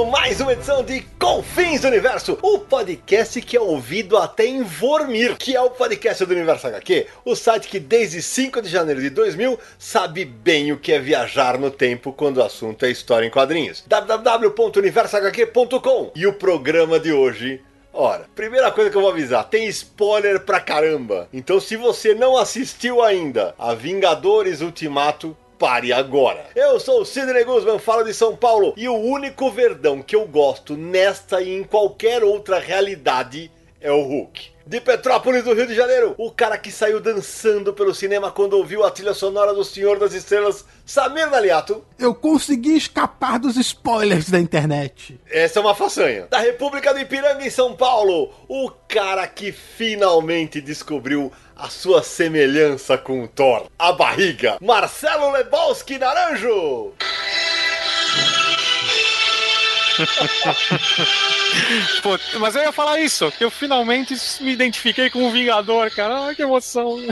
[0.00, 4.62] Começando mais uma edição de Confins do Universo, o podcast que é ouvido até em
[4.62, 9.00] Vormir, que é o podcast do Universo HQ, o site que desde 5 de janeiro
[9.00, 13.26] de 2000 sabe bem o que é viajar no tempo quando o assunto é história
[13.26, 13.84] em quadrinhos.
[13.86, 20.38] www.universohq.com E o programa de hoje Ora, primeira coisa que eu vou avisar, tem spoiler
[20.40, 21.28] pra caramba.
[21.32, 26.46] Então se você não assistiu ainda a Vingadores Ultimato, pare agora.
[26.56, 30.26] Eu sou o Sidney Guzman, falo de São Paulo, e o único verdão que eu
[30.26, 34.48] gosto nesta e em qualquer outra realidade é o Hulk.
[34.66, 38.84] De Petrópolis, do Rio de Janeiro, o cara que saiu dançando pelo cinema quando ouviu
[38.84, 41.84] a trilha sonora do Senhor das Estrelas, Samir Daliato.
[41.98, 45.18] Eu consegui escapar dos spoilers da internet.
[45.28, 46.26] Essa é uma façanha.
[46.30, 52.96] Da República do Ipiranga, em São Paulo, o cara que finalmente descobriu a sua semelhança
[52.96, 56.94] com o Thor, a barriga, Marcelo Lebowski Naranjo.
[62.02, 63.30] Pô, mas eu ia falar isso.
[63.38, 66.30] Eu finalmente me identifiquei com o Vingador, cara.
[66.30, 66.96] Ah, que emoção.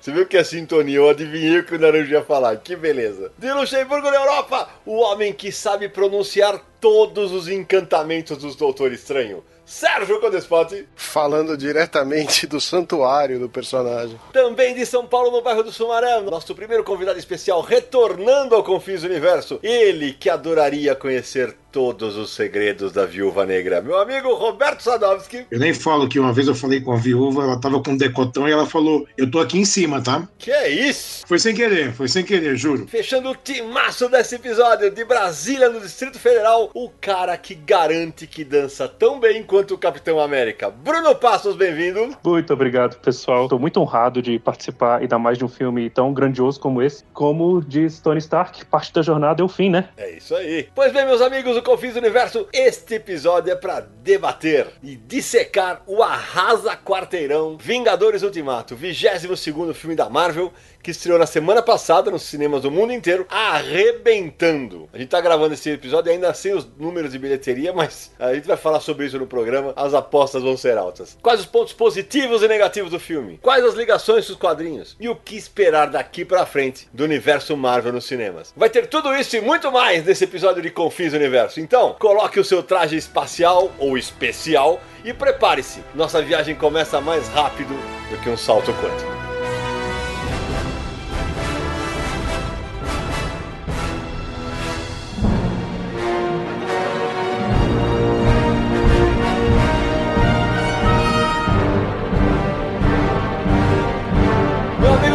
[0.00, 3.30] Você viu que a sintonia, eu adivinhei o que o Naranjo ia falar, que beleza.
[3.38, 9.44] De Luxemburgo, na Europa, o homem que sabe pronunciar todos os encantamentos dos Doutor Estranho,
[9.70, 10.84] Sérgio Codespot.
[10.96, 14.18] Falando diretamente do santuário do personagem.
[14.32, 19.04] Também de São Paulo, no bairro do Sumaré, nosso primeiro convidado especial retornando ao Confins
[19.04, 19.60] Universo.
[19.62, 23.80] Ele que adoraria conhecer todos os segredos da Viúva Negra.
[23.80, 25.46] Meu amigo Roberto Sadovski.
[25.50, 27.96] Eu nem falo que uma vez eu falei com a viúva, ela tava com um
[27.96, 30.28] decotão e ela falou: Eu tô aqui em cima, tá?
[30.38, 31.24] Que é isso?
[31.26, 32.86] Foi sem querer, foi sem querer, juro.
[32.88, 38.44] Fechando o timaço desse episódio de Brasília, no Distrito Federal, o cara que garante que
[38.44, 40.70] dança tão bem quanto o Capitão América.
[40.70, 42.16] Bruno Passos, bem-vindo.
[42.24, 43.48] Muito obrigado, pessoal.
[43.48, 47.62] Tô muito honrado de participar, ainda mais de um filme tão grandioso como esse, como
[47.62, 49.88] diz Tony Stark, parte da jornada é o fim, né?
[49.96, 50.68] É isso aí.
[50.74, 55.82] Pois bem, meus amigos do Confins do Universo, este episódio é para debater e dissecar
[55.86, 60.50] o arrasa quarteirão Vingadores Ultimato, 22 segundo filme da Marvel,
[60.82, 64.88] que estreou na semana passada nos cinemas do mundo inteiro, arrebentando.
[64.92, 68.46] A gente tá gravando esse episódio ainda sem os números de bilheteria, mas a gente
[68.46, 69.72] vai falar sobre isso no programa.
[69.76, 71.16] As apostas vão ser altas.
[71.22, 73.38] Quais os pontos positivos e negativos do filme?
[73.42, 74.96] Quais as ligações com os quadrinhos?
[74.98, 78.52] E o que esperar daqui pra frente do universo Marvel nos cinemas?
[78.56, 81.60] Vai ter tudo isso e muito mais nesse episódio de Confins Universo.
[81.60, 85.82] Então, coloque o seu traje espacial ou especial e prepare-se.
[85.94, 87.74] Nossa viagem começa mais rápido
[88.10, 89.19] do que um salto quântico.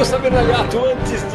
[0.06, 1.35] Samir Naliato, antes de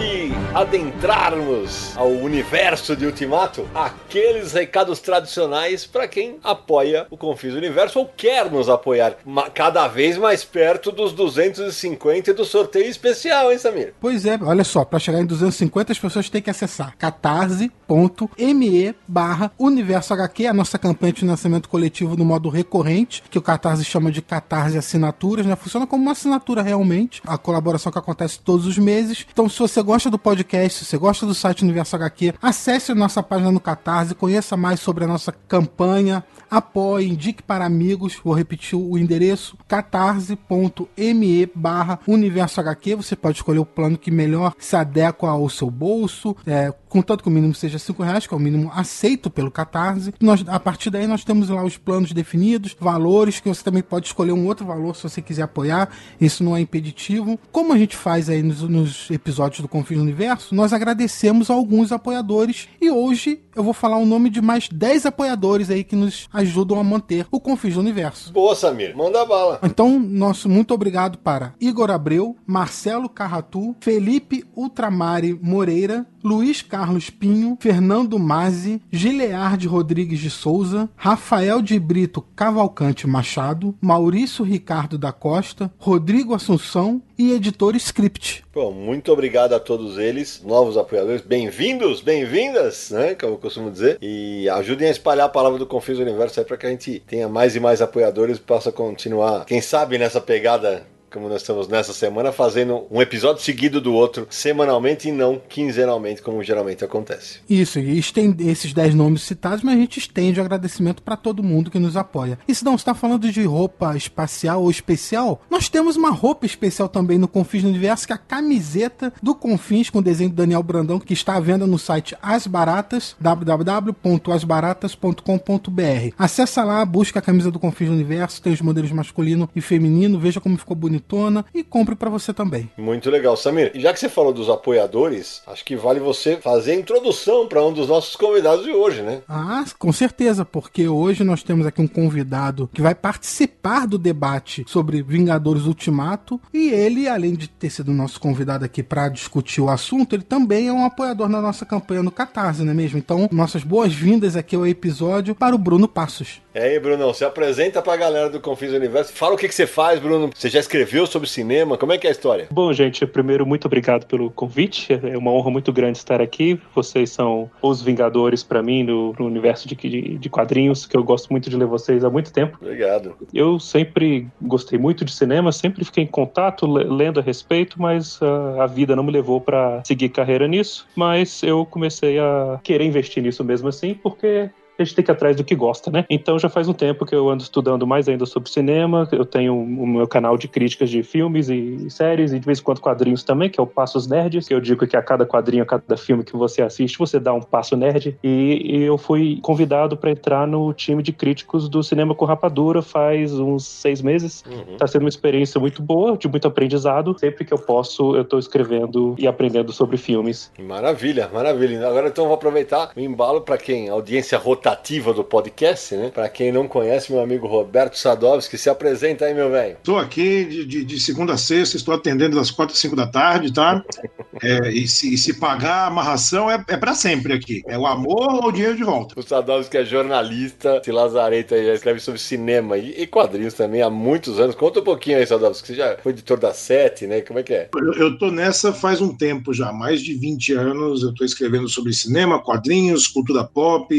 [0.54, 8.06] adentrarmos ao universo de Ultimato, aqueles recados tradicionais para quem apoia o Confis Universo ou
[8.06, 9.16] quer nos apoiar
[9.54, 13.94] cada vez mais perto dos 250 e do sorteio especial, hein, Samir?
[14.00, 19.52] Pois é, olha só, pra chegar em 250 as pessoas têm que acessar catarse.me barra
[19.56, 24.10] Universo HQ, a nossa campanha de financiamento coletivo no modo recorrente, que o Catarse chama
[24.10, 25.54] de Catarse Assinaturas, né?
[25.54, 29.24] Funciona como uma assinatura realmente, a colaboração que acontece todos os meses.
[29.32, 32.94] Então, se você gosta do podcast, se você gosta do site Universo HQ, acesse a
[32.94, 38.34] nossa página no Catarse, conheça mais sobre a nossa campanha, apoie, indique para amigos, vou
[38.34, 44.74] repetir o endereço, catarse.me barra Universo HQ, você pode escolher o plano que melhor se
[44.74, 48.40] adequa ao seu bolso, é, contanto que o mínimo seja 5 reais, que é o
[48.40, 50.12] mínimo aceito pelo Catarse.
[50.20, 54.06] Nós, a partir daí nós temos lá os planos definidos, valores, que você também pode
[54.06, 55.88] escolher um outro valor se você quiser apoiar,
[56.20, 57.38] isso não é impeditivo.
[57.52, 61.50] Como a gente faz aí nos, nos episódios do Confins do Universo, Universo, nós agradecemos
[61.50, 65.82] a alguns apoiadores e hoje eu vou falar o nome de mais 10 apoiadores aí
[65.82, 68.32] que nos ajudam a manter o Confis do Universo.
[68.32, 68.96] Boa, Samir.
[68.96, 69.58] Manda bala.
[69.62, 77.56] Então, nosso muito obrigado para Igor Abreu, Marcelo Carratu, Felipe Ultramari Moreira, Luiz Carlos Pinho,
[77.60, 85.72] Fernando Mazzi, Gileard Rodrigues de Souza, Rafael de Brito Cavalcante Machado, Maurício Ricardo da Costa,
[85.78, 88.42] Rodrigo Assunção e editor Script.
[88.50, 91.20] Bom, muito obrigado a todos eles, novos apoiadores.
[91.20, 93.14] Bem-vindos, bem-vindas, né?
[93.14, 93.98] Como eu costumo dizer.
[94.00, 97.28] E ajudem a espalhar a palavra do Confis Universo aí para que a gente tenha
[97.28, 101.92] mais e mais apoiadores e possa continuar, quem sabe, nessa pegada como nós estamos nessa
[101.92, 107.40] semana, fazendo um episódio seguido do outro, semanalmente e não quinzenalmente, como geralmente acontece.
[107.48, 111.42] Isso, e estende esses 10 nomes citados, mas a gente estende o agradecimento para todo
[111.42, 112.38] mundo que nos apoia.
[112.46, 116.88] E se não está falando de roupa espacial ou especial, nós temos uma roupa especial
[116.88, 120.36] também no Confins no Universo, que é a camiseta do Confins com o desenho do
[120.36, 126.14] Daniel Brandão, que está à venda no site As Baratas, www.asbaratas.com.br.
[126.18, 130.18] Acesse lá, busca a camisa do Confins no Universo, tem os modelos masculino e feminino,
[130.18, 132.70] veja como ficou bonitona e compre para você também.
[132.76, 133.72] Muito legal, Samir.
[133.74, 137.64] E já que você falou dos apoiadores, acho que vale você fazer a introdução para
[137.64, 139.22] um dos nossos convidados de hoje, né?
[139.28, 144.64] Ah, com certeza, porque hoje nós temos aqui um convidado que vai participar do debate
[144.68, 149.70] sobre Vingadores Ultimato e ele, além de ter sido nosso convidado aqui para discutir o
[149.70, 152.98] assunto, ele também é um apoiador na nossa campanha no Catarse, não é mesmo?
[152.98, 156.40] Então, nossas boas-vindas aqui ao episódio para o Bruno Passos.
[156.52, 159.12] E aí, Brunão, se apresenta pra galera do Confins Universo.
[159.12, 160.30] Fala o que, que você faz, Bruno.
[160.34, 161.76] Você já escreveu sobre cinema?
[161.76, 162.48] Como é que é a história?
[162.50, 164.92] Bom, gente, primeiro, muito obrigado pelo convite.
[164.92, 166.60] É uma honra muito grande estar aqui.
[166.74, 171.02] Vocês são os Vingadores para mim no, no universo de, de, de, quadrinhos, que eu
[171.02, 172.58] gosto muito de ler vocês há muito tempo.
[172.60, 173.14] Obrigado.
[173.32, 178.64] Eu sempre gostei muito de cinema, sempre fiquei em contato, lendo a respeito, mas a,
[178.64, 180.86] a vida não me levou para seguir carreira nisso.
[180.94, 184.50] Mas eu comecei a querer investir nisso mesmo assim, porque
[184.82, 186.04] a gente tem que ir atrás do que gosta, né?
[186.08, 189.54] Então já faz um tempo que eu ando estudando mais ainda sobre cinema, eu tenho
[189.54, 193.22] o meu canal de críticas de filmes e séries, e de vez em quando quadrinhos
[193.22, 195.96] também, que é o Passos Nerds, que eu digo que a cada quadrinho, a cada
[195.96, 200.10] filme que você assiste, você dá um passo nerd, e, e eu fui convidado para
[200.10, 204.44] entrar no time de críticos do Cinema com Rapadura faz uns seis meses.
[204.46, 204.76] Uhum.
[204.76, 207.16] Tá sendo uma experiência muito boa, de muito aprendizado.
[207.18, 210.50] Sempre que eu posso, eu tô escrevendo e aprendendo sobre filmes.
[210.58, 211.86] Maravilha, maravilha.
[211.86, 213.88] Agora então eu vou aproveitar o embalo para quem?
[213.88, 216.10] Audiência rotativa rotativa do podcast, né?
[216.14, 219.72] Para quem não conhece, meu amigo Roberto Sadovski, se apresenta aí, meu velho.
[219.72, 223.06] Estou aqui de, de, de, segunda a sexta, estou atendendo das quatro às cinco da
[223.06, 223.82] tarde, tá?
[224.42, 227.62] É, e, se, e, se, pagar a amarração é, é para sempre aqui.
[227.66, 229.18] É o amor ou o dinheiro de volta.
[229.18, 233.82] O Sadovski é jornalista, esse lazareta aí, já escreve sobre cinema e, e, quadrinhos também
[233.82, 234.54] há muitos anos.
[234.54, 237.20] Conta um pouquinho aí, Sadovski, você já foi editor da Sete, né?
[237.20, 237.68] Como é que é?
[237.74, 241.02] Eu, eu tô nessa faz um tempo já, mais de 20 anos.
[241.02, 243.92] Eu tô escrevendo sobre cinema, quadrinhos, cultura pop,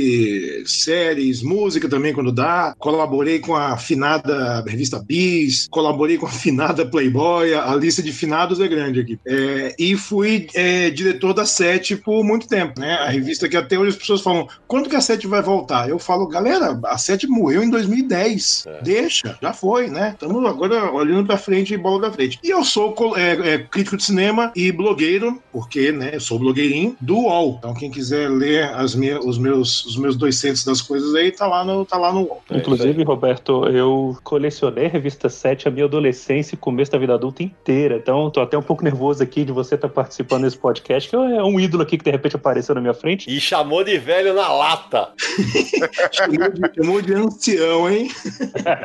[0.66, 2.74] séries, música também quando dá.
[2.78, 8.60] Colaborei com a finada revista Bis, colaborei com a finada Playboy, a lista de finados
[8.60, 9.19] é grande aqui.
[9.25, 12.94] É, e fui é, diretor da Sete por muito tempo, né?
[12.96, 15.90] A revista que até hoje as pessoas falam, quando que a Sete vai voltar?
[15.90, 18.66] Eu falo, galera, a Sete morreu em 2010.
[18.68, 18.81] É.
[18.81, 20.12] Deixa, já foi, né?
[20.14, 22.40] Estamos agora olhando pra frente e bola pra frente.
[22.44, 26.96] E eu sou é, é, crítico de cinema e blogueiro, porque, né, eu sou blogueirinho
[27.00, 27.56] do UOL.
[27.60, 30.16] Então, quem quiser ler as minhas, os, meus, os meus
[30.51, 32.44] 200 das coisas aí, tá lá no, tá lá no UOL.
[32.50, 37.13] É Inclusive, Roberto, eu colecionei a revista 7 a minha adolescência e começo da vida
[37.13, 37.98] adulta inteira.
[37.98, 41.15] Então, tô até um pouco nervoso aqui de você estar tá participando desse podcast, que
[41.15, 43.30] é um ídolo aqui que de repente apareceu na minha frente.
[43.30, 45.09] E chamou de velho na lata.
[46.11, 48.09] chamou, de, chamou de ancião, hein?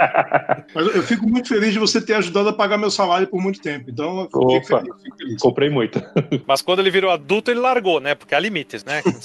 [0.74, 3.60] Mas eu fico muito feliz de você ter ajudado a pagar meu salário por muito
[3.60, 3.90] tempo.
[3.90, 5.42] Então, eu fiquei Opa, feliz, fico feliz.
[5.42, 6.02] Comprei muito.
[6.46, 8.14] Mas quando ele virou adulto, ele largou, né?
[8.14, 9.02] Porque há limites, né,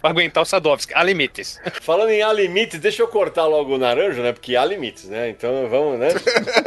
[0.00, 0.92] Pra aguentar o Sadovski.
[0.94, 1.60] Há limites.
[1.80, 4.32] Falando em há limites, deixa eu cortar logo o naranja, né?
[4.32, 5.28] Porque há limites, né?
[5.28, 6.08] Então vamos, né?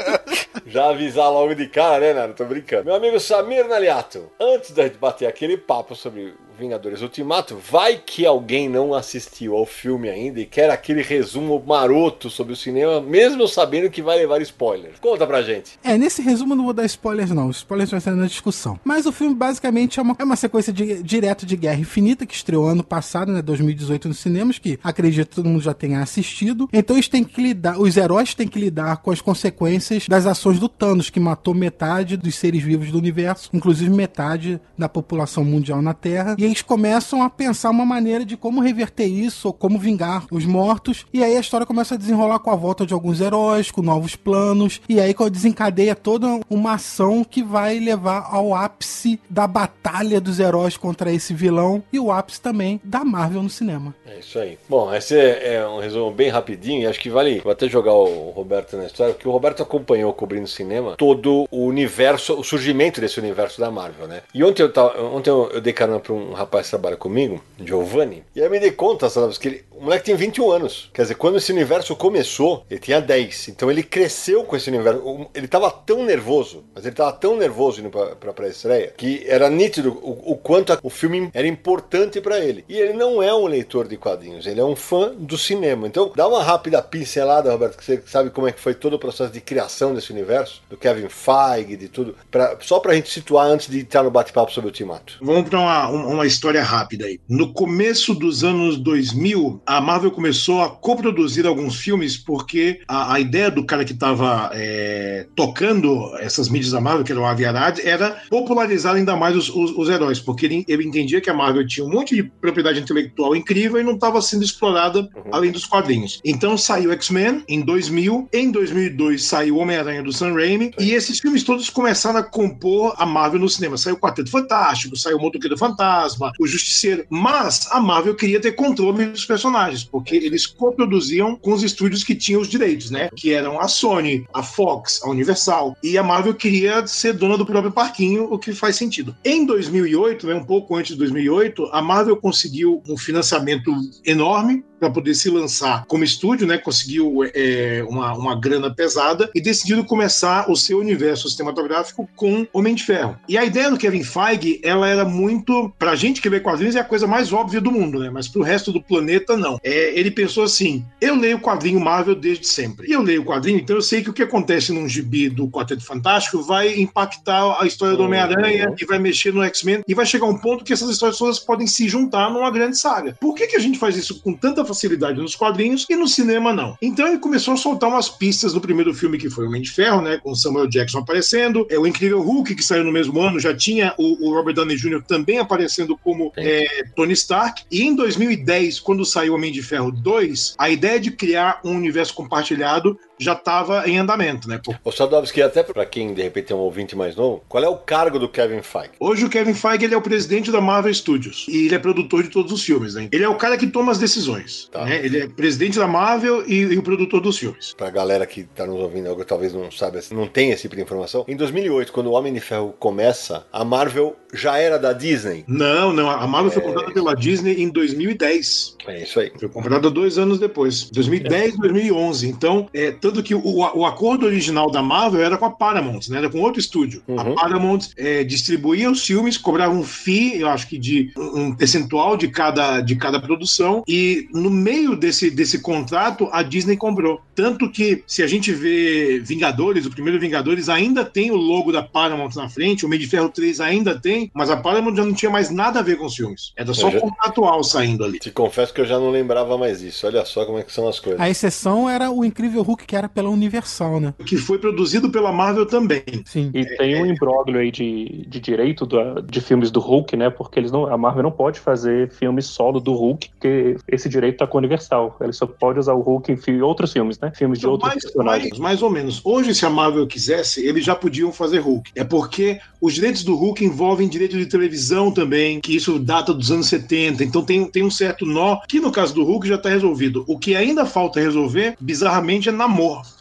[0.65, 2.33] Já avisar logo de cara, né, Nara?
[2.33, 2.85] Tô brincando.
[2.85, 8.25] Meu amigo Samir Naliato, antes da gente bater aquele papo sobre Vingadores Ultimato, vai que
[8.25, 13.47] alguém não assistiu ao filme ainda e quer aquele resumo maroto sobre o cinema, mesmo
[13.47, 14.99] sabendo que vai levar spoilers.
[14.99, 15.79] Conta pra gente.
[15.83, 18.79] É, nesse resumo não vou dar spoilers não, os spoilers vai ser na discussão.
[18.83, 22.35] Mas o filme basicamente é uma, é uma sequência de, direto de Guerra Infinita, que
[22.35, 26.67] estreou ano passado, né, 2018 nos cinemas, que acredito todo mundo já tenha assistido.
[26.73, 30.59] Então eles têm que lidar, os heróis têm que lidar com as consequências das ações
[30.59, 35.81] do Thanos, que matou metade dos seres vivos do universo, inclusive metade da população mundial
[35.81, 39.79] na Terra, e eles começam a pensar uma maneira de como reverter isso, ou como
[39.79, 41.05] vingar os mortos.
[41.13, 44.15] E aí a história começa a desenrolar com a volta de alguns heróis, com novos
[44.15, 44.81] planos.
[44.89, 50.77] E aí desencadeia toda uma ação que vai levar ao ápice da batalha dos heróis
[50.77, 53.93] contra esse vilão e o ápice também da Marvel no cinema.
[54.05, 54.57] É isso aí.
[54.67, 57.39] Bom, esse é, é um resumo bem rapidinho e acho que vale.
[57.41, 61.65] Vou até jogar o Roberto na história, porque o Roberto acompanhou cobrindo cinema todo o
[61.65, 64.21] universo, o surgimento desse universo da Marvel, né?
[64.33, 68.23] E ontem eu, tava, ontem eu, dei carona pra um rapaz que trabalha comigo, Giovanni,
[68.33, 70.89] e aí me dei conta, sabe, que ele, o moleque tem 21 anos.
[70.93, 73.47] Quer dizer, quando esse universo começou, ele tinha 10.
[73.49, 75.29] Então ele cresceu com esse universo.
[75.33, 79.49] Ele tava tão nervoso, mas ele tava tão nervoso indo pra, pra pré-estreia, que era
[79.49, 82.65] nítido o, o quanto a, o filme era importante para ele.
[82.67, 85.87] E ele não é um leitor de quadrinhos, ele é um fã do cinema.
[85.87, 88.99] Então, dá uma rápida pincelada, Roberto, que você sabe como é que foi todo o
[88.99, 93.47] processo de criação desse universo, do Kevin Feige, de tudo, pra, só pra gente situar
[93.47, 95.17] antes de entrar no bate-papo sobre o Ultimato.
[95.21, 97.19] Vamos para uma, uma história rápida aí.
[97.29, 103.19] No começo dos anos 2000, a Marvel começou a coproduzir alguns filmes porque a, a
[103.19, 107.45] ideia do cara que estava é, tocando essas mídias da Marvel, que era o Avi
[107.45, 111.33] Arad, era popularizar ainda mais os, os, os heróis, porque ele, ele, entendia que a
[111.35, 115.07] Marvel tinha um monte de propriedade intelectual incrível e não estava sendo explorada uhum.
[115.31, 116.19] além dos quadrinhos.
[116.25, 121.43] Então saiu X-Men em 2000, em 2002 saiu Homem-Aranha do Sam Raimi, e esses filmes
[121.43, 123.77] todos começaram a compor a Marvel no cinema.
[123.77, 128.53] Saiu o Quarteto Fantástico, saiu o Motoqueiro Fantasma, o Justiceiro, mas a Marvel queria ter
[128.53, 129.58] controle dos personagens,
[129.91, 133.09] porque eles coproduziam com os estúdios que tinham os direitos, né?
[133.15, 137.45] Que eram a Sony, a Fox, a Universal, e a Marvel queria ser dona do
[137.45, 139.15] próprio parquinho, o que faz sentido.
[139.23, 143.71] Em 2008, né, um pouco antes de 2008, a Marvel conseguiu um financiamento
[144.05, 146.57] enorme para poder se lançar como estúdio, né?
[146.57, 152.75] Conseguiu é, uma, uma grana pesada e decidiu começar o seu universo cinematográfico com Homem
[152.75, 153.17] de Ferro.
[153.27, 156.79] E a ideia do Kevin Feige, ela era muito, pra gente que vê quadrinhos, é
[156.79, 158.09] a coisa mais óbvia do mundo, né?
[158.09, 159.59] Mas pro resto do planeta, não.
[159.63, 162.87] É, ele pensou assim: eu leio quadrinho Marvel desde sempre.
[162.87, 165.83] E eu leio quadrinho, então eu sei que o que acontece num gibi do Quarteto
[165.83, 168.75] Fantástico vai impactar a história do Homem-Aranha uhum.
[168.79, 171.67] e vai mexer no X-Men e vai chegar um ponto que essas histórias todas podem
[171.67, 173.17] se juntar numa grande saga.
[173.19, 176.53] Por que, que a gente faz isso com tanta facilidade nos quadrinhos e no cinema
[176.53, 176.77] não.
[176.81, 179.71] Então ele começou a soltar umas pistas do primeiro filme que foi o Homem de
[179.71, 183.39] Ferro, né, com Samuel Jackson aparecendo, é o Incrível Hulk que saiu no mesmo ano,
[183.39, 185.03] já tinha o, o Robert Downey Jr.
[185.03, 187.63] também aparecendo como é, Tony Stark.
[187.71, 192.13] E em 2010, quando saiu Homem de Ferro 2, a ideia de criar um universo
[192.13, 194.59] compartilhado já estava em andamento, né?
[194.83, 197.75] O Sadovski, até para quem de repente é um ouvinte mais novo, qual é o
[197.75, 198.91] cargo do Kevin Feige?
[198.99, 202.23] Hoje o Kevin Feige ele é o presidente da Marvel Studios e ele é produtor
[202.23, 203.09] de todos os filmes, né?
[203.11, 204.85] Ele é o cara que toma as decisões, tá.
[204.85, 205.03] né?
[205.03, 207.73] Ele é presidente da Marvel e, e o produtor dos filmes.
[207.73, 211.25] Pra galera que tá nos ouvindo, talvez não saiba, não tem esse tipo de informação.
[211.27, 215.43] Em 2008, quando o Homem de Ferro começa, a Marvel já era da Disney?
[215.47, 216.09] Não, não.
[216.09, 216.53] A Marvel é...
[216.53, 218.77] foi comprada pela Disney em 2010.
[218.87, 219.31] É isso aí.
[219.37, 221.57] Foi comprada dois anos depois, 2010, é.
[221.57, 222.27] 2011.
[222.27, 226.19] Então, é, tanto que o, o acordo original da Marvel era com a Paramount, né?
[226.19, 227.01] Era com outro estúdio.
[227.07, 227.19] Uhum.
[227.19, 232.15] A Paramount é, distribuía os filmes, cobrava um fee, eu acho que de um percentual
[232.15, 237.21] de cada, de cada produção, e no meio desse, desse contrato, a Disney comprou.
[237.35, 241.81] Tanto que, se a gente vê Vingadores, o primeiro Vingadores ainda tem o logo da
[241.81, 245.13] Paramount na frente, o Meio de Ferro 3 ainda tem, mas a Paramount já não
[245.13, 246.51] tinha mais nada a ver com os filmes.
[246.55, 246.99] Era só já...
[246.99, 248.19] contratual saindo ali.
[248.19, 250.05] Te confesso que eu já não lembrava mais disso.
[250.05, 251.19] Olha só como é que são as coisas.
[251.19, 254.13] A exceção era o Incrível Hulk, que era pela Universal, né?
[254.25, 256.03] Que foi produzido pela Marvel também.
[256.25, 256.51] Sim.
[256.53, 260.29] E tem um imbróglio aí de, de direito do, de filmes do Hulk, né?
[260.29, 264.37] Porque eles não, a Marvel não pode fazer filme solo do Hulk, porque esse direito
[264.37, 265.17] tá com a Universal.
[265.21, 267.31] Ele só pode usar o Hulk em outros filmes, né?
[267.35, 268.49] Filmes de então, outros mais, personagens.
[268.51, 269.21] Mais, mais ou menos.
[269.23, 271.91] Hoje, se a Marvel quisesse, eles já podiam fazer Hulk.
[271.95, 276.51] É porque os direitos do Hulk envolvem direito de televisão também, que isso data dos
[276.51, 277.23] anos 70.
[277.23, 280.23] Então tem, tem um certo nó, que no caso do Hulk já está resolvido.
[280.27, 282.51] O que ainda falta resolver, bizarramente, é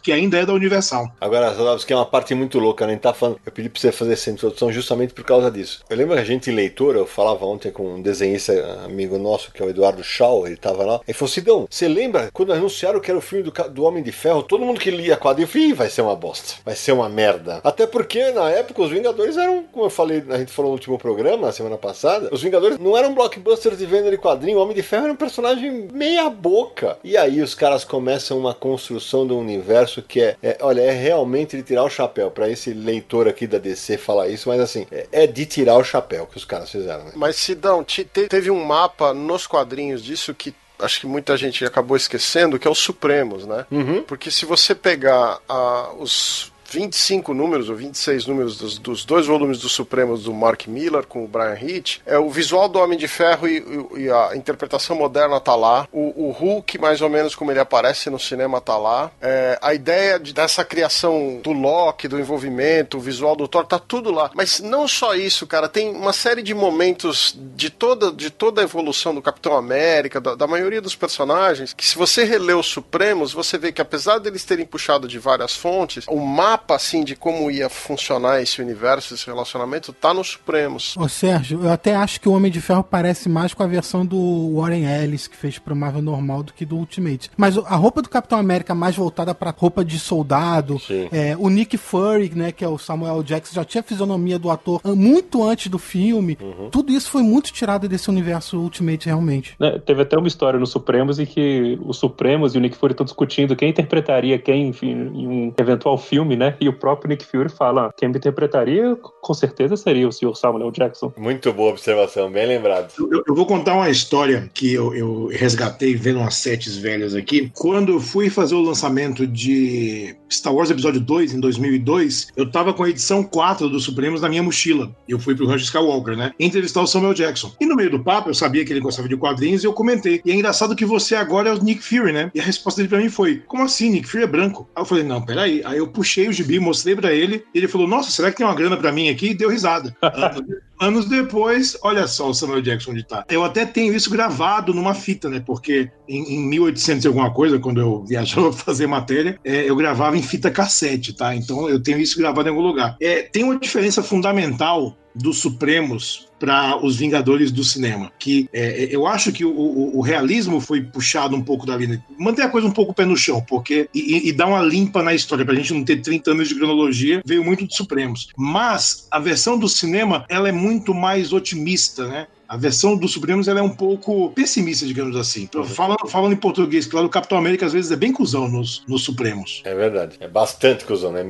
[0.01, 1.11] Que ainda é da Universal.
[1.19, 2.95] Agora, que é uma parte muito louca, né?
[2.97, 5.83] Tá falando, eu pedi para você fazer essa introdução justamente por causa disso.
[5.89, 9.61] Eu lembro que a gente, leitor, eu falava ontem com um desenhista amigo nosso, que
[9.61, 10.99] é o Eduardo Shaw, ele tava lá.
[11.07, 14.11] Ele falou: Sidão, você lembra quando anunciaram que era o filme do, do Homem de
[14.11, 14.43] Ferro?
[14.43, 17.61] Todo mundo que lia quadrinho, falou, vai ser uma bosta, vai ser uma merda.
[17.63, 20.97] Até porque na época os Vingadores eram, como eu falei, a gente falou no último
[20.97, 24.75] programa, na semana passada, os Vingadores não eram blockbusters de venda de quadrinho, o Homem
[24.75, 26.97] de Ferro era um personagem meia boca.
[27.03, 29.58] E aí os caras começam uma construção do universo
[30.07, 32.31] que é, é olha, é realmente de tirar o chapéu.
[32.31, 35.83] para esse leitor aqui da DC falar isso, mas assim, é, é de tirar o
[35.83, 37.03] chapéu que os caras fizeram.
[37.05, 37.11] Né?
[37.15, 41.97] Mas Sidão, te, teve um mapa nos quadrinhos disso que acho que muita gente acabou
[41.97, 43.65] esquecendo, que é os Supremos, né?
[43.69, 44.01] Uhum.
[44.03, 49.59] Porque se você pegar uh, os 25 números ou 26 números dos, dos dois volumes
[49.59, 53.07] dos Supremos do Mark Miller com o Brian Hitch, é o visual do Homem de
[53.07, 53.63] Ferro e,
[53.97, 55.87] e a interpretação moderna tá lá.
[55.91, 59.11] O, o, Hulk, mais ou menos como ele aparece no cinema, tá lá.
[59.21, 63.79] É, a ideia de, dessa criação do Loki, do envolvimento, o visual do Thor, tá
[63.79, 64.29] tudo lá.
[64.33, 68.63] Mas não só isso, cara, tem uma série de momentos de toda, de toda a
[68.63, 73.33] evolução do Capitão América, da, da maioria dos personagens, que se você relê os Supremos,
[73.33, 77.49] você vê que apesar deles terem puxado de várias fontes, o mapa, assim, de como
[77.49, 80.95] ia funcionar esse universo, esse relacionamento, tá nos Supremos.
[80.97, 84.05] Ô Sérgio, eu até acho que o Homem de Ferro parece mais com a versão
[84.05, 87.31] do Warren Ellis, que fez pro Marvel normal, do que do Ultimate.
[87.35, 90.79] Mas a roupa do Capitão América mais voltada pra roupa de soldado,
[91.11, 94.49] é, o Nick Fury, né, que é o Samuel Jackson, já tinha a fisionomia do
[94.49, 96.37] ator muito antes do filme.
[96.41, 96.69] Uhum.
[96.69, 99.55] Tudo isso foi muito tirado desse universo Ultimate, realmente.
[99.59, 102.93] É, teve até uma história no Supremos em que os Supremos e o Nick Fury
[102.93, 106.48] estão discutindo quem interpretaria quem enfim, em um eventual filme, né?
[106.59, 110.35] E o próprio Nick Fury fala: quem me interpretaria com certeza seria o Sr.
[110.35, 111.13] Samuel Jackson.
[111.17, 112.93] Muito boa observação, bem lembrado.
[112.99, 117.51] Eu, eu vou contar uma história que eu, eu resgatei vendo umas setes velhas aqui.
[117.55, 122.73] Quando eu fui fazer o lançamento de Star Wars Episódio 2 em 2002, eu tava
[122.73, 124.95] com a edição 4 dos Supremos na minha mochila.
[125.07, 126.31] Eu fui pro Rancho Skywalker, né?
[126.39, 127.51] Entrevistar o Samuel Jackson.
[127.59, 130.21] E no meio do papo, eu sabia que ele gostava de quadrinhos e eu comentei.
[130.23, 132.31] E é engraçado que você agora é o Nick Fury, né?
[132.33, 133.89] E a resposta dele pra mim foi: Como assim?
[133.89, 134.69] Nick Fury é branco.
[134.75, 135.61] Aí eu falei: Não, peraí.
[135.65, 137.43] Aí eu puxei o gibi, mostrei pra ele.
[137.53, 139.29] E ele falou: Nossa, será que tem uma grana pra mim aqui?
[139.29, 139.95] E deu risada.
[140.79, 143.25] Anos depois, olha só o Samuel Jackson onde tá.
[143.29, 145.43] Eu até tenho isso gravado numa fita, né?
[145.45, 149.75] Porque em, em 1800 e alguma coisa, quando eu viajava pra fazer matéria, é, eu
[149.75, 151.35] gravava em fita cassete, tá?
[151.35, 152.95] Então eu tenho isso gravado em algum lugar.
[153.01, 158.11] É, tem uma diferença fundamental dos Supremos para os Vingadores do cinema.
[158.17, 162.03] Que é, eu acho que o, o, o, realismo foi puxado um pouco da vida.
[162.17, 163.89] Manter a coisa um pouco pé no chão, porque.
[163.93, 167.21] E, e dar uma limpa na história, pra gente não ter 30 anos de cronologia,
[167.25, 168.29] veio muito de Supremos.
[168.37, 172.27] Mas a versão do cinema, ela é muito mais otimista, né?
[172.49, 175.47] A versão do Supremos ela é um pouco pessimista, digamos assim.
[175.65, 179.03] Falando, falando em português, claro, o Capitão América às vezes é bem cuzão nos, nos
[179.03, 179.61] Supremos.
[179.63, 180.17] É verdade.
[180.19, 181.23] É bastante cuzão, né?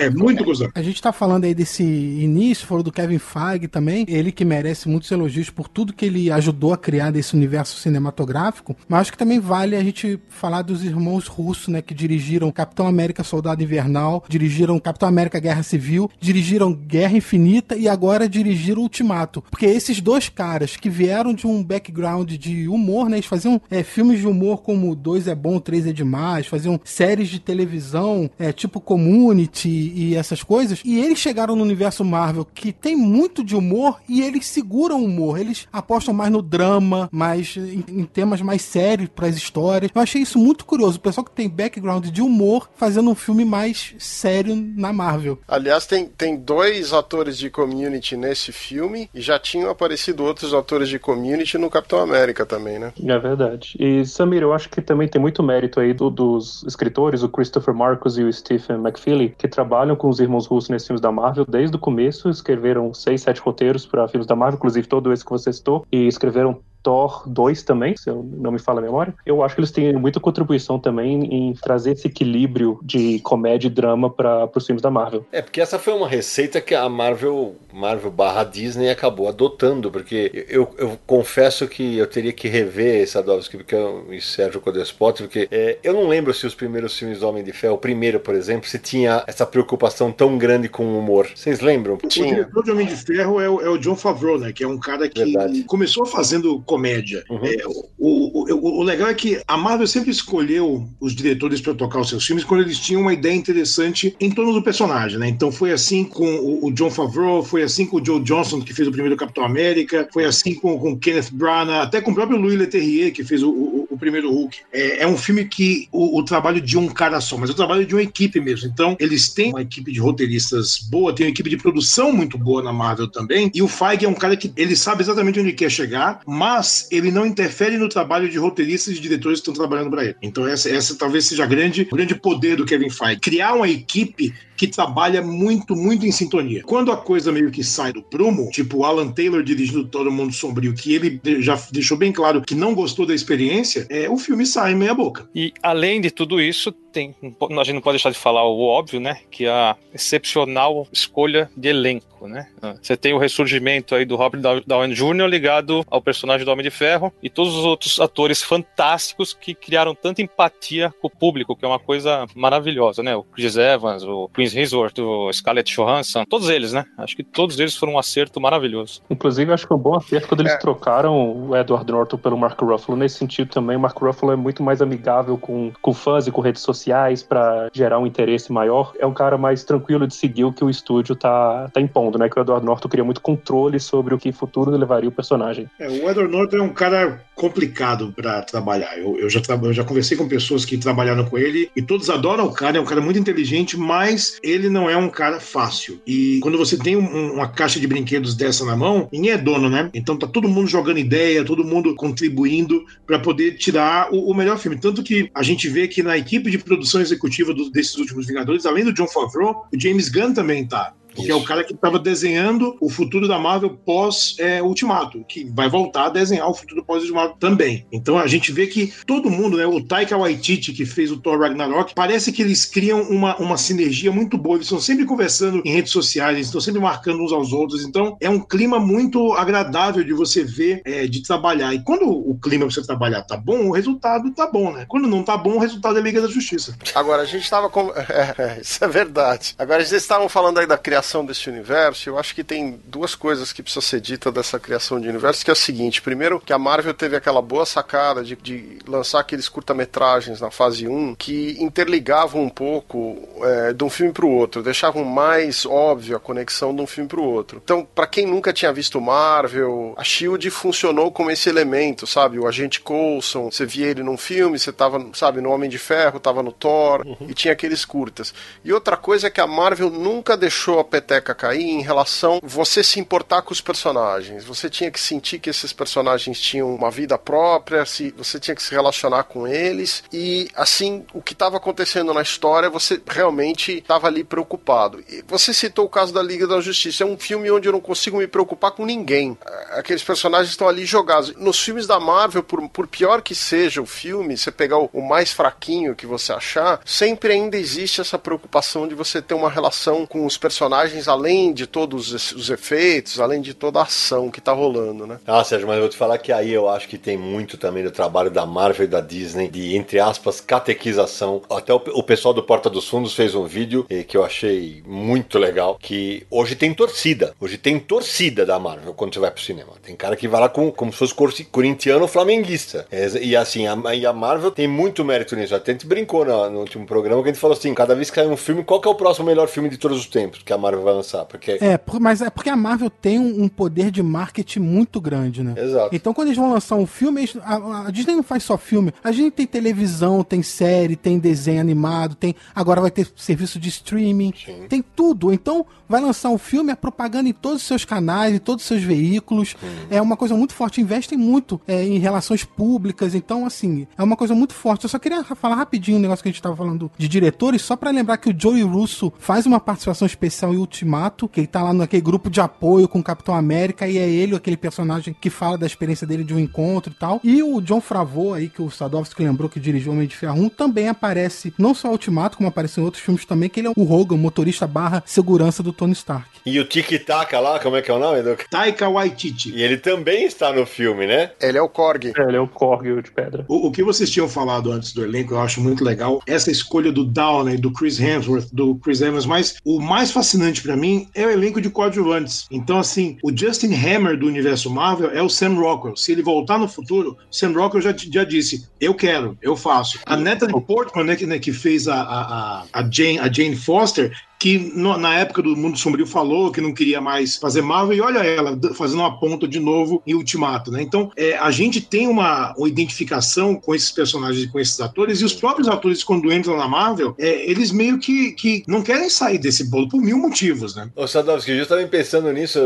[0.00, 0.68] É muito cuzão.
[0.74, 4.04] A gente tá falando aí desse início, falou do Kevin Feige também.
[4.08, 8.76] Ele que merece muitos elogios por tudo que ele ajudou a criar desse universo cinematográfico.
[8.88, 11.80] Mas acho que também vale a gente falar dos irmãos russos, né?
[11.80, 17.88] Que dirigiram Capitão América Soldado Invernal, dirigiram Capitão América Guerra Civil, dirigiram Guerra Infinita e
[17.88, 19.44] agora dirigiram Ultimato.
[19.48, 23.16] Porque esses dois caras caras que vieram de um background de humor, né?
[23.16, 27.28] Eles faziam é, filmes de humor como Dois é Bom, Três é Demais, faziam séries
[27.28, 30.80] de televisão, é, tipo Community e essas coisas.
[30.82, 35.04] E eles chegaram no universo Marvel que tem muito de humor e eles seguram o
[35.04, 35.38] humor.
[35.38, 39.90] Eles apostam mais no drama, mais em, em temas mais sérios para as histórias.
[39.94, 40.96] Eu achei isso muito curioso.
[40.96, 45.38] O pessoal que tem background de humor fazendo um filme mais sério na Marvel.
[45.46, 50.54] Aliás, tem, tem dois atores de Community nesse filme e já tinham aparecido outros muitos
[50.54, 52.92] atores de community no Capitão América também, né?
[53.04, 53.76] É verdade.
[53.78, 57.74] E Samir, eu acho que também tem muito mérito aí do, dos escritores, o Christopher
[57.74, 61.44] Marcus e o Stephen McFeely, que trabalham com os irmãos russos nesses filmes da Marvel
[61.48, 65.30] desde o começo, escreveram seis, sete roteiros para filmes da Marvel, inclusive todo esse que
[65.30, 69.12] você citou, e escreveram Thor 2 também, se eu não me falo a memória.
[69.26, 73.70] Eu acho que eles têm muita contribuição também em trazer esse equilíbrio de comédia e
[73.70, 75.26] drama para os filmes da Marvel.
[75.32, 80.46] É, porque essa foi uma receita que a Marvel, Marvel barra Disney acabou adotando, porque
[80.48, 85.22] eu, eu confesso que eu teria que rever essa Sadovski porque eu, e Sérgio Codespot,
[85.24, 88.20] porque é, eu não lembro se os primeiros filmes do Homem de Ferro, o primeiro,
[88.20, 91.28] por exemplo, se tinha essa preocupação tão grande com o humor.
[91.34, 91.96] Vocês lembram?
[92.08, 92.26] Tinha.
[92.26, 94.52] O diretor de Homem de Ferro é o, é o John Favreau, né?
[94.52, 95.64] Que é um cara que Verdade.
[95.64, 97.24] começou fazendo comédia.
[97.30, 97.40] Uhum.
[97.42, 97.56] É,
[97.98, 102.10] o, o, o, legal é que a Marvel sempre escolheu os diretores para tocar os
[102.10, 105.28] seus filmes quando eles tinham uma ideia interessante em torno do personagem, né?
[105.28, 108.74] Então foi assim com o, o John Favreau, foi assim com o Joe Johnson, que
[108.74, 112.38] fez o primeiro Capitão América, foi assim com, com Kenneth Branagh, até com o próprio
[112.38, 113.50] Louis Leterrier, que fez o,
[113.96, 114.58] o, primeiro Hulk.
[114.72, 117.84] É, é, um filme que o, o, trabalho de um cara só, mas o trabalho
[117.84, 118.68] de uma equipe mesmo.
[118.68, 122.62] Então, eles têm uma equipe de roteiristas boa, tem uma equipe de produção muito boa
[122.62, 125.70] na Marvel também, e o Feige é um cara que ele sabe exatamente onde quer
[125.70, 130.04] chegar, mas ele não interfere no trabalho de roteiristas e diretores que estão trabalhando para
[130.04, 130.16] ele.
[130.22, 133.20] Então essa, essa talvez seja grande, o grande poder do Kevin Feige.
[133.20, 136.62] Criar uma equipe que trabalha muito, muito em sintonia.
[136.64, 140.74] Quando a coisa meio que sai do prumo, tipo Alan Taylor dirigindo Todo Mundo Sombrio,
[140.74, 144.74] que ele já deixou bem claro que não gostou da experiência, é, o filme sai
[144.74, 145.28] meia boca.
[145.34, 148.98] E além de tudo isso, tem, a gente não pode deixar de falar o óbvio,
[148.98, 149.18] né?
[149.30, 152.48] Que a excepcional escolha de elenco, né?
[152.80, 155.26] Você tem o ressurgimento aí do Robert Downey Jr.
[155.28, 159.94] ligado ao personagem do Homem de Ferro e todos os outros atores fantásticos que criaram
[159.94, 163.14] tanta empatia com o público, que é uma coisa maravilhosa, né?
[163.14, 166.84] O Chris Evans, o Chris Chris Hemsworth, o Scarlett Johansson, todos eles, né?
[166.98, 169.02] Acho que todos eles foram um acerto maravilhoso.
[169.10, 170.58] Inclusive, acho que foi um bom acerto quando eles É.
[170.58, 172.96] trocaram o Edward Norton pelo Mark Ruffalo.
[172.96, 176.40] Nesse sentido também, o Mark Ruffalo é muito mais amigável com, com fãs e com
[176.40, 178.92] redes sociais pra gerar um interesse maior.
[179.00, 182.28] É um cara mais tranquilo de seguir o que o estúdio tá, tá impondo, né?
[182.28, 185.68] Que o Edward Norton queria muito controle sobre o que futuro levaria o personagem.
[185.78, 188.98] É, o Edward Norton é um cara complicado pra trabalhar.
[188.98, 192.08] Eu, eu já tra- eu já conversei com pessoas que trabalharam com ele e todos
[192.10, 196.00] adoram o cara, é um cara muito inteligente, mas ele não é um cara fácil.
[196.06, 199.68] E quando você tem um- uma caixa de brinquedos dessa na mão, ninguém é dono,
[199.68, 199.90] né?
[199.94, 204.58] Então tá todo mundo jogando ideia, todo mundo contribuindo pra poder tirar o, o melhor
[204.58, 204.78] filme.
[204.78, 208.66] Tanto que a gente vê que na equipe de produção executiva do- desses últimos Vingadores,
[208.66, 210.92] além do John Favreau, o James Gunn também tá.
[211.16, 216.06] Porque é o cara que estava desenhando o futuro da Marvel pós-Ultimato, que vai voltar
[216.06, 217.86] a desenhar o futuro pós-Ultimato também.
[217.90, 221.40] Então a gente vê que todo mundo, né, o Taika Waititi, que fez o Thor
[221.40, 224.56] Ragnarok, parece que eles criam uma, uma sinergia muito boa.
[224.56, 227.84] Eles estão sempre conversando em redes sociais, eles estão sempre marcando uns aos outros.
[227.84, 231.74] Então é um clima muito agradável de você ver, é, de trabalhar.
[231.74, 234.84] E quando o clima pra você trabalhar tá bom, o resultado tá bom, né?
[234.88, 236.76] Quando não tá bom, o resultado é Liga da Justiça.
[236.94, 237.68] Agora, a gente estava.
[237.70, 237.86] Com...
[238.08, 239.54] É, é, isso é verdade.
[239.58, 242.08] Agora, vocês estavam falando aí da criação desse universo.
[242.08, 245.50] Eu acho que tem duas coisas que precisa ser dita dessa criação de universo, que
[245.50, 249.48] é o seguinte: primeiro, que a Marvel teve aquela boa sacada de, de lançar aqueles
[249.48, 254.62] curta-metragens na fase 1 que interligavam um pouco é, de um filme para o outro,
[254.62, 257.60] deixavam mais óbvio a conexão de um filme para o outro.
[257.62, 262.38] Então, para quem nunca tinha visto Marvel, a Shield funcionou como esse elemento, sabe?
[262.38, 266.20] O agente Coulson, você via ele num filme, você tava, sabe, no Homem de Ferro,
[266.20, 268.34] tava no Thor, e tinha aqueles curtas.
[268.64, 272.82] E outra coisa é que a Marvel nunca deixou a peteca cair em relação você
[272.82, 274.44] se importar com os personagens.
[274.44, 278.62] Você tinha que sentir que esses personagens tinham uma vida própria, se você tinha que
[278.62, 284.06] se relacionar com eles e assim, o que estava acontecendo na história, você realmente estava
[284.06, 285.04] ali preocupado.
[285.06, 287.80] E você citou o caso da Liga da Justiça, é um filme onde eu não
[287.80, 289.36] consigo me preocupar com ninguém.
[289.72, 291.34] Aqueles personagens estão ali jogados.
[291.36, 295.06] Nos filmes da Marvel, por, por pior que seja o filme, você pegar o, o
[295.06, 300.06] mais fraquinho que você achar, sempre ainda existe essa preocupação de você ter uma relação
[300.06, 304.40] com os personagens além de todos os, os efeitos, além de toda a ação que
[304.40, 305.18] tá rolando, né?
[305.26, 307.82] Ah, Sérgio, mas eu vou te falar que aí eu acho que tem muito também
[307.84, 311.42] do trabalho da Marvel e da Disney, de, entre aspas, catequização.
[311.50, 314.82] Até o, o pessoal do Porta dos Fundos fez um vídeo eh, que eu achei
[314.86, 317.34] muito legal, que hoje tem torcida.
[317.40, 319.72] Hoje tem torcida da Marvel quando você vai pro cinema.
[319.82, 322.86] Tem cara que vai lá com, como se fosse cor- corintiano flamenguista.
[322.90, 325.54] É, e assim, a, e a Marvel tem muito mérito nisso.
[325.54, 328.10] Até a gente brincou no, no último programa que a gente falou assim, cada vez
[328.10, 330.42] que sai um filme, qual que é o próximo melhor filme de todos os tempos
[330.42, 331.24] que a Marvel vai lançar?
[331.24, 331.58] Porque...
[331.60, 335.42] É, por- mas é porque a Marvel tem um, um poder de marketing muito grande,
[335.42, 335.54] né?
[335.56, 335.94] Exato.
[335.94, 338.92] Então quando eles vão lançar um filme, eles- a, a Disney não faz só filme.
[339.02, 343.68] A gente tem televisão, tem série, tem desenho animado, tem agora vai ter serviço de
[343.68, 344.66] streaming, Sim.
[344.68, 345.32] tem tudo.
[345.32, 348.68] Então vai lançar um filme, é propaganda em todos os seus canais, em todos os
[348.68, 349.54] seus veículos.
[349.90, 350.80] É uma coisa muito forte.
[350.80, 353.14] Investem muito é, em relações públicas.
[353.14, 354.84] Então, assim, é uma coisa muito forte.
[354.84, 357.76] Eu só queria falar rapidinho um negócio que a gente tava falando de diretores, só
[357.76, 361.62] pra lembrar que o Joey Russo faz uma participação especial em Ultimato, que ele tá
[361.62, 365.30] lá naquele grupo de apoio com o Capitão América, e é ele, aquele personagem que
[365.30, 367.20] fala da experiência dele de um encontro e tal.
[367.22, 370.48] E o John Favreau aí, que o Sadovski lembrou que dirigiu Homem de Ferro 1,
[370.50, 373.92] também aparece, não só Ultimato, como aparece em outros filmes também, que ele é o
[373.92, 376.28] Hogan, motorista barra segurança do Tony Stark.
[376.44, 378.22] E o Tic Tac lá, como é que é o nome?
[378.22, 378.36] Do...
[378.50, 379.52] Taika Waititi.
[379.54, 381.32] E ele também está no filme, né?
[381.40, 382.12] Ele é o Korg.
[382.16, 383.44] É, ele é o Korg de pedra.
[383.48, 386.22] O, o que vocês tinham falado antes do elenco, eu acho muito legal.
[386.26, 390.76] Essa escolha do Downey, do Chris Hemsworth, do Chris Evans, mas o mais fascinante pra
[390.76, 392.46] mim é o elenco de coadjuvantes.
[392.50, 395.96] Então, assim, o Justin Hammer do universo Marvel é o Sam Rockwell.
[395.96, 399.98] Se ele voltar no futuro, Sam Rockwell já, já disse: eu quero, eu faço.
[400.06, 404.12] A Natalie Portman, né, que, né, que fez a, a- a Jane, a Jane Foster,
[404.38, 408.00] que no- na época do Mundo Sombrio falou que não queria mais fazer Marvel, e
[408.00, 410.82] olha ela fazendo uma ponta de novo em Ultimato, né?
[410.82, 415.20] Então, é, a gente tem uma, uma identificação com esses personagens e com esses atores,
[415.20, 419.08] e os próprios atores, quando entram na Marvel, é, eles meio que, que não querem
[419.08, 420.90] sair desse bolo por mil motivos, né?
[420.94, 422.58] Ô Sadovski, justamente pensando nisso,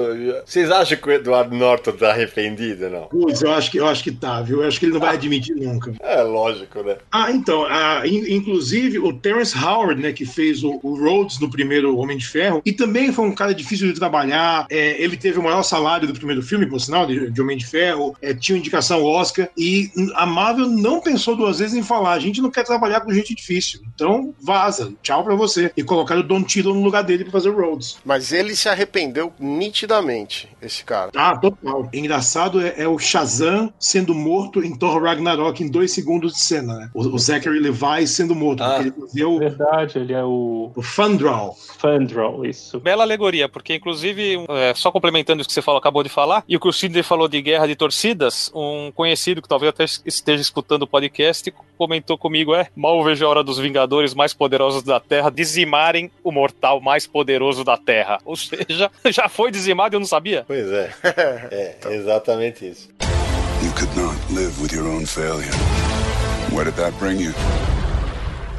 [0.44, 3.04] vocês acham que o Eduardo Norton tá arrependido, não?
[3.04, 4.62] Putz, eu acho que, eu acho que tá, viu?
[4.62, 5.94] Eu acho que ele não vai admitir nunca.
[6.00, 6.96] É lógico, né?
[7.12, 11.48] Ah, então, ah, in- inclusive o Terrence Howard, né, que fez o, o Rhodes no
[11.48, 11.59] primeiro
[11.98, 14.66] Homem de Ferro, e também foi um cara difícil de trabalhar.
[14.70, 17.66] é, ele teve o maior salário do primeiro filme, por sinal, de, de Homem de
[17.66, 22.18] Ferro, é, tinha indicação Oscar, e a Marvel não pensou duas vezes em falar: a
[22.18, 25.70] gente não quer trabalhar com gente difícil, então vaza, tchau pra você.
[25.76, 27.98] E colocaram o Don Tilo no lugar dele pra fazer o Rhodes.
[28.04, 31.10] Mas ele se arrependeu nitidamente, esse cara.
[31.14, 31.88] Ah, total.
[31.92, 36.74] Engraçado é, é o Shazam sendo morto em Thor Ragnarok em dois segundos de cena,
[36.76, 36.90] né?
[36.92, 38.74] O, o Zachary Levi sendo morto, Ah.
[38.74, 40.72] porque ele fazia o, Verdade, ele é o.
[40.74, 41.49] o Fandral.
[41.50, 41.56] Draw.
[41.78, 42.80] Fan Draw, isso.
[42.80, 46.56] Bela alegoria, porque inclusive, é, só complementando o que você falou, acabou de falar, e
[46.56, 50.42] o que o Sidney falou de guerra de torcidas, um conhecido que talvez até esteja
[50.42, 55.00] escutando o podcast comentou comigo: é, mal vejo a hora dos Vingadores mais poderosos da
[55.00, 58.18] Terra dizimarem o mortal mais poderoso da Terra.
[58.24, 60.44] Ou seja, já foi dizimado e eu não sabia?
[60.46, 60.90] Pois é.
[61.50, 62.88] É, exatamente isso.
[63.62, 65.50] You could not live with your own failure.
[66.52, 67.32] Where did that bring you?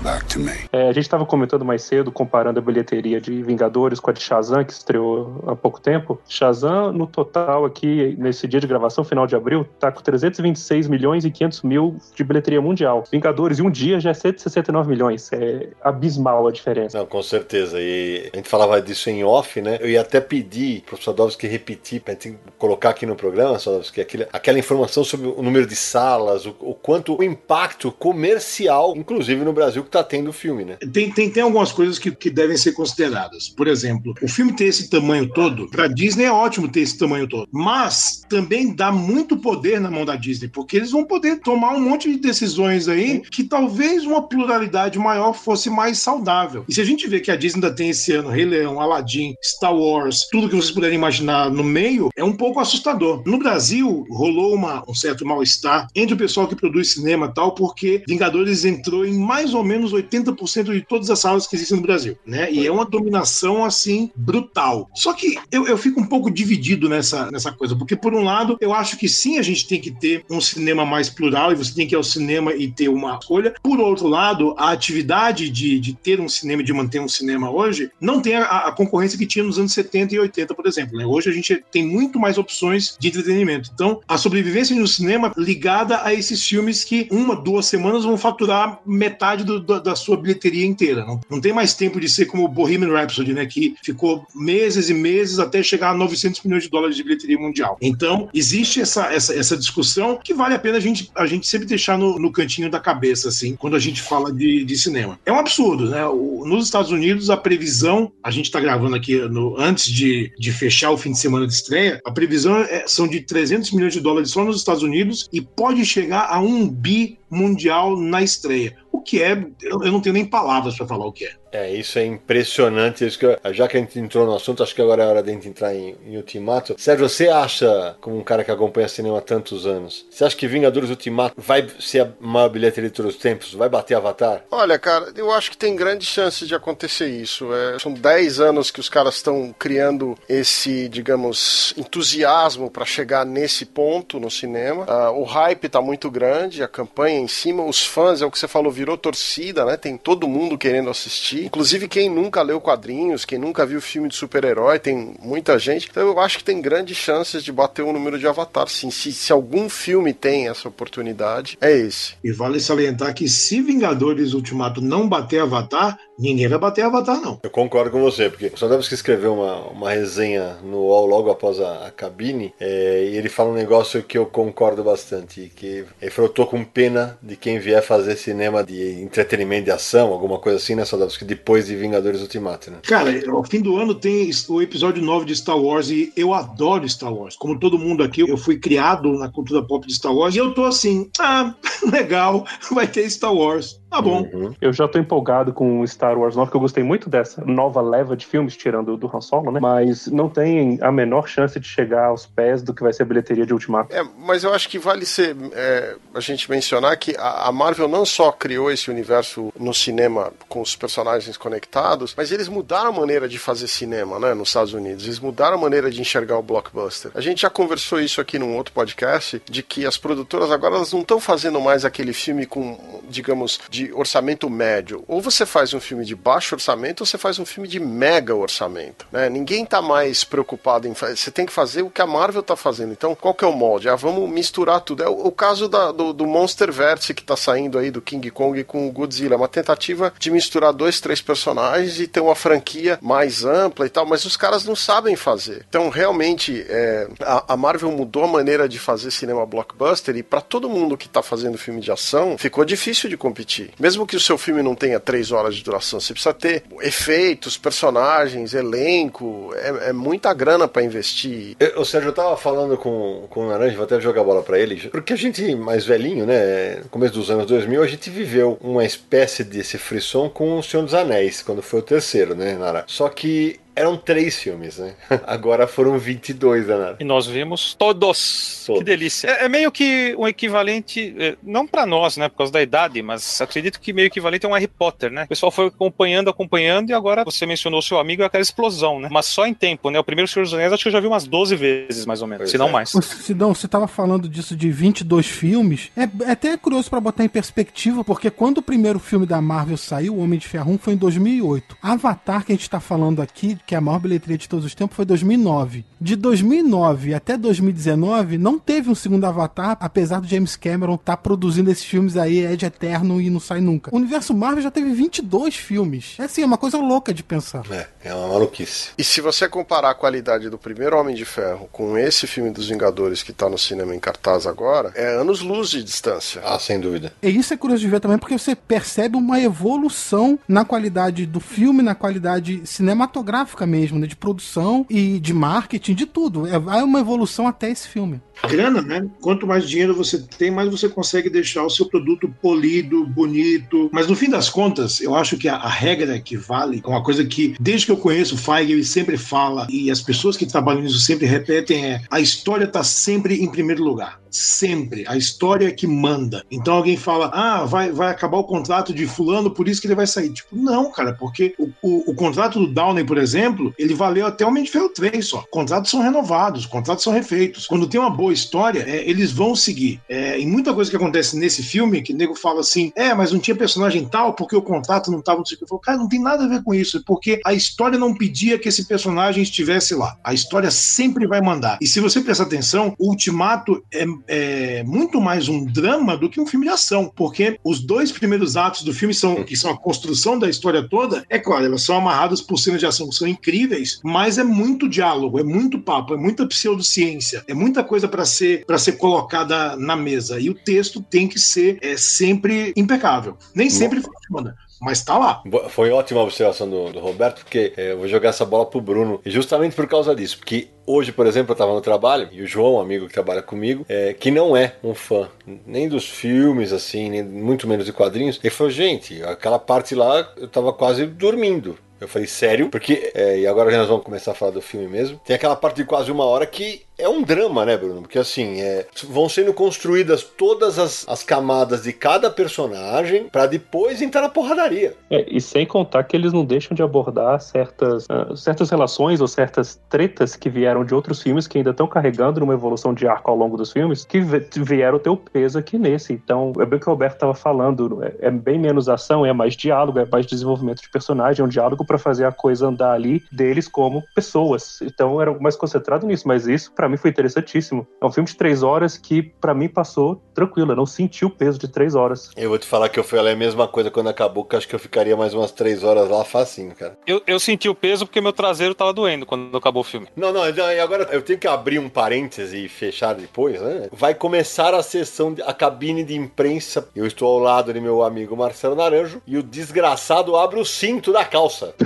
[0.02, 0.52] Back to me.
[0.72, 4.22] É, a gente estava comentando mais cedo, comparando a bilheteria de Vingadores com a de
[4.22, 6.20] Shazam, que estreou há pouco tempo.
[6.28, 11.24] Shazam, no total, aqui, nesse dia de gravação, final de abril, tá com 326 milhões
[11.24, 13.04] e 500 mil de bilheteria mundial.
[13.12, 15.32] Vingadores, em um dia, já é 169 milhões.
[15.34, 16.98] É abismal a diferença.
[16.98, 17.78] Não, com certeza.
[17.80, 19.78] E a gente falava disso em off, né?
[19.80, 24.28] Eu ia até pedir pro Sadovski repetir, pra gente colocar aqui no programa, Sadovski, aquela,
[24.34, 29.54] aquela informação sobre o número de salas, o, o quanto o impacto comercial, inclusive no
[29.54, 30.78] Brasil, que tá tendo o filme, né?
[30.92, 33.50] Tem, tem, tem algumas coisas que, que devem ser consideradas.
[33.50, 37.28] Por exemplo, o filme ter esse tamanho todo, pra Disney é ótimo ter esse tamanho
[37.28, 37.48] todo.
[37.52, 41.82] Mas também dá muito poder na mão da Disney, porque eles vão poder tomar um
[41.82, 46.64] monte de decisões aí que talvez uma pluralidade maior fosse mais saudável.
[46.68, 49.36] E se a gente vê que a Disney ainda tem esse ano Rei Leão, Aladdin,
[49.44, 53.22] Star Wars, tudo que vocês puderem imaginar no meio, é um pouco assustador.
[53.26, 57.54] No Brasil, rolou uma, um certo mal-estar entre o pessoal que produz cinema e tal,
[57.54, 61.84] porque Vingadores entrou em mais ou menos 80% de todas as salas que existem no
[61.84, 62.52] Brasil, né?
[62.52, 64.90] E é uma dominação, assim, brutal.
[64.94, 68.58] Só que eu, eu fico um pouco dividido nessa, nessa coisa, porque por um lado,
[68.62, 71.74] eu acho que sim, a gente tem que ter um cinema mais plural e você
[71.74, 73.54] tem que ir ao cinema e ter uma escolha.
[73.64, 77.90] Por outro lado, a atividade de, de ter um cinema, de manter um cinema hoje,
[78.00, 80.98] não tem a, a concorrência que tinha nos anos 70 e 80, por exemplo.
[80.98, 81.06] Né?
[81.06, 83.70] Hoje a gente tem muito mais opções de entretenimento.
[83.74, 88.80] Então, a sobrevivência no cinema ligada a esses filmes que uma, duas semanas vão faturar
[88.86, 91.06] metade do, do, da sua bilheteria inteira.
[91.06, 93.46] Não, não tem mais tempo de ser como Bohemian Rhapsody, né?
[93.46, 97.78] Que ficou meses e meses até chegar a 900 milhões de dólares de bilheteria mundial.
[97.82, 101.68] Então, existe essa, essa, essa discussão que vale a pena a gente, a gente sempre
[101.68, 105.20] deixar no, no cantinho da cabeça, assim, quando a gente fala de, de cinema.
[105.26, 106.06] É um absurdo, né?
[106.06, 110.52] O, nos Estados Unidos, a previsão, a gente está gravando aqui no, antes de, de
[110.52, 114.00] fechar o fim de semana de estreia, a previsão é, são de 300 milhões de
[114.00, 118.76] dólares só nos Estados Unidos e pode chegar a um bi mundial na estreia.
[118.92, 121.41] O que é, eu, eu não tenho nem palavras para falar o que é.
[121.52, 123.06] É, isso é impressionante.
[123.06, 125.22] Isso que eu- já que a gente entrou no assunto, acho que agora é hora
[125.24, 126.76] de gente entrar em, em Ultimato.
[126.78, 130.48] Sérgio, você acha, como um cara que acompanha cinema há tantos anos, você acha que
[130.48, 133.54] Vingadores Ultimato vai ser a maior bilheteria de todos os tempos?
[133.54, 134.44] Vai bater Avatar?
[134.50, 137.54] Olha, cara, eu acho que tem grande chance de acontecer isso.
[137.54, 143.66] É, são 10 anos que os caras estão criando esse, digamos, entusiasmo para chegar nesse
[143.66, 144.86] ponto no cinema.
[144.88, 148.40] Ah, o hype tá muito grande, a campanha em cima, os fãs, é o que
[148.40, 149.76] você falou, virou torcida, né?
[149.76, 151.41] Tem todo mundo querendo assistir.
[151.46, 155.88] Inclusive quem nunca leu quadrinhos, quem nunca viu filme de super-herói, tem muita gente.
[155.90, 158.92] Então eu acho que tem grandes chances de bater o número de Avatar, sim.
[158.92, 162.14] Se, se algum filme tem essa oportunidade, é esse.
[162.24, 167.40] E vale salientar que se Vingadores Ultimato não bater Avatar, ninguém vai bater Avatar, não.
[167.44, 171.60] Eu concordo com você, porque o Sadovski escreveu uma, uma resenha no UOL logo após
[171.60, 176.12] a, a cabine, é, e ele fala um negócio que eu concordo bastante, que ele
[176.12, 180.58] falou, tô com pena de quem vier fazer cinema de entretenimento de ação, alguma coisa
[180.58, 182.80] assim, né, Sadovski, depois de Vingadores Ultimato, né?
[182.84, 186.88] Cara, ao fim do ano tem o episódio 9 de Star Wars e eu adoro
[186.90, 187.38] Star Wars.
[187.38, 190.54] Como todo mundo aqui, eu fui criado na cultura pop de Star Wars e eu
[190.54, 191.56] tô assim, ah,
[191.90, 193.81] legal, vai ter Star Wars.
[193.92, 194.22] Tá bom.
[194.32, 194.56] Uhum.
[194.62, 197.82] Eu já tô empolgado com o Star Wars 9, porque eu gostei muito dessa nova
[197.82, 199.60] leva de filmes, tirando do Han Solo, né?
[199.60, 203.06] Mas não tem a menor chance de chegar aos pés do que vai ser a
[203.06, 203.94] bilheteria de Ultimato.
[203.94, 207.90] É, mas eu acho que vale ser é, a gente mencionar que a, a Marvel
[207.90, 212.94] não só criou esse universo no cinema com os personagens conectados, mas eles mudaram a
[212.94, 215.04] maneira de fazer cinema, né, nos Estados Unidos.
[215.04, 217.12] Eles mudaram a maneira de enxergar o blockbuster.
[217.14, 220.94] A gente já conversou isso aqui num outro podcast, de que as produtoras agora elas
[220.94, 225.04] não estão fazendo mais aquele filme com, digamos, de orçamento médio.
[225.08, 228.36] Ou você faz um filme de baixo orçamento, ou você faz um filme de mega
[228.36, 229.08] orçamento.
[229.12, 229.30] Né?
[229.30, 231.16] Ninguém tá mais preocupado em fazer.
[231.16, 232.92] Você tem que fazer o que a Marvel tá fazendo.
[232.92, 233.88] Então, qual que é o molde?
[233.90, 235.04] Ah, vamos misturar tudo.
[235.04, 238.64] É o, o caso da- do, do Monsterverse que tá saindo aí do King Kong
[238.64, 239.36] com o Godzilla.
[239.36, 243.90] É uma tentativa de misturar dois, três personagens e ter uma franquia mais ampla e
[243.90, 245.66] tal, mas os caras não sabem fazer.
[245.70, 250.42] Então, realmente, é, a, a Marvel mudou a maneira de fazer cinema blockbuster e para
[250.42, 253.71] todo mundo que tá fazendo filme de ação, ficou difícil de competir.
[253.80, 257.58] Mesmo que o seu filme não tenha três horas de duração, você precisa ter efeitos,
[257.58, 259.54] personagens, elenco.
[259.56, 261.56] É, é muita grana para investir.
[261.76, 264.90] O Sérgio, eu tava falando com, com o Naranja, vou até jogar bola pra ele,
[264.90, 268.86] porque a gente, mais velhinho, né, no começo dos anos 2000, a gente viveu uma
[268.86, 272.84] espécie desse frisson com o Senhor dos Anéis, quando foi o terceiro, né, Nara?
[272.88, 274.94] Só que eram três filmes, né?
[275.26, 276.98] Agora foram 22, né, Nara?
[277.00, 278.64] E nós vimos todos.
[278.66, 278.80] Todos.
[278.80, 279.28] Que delícia.
[279.28, 283.02] É, é meio que um equivalente, é, não pra nós, né, por causa da idade,
[283.02, 285.24] mas acredito que meio equivalente a um Harry Potter, né?
[285.24, 289.00] O pessoal foi acompanhando, acompanhando, e agora você mencionou o seu amigo e aquela explosão,
[289.00, 289.08] né?
[289.12, 290.00] Mas só em tempo, né?
[290.00, 292.28] O primeiro Senhor dos Anéis acho que eu já vi umas 12 vezes, mais ou
[292.28, 292.72] menos, Pois se não é.
[292.72, 292.90] mais.
[292.90, 295.90] Sidão, você tava falando disso de 22 filmes.
[295.96, 299.78] É, é até curioso pra botar em perspectiva, porque quando o primeiro filme da Marvel
[299.78, 301.78] saiu, O Homem de Ferro 1, foi em 2008.
[301.82, 304.76] Avatar, que a gente tá falando aqui, que é a maior bilheteria de todos os
[304.76, 305.86] tempos, foi 2009.
[306.02, 311.72] De 2009 até 2019, não teve um segundo Avatar, apesar do James Cameron tá produzindo
[311.72, 313.90] esses filmes aí, é de eterno e não sai nunca.
[313.94, 316.18] O universo Marvel já teve 22 filmes.
[316.20, 317.64] É assim, é uma coisa louca de pensar.
[317.72, 318.90] É, é uma maluquice.
[318.98, 322.68] E se você comparar a qualidade do primeiro Homem de Ferro com esse filme dos
[322.68, 326.42] Vingadores que tá no cinema em cartaz agora, é anos-luz de distância.
[326.44, 327.14] Ah, sem dúvida.
[327.24, 331.40] E isso é curioso de ver também, porque você percebe uma evolução na qualidade do
[331.40, 334.08] filme, na qualidade cinematográfica mesmo, né?
[334.08, 336.48] De produção e de marketing, de tudo.
[336.48, 338.22] É, vai uma evolução até esse filme.
[338.48, 339.08] Grana, né?
[339.22, 343.90] Quanto mais dinheiro você tem, mais você consegue deixar o seu produto polido, bonito.
[343.92, 347.04] Mas no fim das contas, eu acho que a, a regra que vale, é uma
[347.04, 350.46] coisa que, desde que eu conheço o Feige, ele sempre fala, e as pessoas que
[350.46, 354.20] trabalham nisso sempre repetem, é a história está sempre em primeiro lugar.
[354.32, 355.04] Sempre.
[355.08, 356.44] A história é que manda.
[356.50, 359.96] Então alguém fala, ah, vai, vai acabar o contrato de fulano, por isso que ele
[359.96, 360.30] vai sair.
[360.30, 363.41] Tipo, não, cara, porque o, o, o contrato do Downey, por exemplo,
[363.78, 365.44] ele valeu até o Ferro 3 só.
[365.50, 367.66] Contratos são renovados, contratos são refeitos.
[367.66, 370.00] Quando tem uma boa história, é, eles vão seguir.
[370.08, 373.32] É, e muita coisa que acontece nesse filme, que o nego fala assim, é, mas
[373.32, 375.64] não tinha personagem tal, porque o contrato não estava, não sei o.
[375.64, 378.14] Eu falo, cara, não tem nada a ver com isso, é porque a história não
[378.14, 380.18] pedia que esse personagem estivesse lá.
[380.24, 381.78] A história sempre vai mandar.
[381.82, 386.40] E se você prestar atenção, o Ultimato é, é muito mais um drama do que
[386.40, 389.78] um filme de ação, porque os dois primeiros atos do filme são que são a
[389.78, 393.28] construção da história toda, é claro, elas são amarradas por cenas de ação que são
[393.32, 398.26] incríveis, mas é muito diálogo, é muito papo, é muita pseudociência, é muita coisa para
[398.26, 403.38] ser para ser colocada na mesa e o texto tem que ser é, sempre impecável.
[403.56, 405.44] Nem sempre funciona, mas tá lá.
[405.70, 408.82] Foi ótima a observação do, do Roberto, porque é, eu vou jogar essa bola pro
[408.82, 412.42] Bruno, e justamente por causa disso, porque hoje, por exemplo, eu tava no trabalho, e
[412.42, 415.30] o João, um amigo que trabalha comigo, é, que não é um fã
[415.66, 420.28] nem dos filmes, assim, nem muito menos de quadrinhos, ele falou, gente, aquela parte lá,
[420.38, 421.78] eu tava quase dormindo.
[422.02, 422.68] Eu falei, sério?
[422.68, 425.22] Porque, é, e agora nós vamos começar a falar do filme mesmo.
[425.24, 428.02] Tem aquela parte de quase uma hora que é um drama, né, Bruno?
[428.02, 434.02] Porque assim, é, vão sendo construídas todas as, as camadas de cada personagem pra depois
[434.02, 434.96] entrar na porradaria.
[435.10, 439.28] É, e sem contar que eles não deixam de abordar certas, ah, certas relações ou
[439.28, 443.32] certas tretas que vieram de outros filmes que ainda estão carregando numa evolução de arco
[443.32, 444.22] ao longo dos filmes, que
[444.62, 446.14] vieram ter o peso aqui nesse.
[446.14, 449.34] Então, é bem o que o Roberto estava falando, é, é bem menos ação, é
[449.34, 452.94] mais diálogo, é mais desenvolvimento de personagem, é um diálogo para fazer a coisa andar
[452.94, 454.80] ali deles como pessoas.
[454.82, 457.88] Então, era mais concentrado nisso, mas isso para mim foi interessantíssimo.
[458.02, 461.30] É um filme de três horas que para mim passou tranquilo, eu não senti o
[461.30, 462.30] peso de três horas.
[462.36, 464.68] Eu vou te falar que eu falei a mesma coisa quando acabou, que eu acho
[464.68, 466.98] que eu ficaria mais umas três horas lá facinho, cara.
[467.08, 470.08] Eu, eu senti o peso porque meu traseiro tava doendo quando acabou o filme.
[470.16, 473.90] Não, não, e agora eu tenho que abrir um parêntese e fechar depois, né?
[473.92, 476.88] Vai começar a sessão, de- a cabine de imprensa.
[476.96, 481.12] Eu estou ao lado de meu amigo Marcelo Naranjo e o desgraçado abre o cinto
[481.12, 481.74] da calça.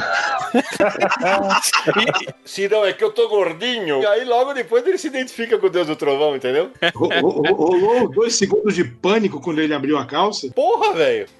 [2.46, 4.02] Se não, é que eu tô gordinho.
[4.02, 6.72] E aí logo depois ele se identifica com o Deus do Trovão, entendeu?
[6.96, 10.50] Ro- ro- ro- Rolou dois segundos de pânico quando ele abriu a calça.
[10.52, 11.28] Porra, velho!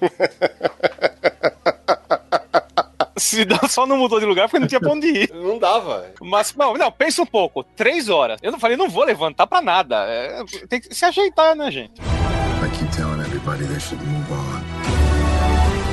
[3.18, 5.30] Se não- só não mudou de lugar porque não tinha pra onde ir.
[5.32, 6.06] Não dava.
[6.20, 7.64] Mas, não, não, pensa um pouco.
[7.64, 8.38] Três horas.
[8.42, 10.04] Eu não falei, não vou levantar pra nada.
[10.06, 11.98] É, tem que se ajeitar, né, gente?
[12.00, 14.60] I keep telling everybody they should move on.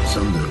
[0.08, 0.47] Some do,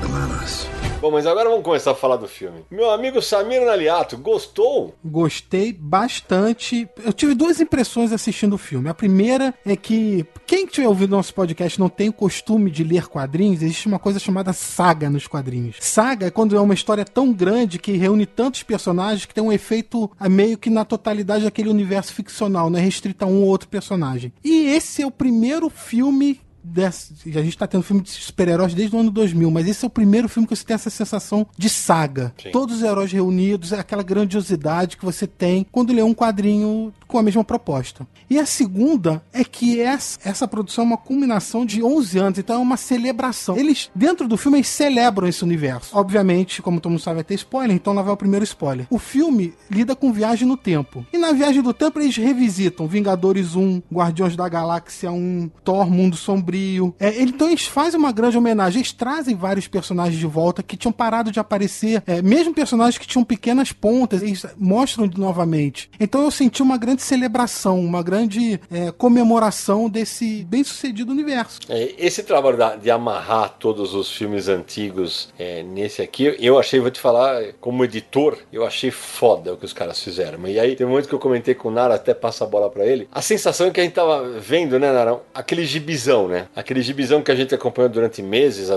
[0.00, 0.66] but not us.
[1.02, 2.64] Bom, mas agora vamos começar a falar do filme.
[2.70, 4.94] Meu amigo Samir Naliato, gostou?
[5.04, 6.88] Gostei bastante.
[7.04, 8.88] Eu tive duas impressões assistindo o filme.
[8.88, 13.08] A primeira é que quem tiver ouvido nosso podcast não tem o costume de ler
[13.08, 15.74] quadrinhos, existe uma coisa chamada saga nos quadrinhos.
[15.80, 19.52] Saga é quando é uma história tão grande que reúne tantos personagens que tem um
[19.52, 23.68] efeito meio que na totalidade daquele universo ficcional, não é restrito a um ou outro
[23.68, 24.32] personagem.
[24.44, 27.12] E esse é o primeiro filme dessa.
[27.26, 29.90] A gente tá tendo filme de super-heróis desde o ano 2000, mas esse é o
[29.90, 32.32] primeiro filme que você tem essa sensação de saga.
[32.42, 32.50] Sim.
[32.50, 37.18] Todos os heróis reunidos, é aquela grandiosidade que você tem quando lê um quadrinho com
[37.18, 38.06] a mesma proposta.
[38.30, 42.56] E a segunda é que essa, essa produção é uma culminação de 11 anos, então
[42.56, 43.56] é uma celebração.
[43.56, 45.96] Eles, dentro do filme, eles celebram esse universo.
[45.96, 48.86] Obviamente, como todo mundo sabe, vai ter spoiler, então lá vai o primeiro spoiler.
[48.88, 51.04] O filme lida com viagem no tempo.
[51.12, 56.16] E na viagem do tempo eles revisitam Vingadores 1, Guardiões da Galáxia 1, Thor Mundo
[56.16, 56.51] Sombrio.
[57.00, 58.80] É, ele- então eles fazem uma grande homenagem.
[58.80, 62.02] Eles trazem vários personagens de volta que tinham parado de aparecer.
[62.06, 65.90] É, mesmo personagens que tinham pequenas pontas, eles mostram de- novamente.
[66.00, 71.60] Então eu senti uma grande celebração, uma grande é, comemoração desse bem-sucedido universo.
[71.68, 76.80] É, esse trabalho da- de amarrar todos os filmes antigos é, nesse aqui, eu achei,
[76.80, 80.46] vou te falar, como editor, eu achei foda o que os caras fizeram.
[80.46, 82.68] E aí, tem um momento que eu comentei com o Nara, até passa a bola
[82.70, 83.08] pra ele.
[83.12, 85.20] A sensação é que a gente tava vendo, né, Nara?
[85.34, 86.41] Aquele gibizão, né?
[86.54, 88.70] Aquele gibizão que a gente acompanhou durante meses,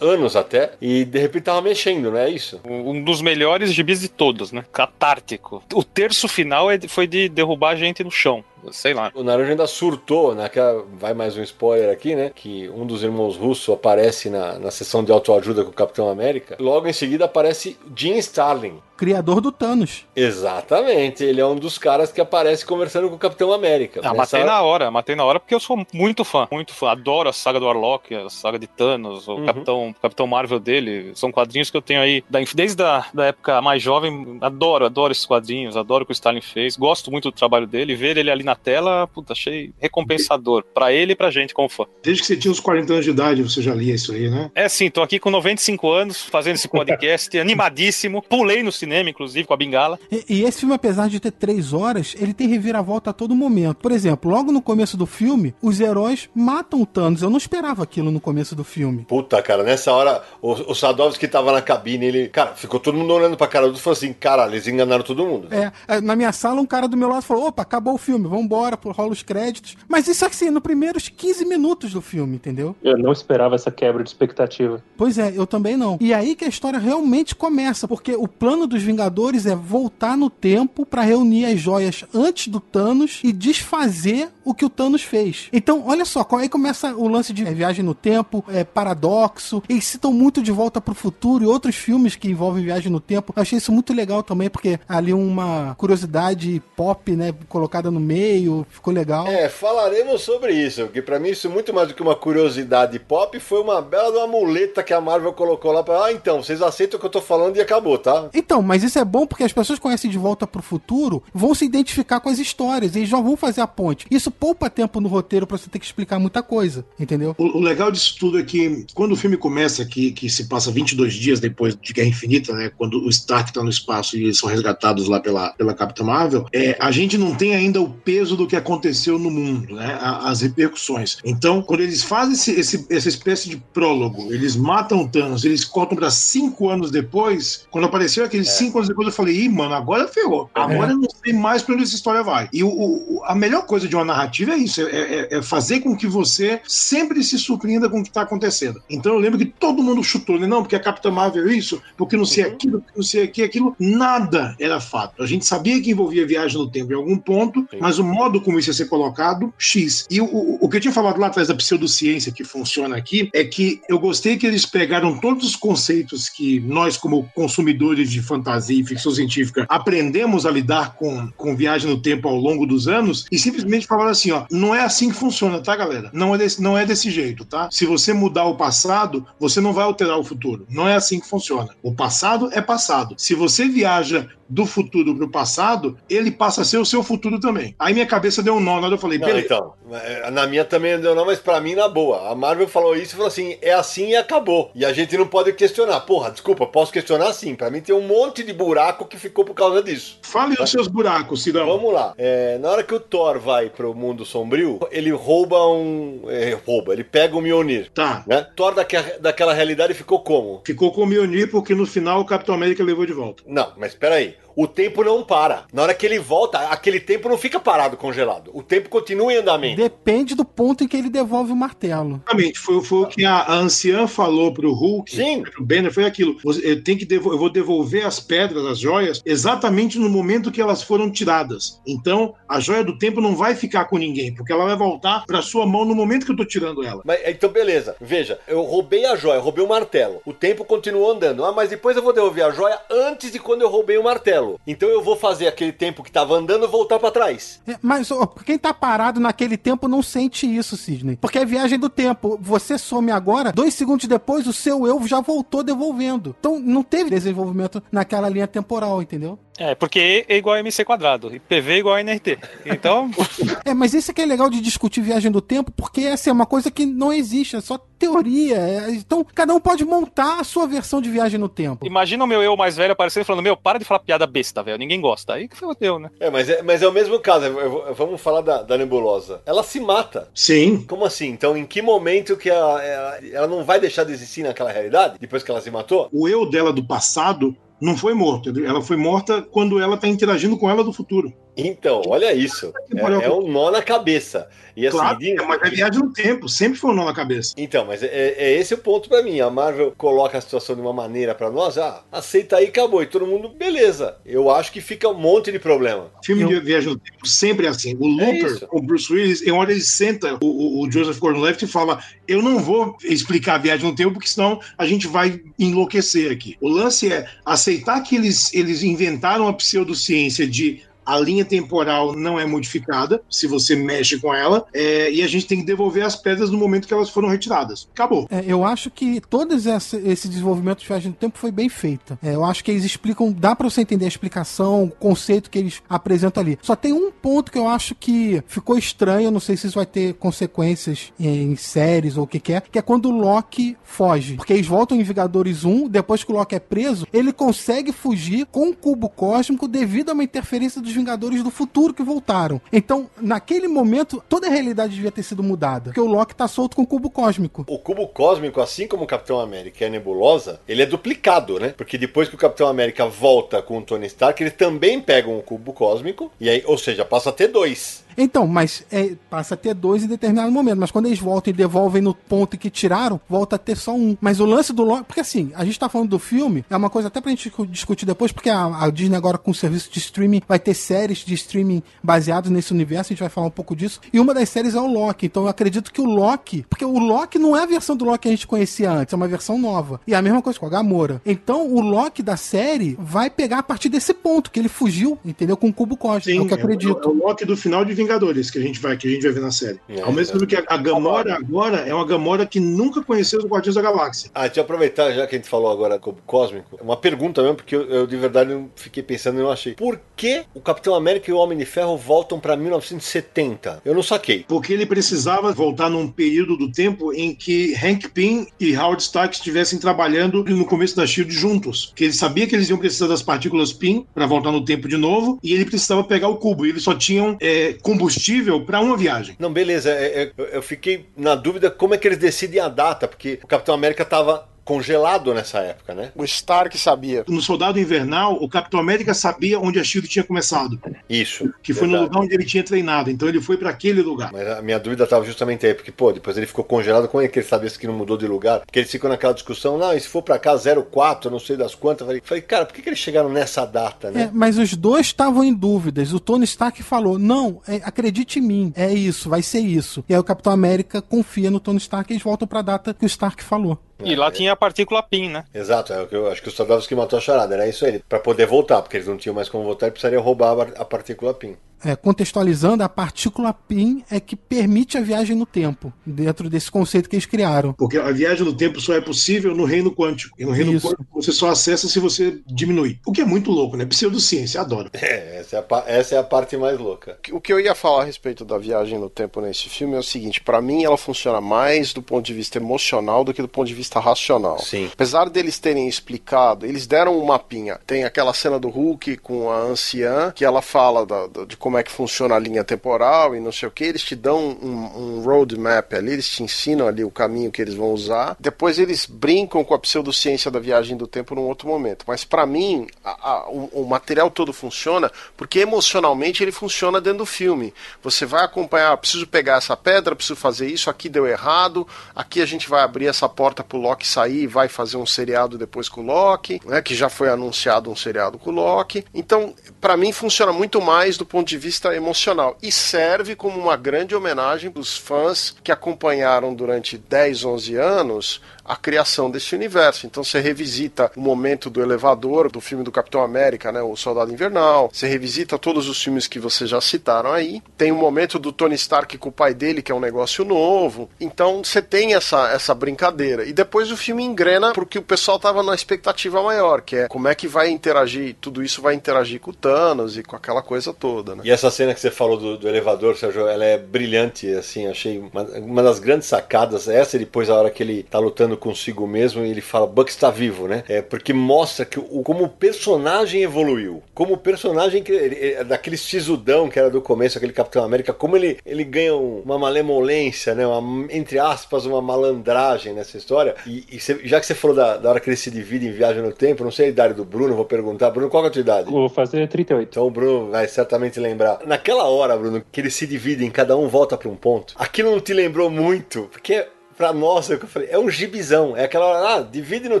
[0.00, 2.60] anos até, e de repente tava mexendo, não é isso?
[2.64, 4.64] Um dos melhores gibis de todos, né?
[4.72, 5.62] Catártico.
[5.74, 8.44] O terço final é- foi de derrubar a gente no chão.
[8.70, 9.10] Sei lá.
[9.14, 12.30] O Naranjo ainda surtou, naquela, vai mais um spoiler aqui, né?
[12.34, 16.56] Que um dos irmãos russos aparece na, na sessão de autoajuda com o Capitão América.
[16.60, 18.74] Logo em seguida aparece Jim Starlin.
[18.96, 20.06] Criador do Thanos.
[20.14, 24.00] Exatamente, ele é um dos caras que aparece conversando com o Capitão América.
[24.04, 26.72] Ah, Nessa matei hora- na hora, matei na hora porque eu sou muito fã, muito
[26.72, 26.90] fã.
[26.90, 29.46] Adoro a saga do Warlock, a saga de Thanos, o Uhum.
[29.46, 31.10] Capitão, Capitão Marvel dele.
[31.14, 34.38] São quadrinhos que eu tenho aí da- desde a da época mais jovem.
[34.40, 36.76] Adoro, adoro esses quadrinhos, adoro o que o Stalin fez.
[36.76, 37.96] Gosto muito do trabalho dele.
[37.96, 40.64] Ver ele ali na tela, puta, achei recompensador.
[40.74, 41.84] Pra ele e pra gente como fã.
[42.02, 44.50] Desde que você tinha uns 40 anos de idade, você já lia isso aí, né?
[44.54, 48.22] É sim, tô aqui com 95 anos, fazendo esse podcast, animadíssimo.
[48.22, 49.98] Pulei no cinema, inclusive, com a bengala.
[50.10, 53.78] E, e esse filme, apesar de ter três horas, ele tem reviravolta a todo momento.
[53.78, 57.22] Por exemplo, logo no começo do filme, os heróis matam o Thanos.
[57.22, 59.04] Eu não esperava aquilo no começo do filme.
[59.04, 62.28] Puta, cara, nessa hora, o, o Sadovski tava na cabine, ele.
[62.28, 65.04] Cara, ficou todo mundo olhando pra cara do outro e falou assim: caralho, eles enganaram
[65.04, 65.48] todo mundo.
[65.50, 68.26] É, é, na minha sala, um cara do meu lado falou: opa, acabou o filme,
[68.42, 69.76] vambora, rola os créditos.
[69.88, 72.74] Mas isso assim, nos primeiros 15 minutos do filme, entendeu?
[72.82, 74.82] Eu não esperava essa quebra de expectativa.
[74.96, 75.96] Pois é, eu também não.
[76.00, 80.28] E aí que a história realmente começa, porque o plano dos Vingadores é voltar no
[80.28, 85.48] tempo pra reunir as joias antes do Thanos e desfazer o que o Thanos fez.
[85.52, 89.62] Então, olha só, aí começa o lance de é, viagem no tempo, é paradoxo.
[89.68, 93.32] Eles citam muito de volta pro futuro e outros filmes que envolvem viagem no tempo.
[93.36, 98.66] Eu achei isso muito legal também, porque ali uma curiosidade pop, né, colocada no meio,
[98.70, 99.26] ficou legal.
[99.26, 103.38] É, falaremos sobre isso, porque pra mim isso muito mais do que uma curiosidade pop,
[103.38, 106.04] foi uma bela uma muleta que a Marvel colocou lá pra.
[106.04, 108.28] Ah, então, vocês aceitam o que eu tô falando e acabou, tá?
[108.34, 111.64] Então, mas isso é bom porque as pessoas conhecem De Volta pro Futuro, vão se
[111.64, 114.06] identificar com as histórias, e já vão fazer a ponte.
[114.10, 117.34] Isso poupa tempo no roteiro pra você ter que explicar muita coisa, entendeu?
[117.38, 120.70] O, o legal disso tudo é que quando o filme começa, que, que se passa
[120.70, 124.38] 22 dias depois de Guerra Infinita, né, quando o Stark tá no espaço e eles
[124.38, 128.36] são resgatados lá pela, pela Capitã Marvel, é, a gente não tem ainda o peso
[128.36, 131.18] do que aconteceu no mundo, né, as repercussões.
[131.24, 135.64] Então, quando eles fazem esse, esse- essa espécie de prólogo, eles matam o Thanos, eles
[135.64, 139.74] cortam pra cinco anos depois, quando apareceu aqueles cinco anos depois, eu falei, ih, mano,
[139.74, 140.48] agora ferrou.
[140.54, 142.48] Agora eu não sei mais pra onde essa história vai.
[142.52, 145.80] E o- o, a melhor coisa de uma narrativa é isso, é, é- é fazer
[145.80, 148.82] com que você sempre se surpreenda com o que está acontecendo.
[148.88, 150.46] Então eu lembro que todo mundo chutou, né?
[150.46, 153.42] Não, porque a Capitã Marvel é isso, porque não sei aquilo, porque não sei aqui,
[153.42, 153.74] aquilo.
[153.78, 155.22] Nada era fato.
[155.22, 157.78] A gente sabia que envolvia viagem no tempo em algum ponto, Sim.
[157.80, 160.06] mas o modo como isso ia ser colocado, X.
[160.10, 163.30] E o, o, o que eu tinha falado lá atrás da pseudociência que funciona aqui
[163.32, 168.20] é que eu gostei que eles pegaram todos os conceitos que nós, como consumidores de
[168.22, 172.88] fantasia e ficção científica, aprendemos a lidar com, com viagem no tempo ao longo dos
[172.88, 176.10] anos e simplesmente falaram assim: ó, não é assim que funciona, tá, galera?
[176.12, 177.68] Não é desse, não é desse jeito, tá?
[177.70, 180.66] Se você mudar o passado, você não vai alterar o futuro.
[180.68, 181.70] Não é assim que funciona.
[181.82, 183.14] O passado é passado.
[183.18, 187.74] Se você viaja do futuro pro passado, ele passa a ser o seu futuro também.
[187.78, 189.46] Aí minha cabeça deu um nó, na hora eu falei, Não, beleza.
[189.46, 192.30] então, é, na minha também deu não, mas pra mim na boa.
[192.30, 194.70] A Marvel falou isso e falou assim, é assim e acabou.
[194.74, 196.00] E a gente não pode questionar.
[196.00, 197.54] Porra, desculpa, posso questionar sim.
[197.54, 200.18] Pra mim tem um monte de buraco que ficou por causa disso.
[200.22, 201.66] Fale os seus buracos, Sidão.
[201.66, 202.12] Vamos lá.
[202.18, 206.24] É, na hora que o Thor vai pro mundo sombrio, ele rouba um.
[206.28, 207.90] é, rouba, ele pega o Mjolnir.
[207.94, 208.22] Tá.
[208.26, 208.46] Né?
[208.54, 210.60] Thor daque- daquela realidade ficou como?
[210.64, 213.42] Ficou com o Mjolnir porque no final o Capitão América levou de volta.
[213.46, 214.34] Não, mas peraí.
[214.56, 215.64] O tempo não para.
[215.72, 218.50] Na hora que ele volta, aquele tempo não fica parado, congelado.
[218.54, 219.80] O tempo continua em andamento.
[219.80, 222.16] Depende do ponto em que ele devolve o martelo.
[222.24, 225.42] Exatamente, foi, foi o que a, a anciã falou pro Hulk, Sim.
[225.42, 226.36] pro Banner, foi aquilo.
[226.62, 230.60] Eu, tenho que devo- eu vou devolver as pedras, as joias, exatamente no momento que
[230.60, 231.80] elas foram tiradas.
[231.86, 235.42] Então, a joia do tempo não vai ficar com ninguém, porque ela vai voltar pra
[235.42, 237.02] sua mão no momento que eu tô tirando ela.
[237.04, 237.96] Mas, então, beleza.
[238.00, 240.20] Veja, eu roubei a joia, roubei o martelo.
[240.24, 241.44] O tempo continuou andando.
[241.44, 244.41] Ah, mas depois eu vou devolver a joia antes de quando eu roubei o martelo.
[244.66, 247.60] Então eu vou fazer aquele tempo que tava andando voltar pra trás.
[247.66, 251.16] É, Mas ó, quem tá parado naquele tempo não sente isso, Sidney.
[251.16, 252.38] Porque é viagem do tempo.
[252.40, 256.34] Você some agora, dois segundos depois, o seu eu já voltou devolvendo.
[256.38, 259.38] Então não teve desenvolvimento naquela linha temporal, entendeu?
[259.58, 262.38] É, porque E é igual a MC quadrado, e PV é igual a NRT.
[262.66, 263.10] Então,
[263.64, 266.32] É, mas isso é que é legal de discutir viagem do tempo, porque essa é
[266.32, 268.56] uma coisa que não existe, é só teoria.
[268.56, 271.86] É, então, cada um pode montar a sua versão de viagem no tempo.
[271.86, 274.62] imagina o meu eu mais velho aparecendo e falando: Meu, para de falar piada besta,
[274.62, 274.78] velho.
[274.78, 275.34] Ninguém gosta.
[275.34, 276.10] Aí que foi o teu, né?
[276.18, 277.44] É, mas é, mas é o mesmo caso.
[277.46, 279.40] Eu- eu- vamos falar da, da nebulosa.
[279.46, 280.28] Ela se mata.
[280.34, 280.82] Sim.
[280.88, 281.28] Como assim?
[281.28, 285.16] Então, em que momento que ela, ela, ela não vai deixar de existir naquela realidade?
[285.20, 286.08] Depois que ela se matou?
[286.12, 288.48] O eu dela do passado não foi morto.
[288.64, 291.32] Ela foi morta quando ela tá interagindo com ela do futuro.
[291.56, 292.72] Então, olha isso.
[292.96, 294.48] É, é um nó na cabeça.
[294.74, 296.48] E assim, claro, de- é, mas é viagem no tempo.
[296.48, 297.52] Sempre foi um nó na cabeça.
[297.58, 299.38] Então, mas é, é esse o ponto pra mim.
[299.38, 303.02] A Marvel coloca a situação de uma maneira pra nós, ah, aceita aí, acabou.
[303.02, 304.16] E todo mundo, beleza.
[304.24, 306.10] Eu acho que fica um monte de problema.
[306.24, 307.94] Filme Eu- de viagem no tempo sempre é assim.
[308.00, 311.66] O Looper, com o Bruce Willis, em hora ele senta o, o- o Joseph Gordon-Levitt
[311.66, 315.38] e fala eu não vou explicar a viagem no tempo porque senão a gente vai
[315.58, 316.56] enlouquecer aqui.
[316.62, 322.38] O lance é aceitar que eles, eles inventaram a pseudociência de a linha temporal não
[322.38, 326.16] é modificada se você mexe com ela é, e a gente tem que devolver as
[326.16, 327.88] pedras no momento que elas foram retiradas.
[327.92, 328.26] Acabou.
[328.30, 332.18] É, eu acho que todo esse, esse desenvolvimento de viagem no tempo foi bem feito.
[332.22, 335.58] É, eu acho que eles explicam, dá pra você entender a explicação, o conceito que
[335.58, 336.58] eles apresentam ali.
[336.62, 339.86] Só tem um ponto que eu acho que ficou estranho, não sei se isso vai
[339.86, 344.34] ter consequências em séries ou o que que é, que é quando o Loki foge.
[344.34, 348.46] Porque eles voltam em Vingadores 1, depois que o Loki é preso, ele consegue fugir
[348.46, 352.60] com o cubo cósmico devido a uma interferência dos Vingadores do futuro que voltaram.
[352.72, 355.84] Então, naquele momento, toda a realidade devia ter sido mudada.
[355.84, 357.64] Porque o Loki tá solto com o cubo cósmico.
[357.68, 361.74] O cubo cósmico, assim como o Capitão América e a Nebulosa, ele é duplicado, né?
[361.76, 365.42] Porque depois que o Capitão América volta com o Tony Stark, eles também pegam o
[365.42, 368.01] cubo cósmico, e aí, ou seja, passa a ter dois.
[368.16, 370.78] Então, mas é, passa a ter dois em determinado momento.
[370.78, 374.16] Mas quando eles voltam e devolvem no ponto que tiraram, volta a ter só um.
[374.20, 375.04] Mas o lance do Loki.
[375.04, 377.66] Porque assim, a gente tá falando do filme, é uma coisa até pra gente discu-
[377.66, 381.18] discutir depois, porque a, a Disney agora com o serviço de streaming vai ter séries
[381.18, 384.00] de streaming baseadas nesse universo, a gente vai falar um pouco disso.
[384.12, 385.26] E uma das séries é o Loki.
[385.26, 386.64] Então eu acredito que o Loki.
[386.68, 389.16] Porque o Loki não é a versão do Loki que a gente conhecia antes, é
[389.16, 390.00] uma versão nova.
[390.06, 391.20] E é a mesma coisa com a Gamora.
[391.26, 395.56] Então o Loki da série vai pegar a partir desse ponto, que ele fugiu, entendeu?
[395.56, 396.30] Com o cubo cósmico.
[396.40, 397.00] é o que eu acredito.
[397.04, 399.32] É o Loki do final de Vingadores que a gente vai, que a gente vai
[399.32, 399.78] ver na série.
[399.88, 403.38] É, Ao mesmo tempo que a, a Gamora agora é uma Gamora que nunca conheceu
[403.38, 404.30] os Guardiões da Galáxia.
[404.34, 407.56] Ah, deixa eu aproveitar, já que a gente falou agora cubo cósmico, uma pergunta mesmo,
[407.56, 409.74] porque eu, eu de verdade não fiquei pensando e não achei.
[409.74, 413.82] Por que o Capitão América e o Homem de Ferro voltam pra 1970?
[413.84, 414.44] Eu não saquei.
[414.48, 419.34] Porque ele precisava voltar num período do tempo em que Hank Pym e Howard Stark
[419.34, 421.92] estivessem trabalhando no começo da SHIELD juntos.
[421.94, 424.96] Que ele sabia que eles iam precisar das partículas Pym para voltar no tempo de
[424.96, 426.66] novo, e ele precisava pegar o cubo.
[426.66, 429.36] E eles só tinham é, combustível para uma viagem.
[429.38, 432.68] Não, beleza, é- é- eu, eu fiquei na dúvida como é que eles decidem a
[432.68, 436.12] data, porque o Capitão América tava congelado nessa época, né?
[436.14, 437.24] O Stark sabia.
[437.28, 441.52] No Soldado Invernal, o Capitão América sabia onde a SHIELD tinha começado, Isso.
[441.62, 442.10] que foi no verdade.
[442.10, 443.10] lugar onde ele tinha treinado.
[443.10, 444.30] Então ele foi para aquele lugar.
[444.32, 447.28] Mas a minha dúvida estava justamente aí, porque, pô, depois ele ficou congelado, como é
[447.28, 448.60] que ele sabia que não mudou de lugar?
[448.60, 451.56] Porque eles ficam naquela discussão, não, e se for pra cá 04, eu não sei
[451.56, 452.00] das quantas.
[452.02, 454.30] Eu falei, falei, cara, por que, que eles chegaram nessa data, É, né?
[454.32, 456.12] mas os dois estavam em dúvidas.
[456.12, 460.04] O Tony Stark falou: Não, é, acredite em mim, é isso, vai ser isso.
[460.08, 463.04] E aí o Capitão América confia no Tony Stark e eles voltam pra data que
[463.04, 463.78] o Stark falou.
[464.04, 465.44] E lá tinha a partícula PIN, né?
[465.54, 467.84] Exato, é o que eu acho que os soldados que matou a charada, era isso
[467.84, 468.00] aí.
[468.08, 471.34] Pra poder voltar, porque eles não tinham mais como voltar, eles precisariam roubar a partícula
[471.34, 471.56] PIN.
[471.84, 477.08] É, contextualizando, a partícula PIN é que permite a viagem no tempo, dentro desse conceito
[477.08, 477.72] que eles criaram.
[477.72, 480.36] Porque a viagem no tempo só é possível no reino quântico.
[480.38, 480.86] E no reino Isso.
[480.88, 482.98] quântico você só acessa se você diminui.
[483.06, 483.84] O que é muito louco, né?
[483.84, 484.90] Pseudociência, adoro.
[485.02, 487.18] É, essa é a, essa é a parte mais louca.
[487.32, 490.02] O que eu ia falar a respeito da viagem no tempo nesse filme é o
[490.02, 493.66] seguinte: pra mim, ela funciona mais do ponto de vista emocional do que do ponto
[493.66, 494.60] de vista racional.
[494.60, 494.88] Sim.
[494.92, 497.80] Apesar deles terem explicado, eles deram um mapinha.
[497.86, 501.71] Tem aquela cena do Hulk com a anciã, que ela fala da- da- de como
[501.72, 504.38] como é que funciona a linha temporal e não sei o que, eles te dão
[504.62, 508.36] um, um roadmap ali, eles te ensinam ali o caminho que eles vão usar.
[508.38, 512.04] Depois eles brincam com a pseudociência da viagem do tempo num outro momento.
[512.06, 517.20] Mas para mim, a, a, o, o, material todo funciona porque emocionalmente ele funciona dentro
[517.20, 517.72] do filme.
[518.02, 522.46] Você vai acompanhar, preciso pegar essa pedra, preciso fazer isso, aqui deu errado, aqui a
[522.46, 526.02] gente vai abrir essa porta pro Loki sair e vai fazer um seriado depois com
[526.02, 529.06] o Loki, né, que já foi anunciado um seriado com o Loki.
[529.14, 533.76] Então, para mim funciona muito mais do ponto de vista emocional e serve como uma
[533.76, 540.06] grande homenagem dos fãs que acompanharam durante 10, 11 anos a criação desse universo.
[540.06, 544.32] Então você revisita o momento do elevador, do filme do Capitão América, né, o Soldado
[544.32, 547.62] Invernal, você revisita todos os filmes que vocês já citaram aí.
[547.76, 551.10] Tem o momento do Tony Stark com o pai dele, que é um negócio novo.
[551.20, 553.44] Então você tem essa, essa brincadeira.
[553.44, 557.28] E depois o filme engrena porque o pessoal tava na expectativa maior, que é como
[557.28, 560.92] é que vai interagir, tudo isso vai interagir com o Thanos e com aquela coisa
[560.92, 561.42] toda, né?
[561.44, 565.18] E essa cena que você falou do, do elevador, Sérgio, ela é brilhante, assim, achei
[565.18, 568.56] uma, uma das grandes sacadas, essa e depois a hora que ele tá lutando conversando
[568.56, 570.84] consigo mesmo e ele fala: Buck está vivo, né?
[570.88, 574.02] É porque mostra que o, como o personagem evoluiu.
[574.14, 578.36] Como o personagem que, ele, daquele sisudão que era do começo, aquele Capitão América, como
[578.36, 580.66] ele, ele ganha uma malemolência, né?
[580.66, 583.54] Uma, entre aspas, uma malandragem nessa história.
[583.66, 585.92] E, e cê, já que você falou da, da, hora que ele se divide em
[585.92, 588.10] viagem no tempo, não sei a idade do Bruno, vou perguntar.
[588.10, 588.90] Bruno, qual é a tua idade?
[588.90, 589.88] Vou fazer 38.
[589.88, 591.60] Então o Bruno vai certamente lembrar.
[591.66, 595.10] Naquela hora, Bruno, que ele se divide em cada um volta para um ponto, aquilo
[595.10, 596.28] não te lembrou muito?
[596.30, 596.66] Porque
[596.96, 598.76] pra nós, é o que eu falei, é um gibizão.
[598.76, 600.00] É aquela, ah, divide no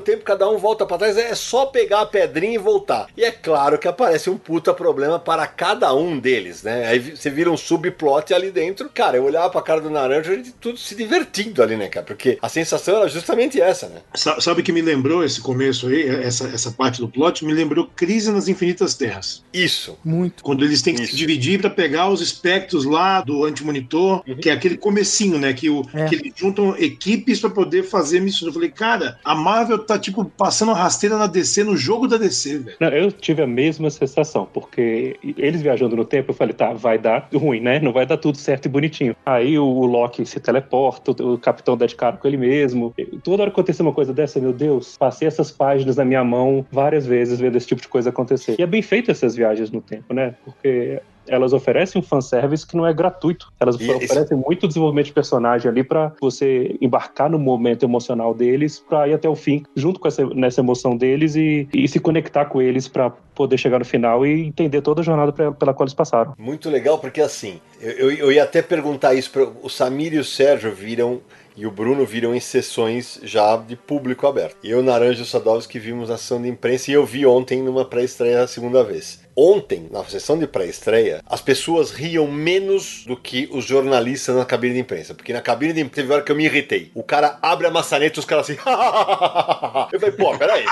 [0.00, 3.08] tempo, cada um volta para trás, é só pegar a pedrinha e voltar.
[3.16, 6.86] E é claro que aparece um puta problema para cada um deles, né?
[6.86, 8.88] Aí você vira um subplot ali dentro.
[8.88, 12.04] Cara, eu olhava pra cara do Naranja e tudo se divertindo ali, né, cara?
[12.04, 14.00] Porque a sensação era justamente essa, né?
[14.14, 17.44] Sabe que me lembrou esse começo aí, essa, essa parte do plot?
[17.44, 19.42] Me lembrou Crise nas Infinitas Terras.
[19.52, 19.98] Isso.
[20.04, 20.42] Muito.
[20.42, 21.12] Quando eles têm que Isso.
[21.12, 24.36] se dividir para pegar os espectros lá do antimonitor, uhum.
[24.36, 25.52] que é aquele comecinho, né?
[25.52, 26.04] Que, o, é.
[26.06, 28.48] que eles juntam equipes para poder fazer missões.
[28.48, 32.58] Eu falei, cara, a Marvel tá tipo passando rasteira na DC no jogo da DC,
[32.58, 32.76] velho.
[32.78, 36.98] Não, eu tive a mesma sensação, porque eles viajando no tempo, eu falei, tá, vai
[36.98, 37.80] dar ruim, né?
[37.80, 39.16] Não vai dar tudo certo e bonitinho.
[39.24, 42.94] Aí o Loki se teleporta, o Capitão dá de cara com ele mesmo.
[43.22, 46.66] Toda hora que acontecer uma coisa dessa, meu Deus, passei essas páginas na minha mão
[46.70, 48.56] várias vezes vendo esse tipo de coisa acontecer.
[48.58, 50.34] E é bem feito essas viagens no tempo, né?
[50.44, 53.52] Porque elas oferecem um fanservice que não é gratuito.
[53.60, 58.82] Elas e oferecem muito desenvolvimento de personagem ali para você embarcar no momento emocional deles
[58.88, 62.46] para ir até o fim, junto com essa nessa emoção deles e, e se conectar
[62.46, 65.84] com eles para poder chegar no final e entender toda a jornada pra, pela qual
[65.84, 66.34] eles passaram.
[66.38, 70.18] Muito legal, porque assim, eu, eu, eu ia até perguntar isso para o Samir e
[70.18, 71.20] o Sérgio viram
[71.56, 74.56] e o Bruno viram em sessões já de público aberto.
[74.64, 77.84] Eu, Naranja e o Sadovski vimos a ação de imprensa e eu vi ontem numa
[77.84, 79.21] pré-estreia a segunda vez.
[79.36, 84.74] Ontem, na sessão de pré-estreia, as pessoas riam menos do que os jornalistas na cabine
[84.74, 85.14] de imprensa.
[85.14, 86.90] Porque na cabine de imprensa teve hora que eu me irritei.
[86.94, 88.58] O cara abre a maçaneta e os caras assim.
[89.92, 90.64] eu falei, pô, peraí.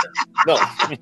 [0.46, 0.56] Não,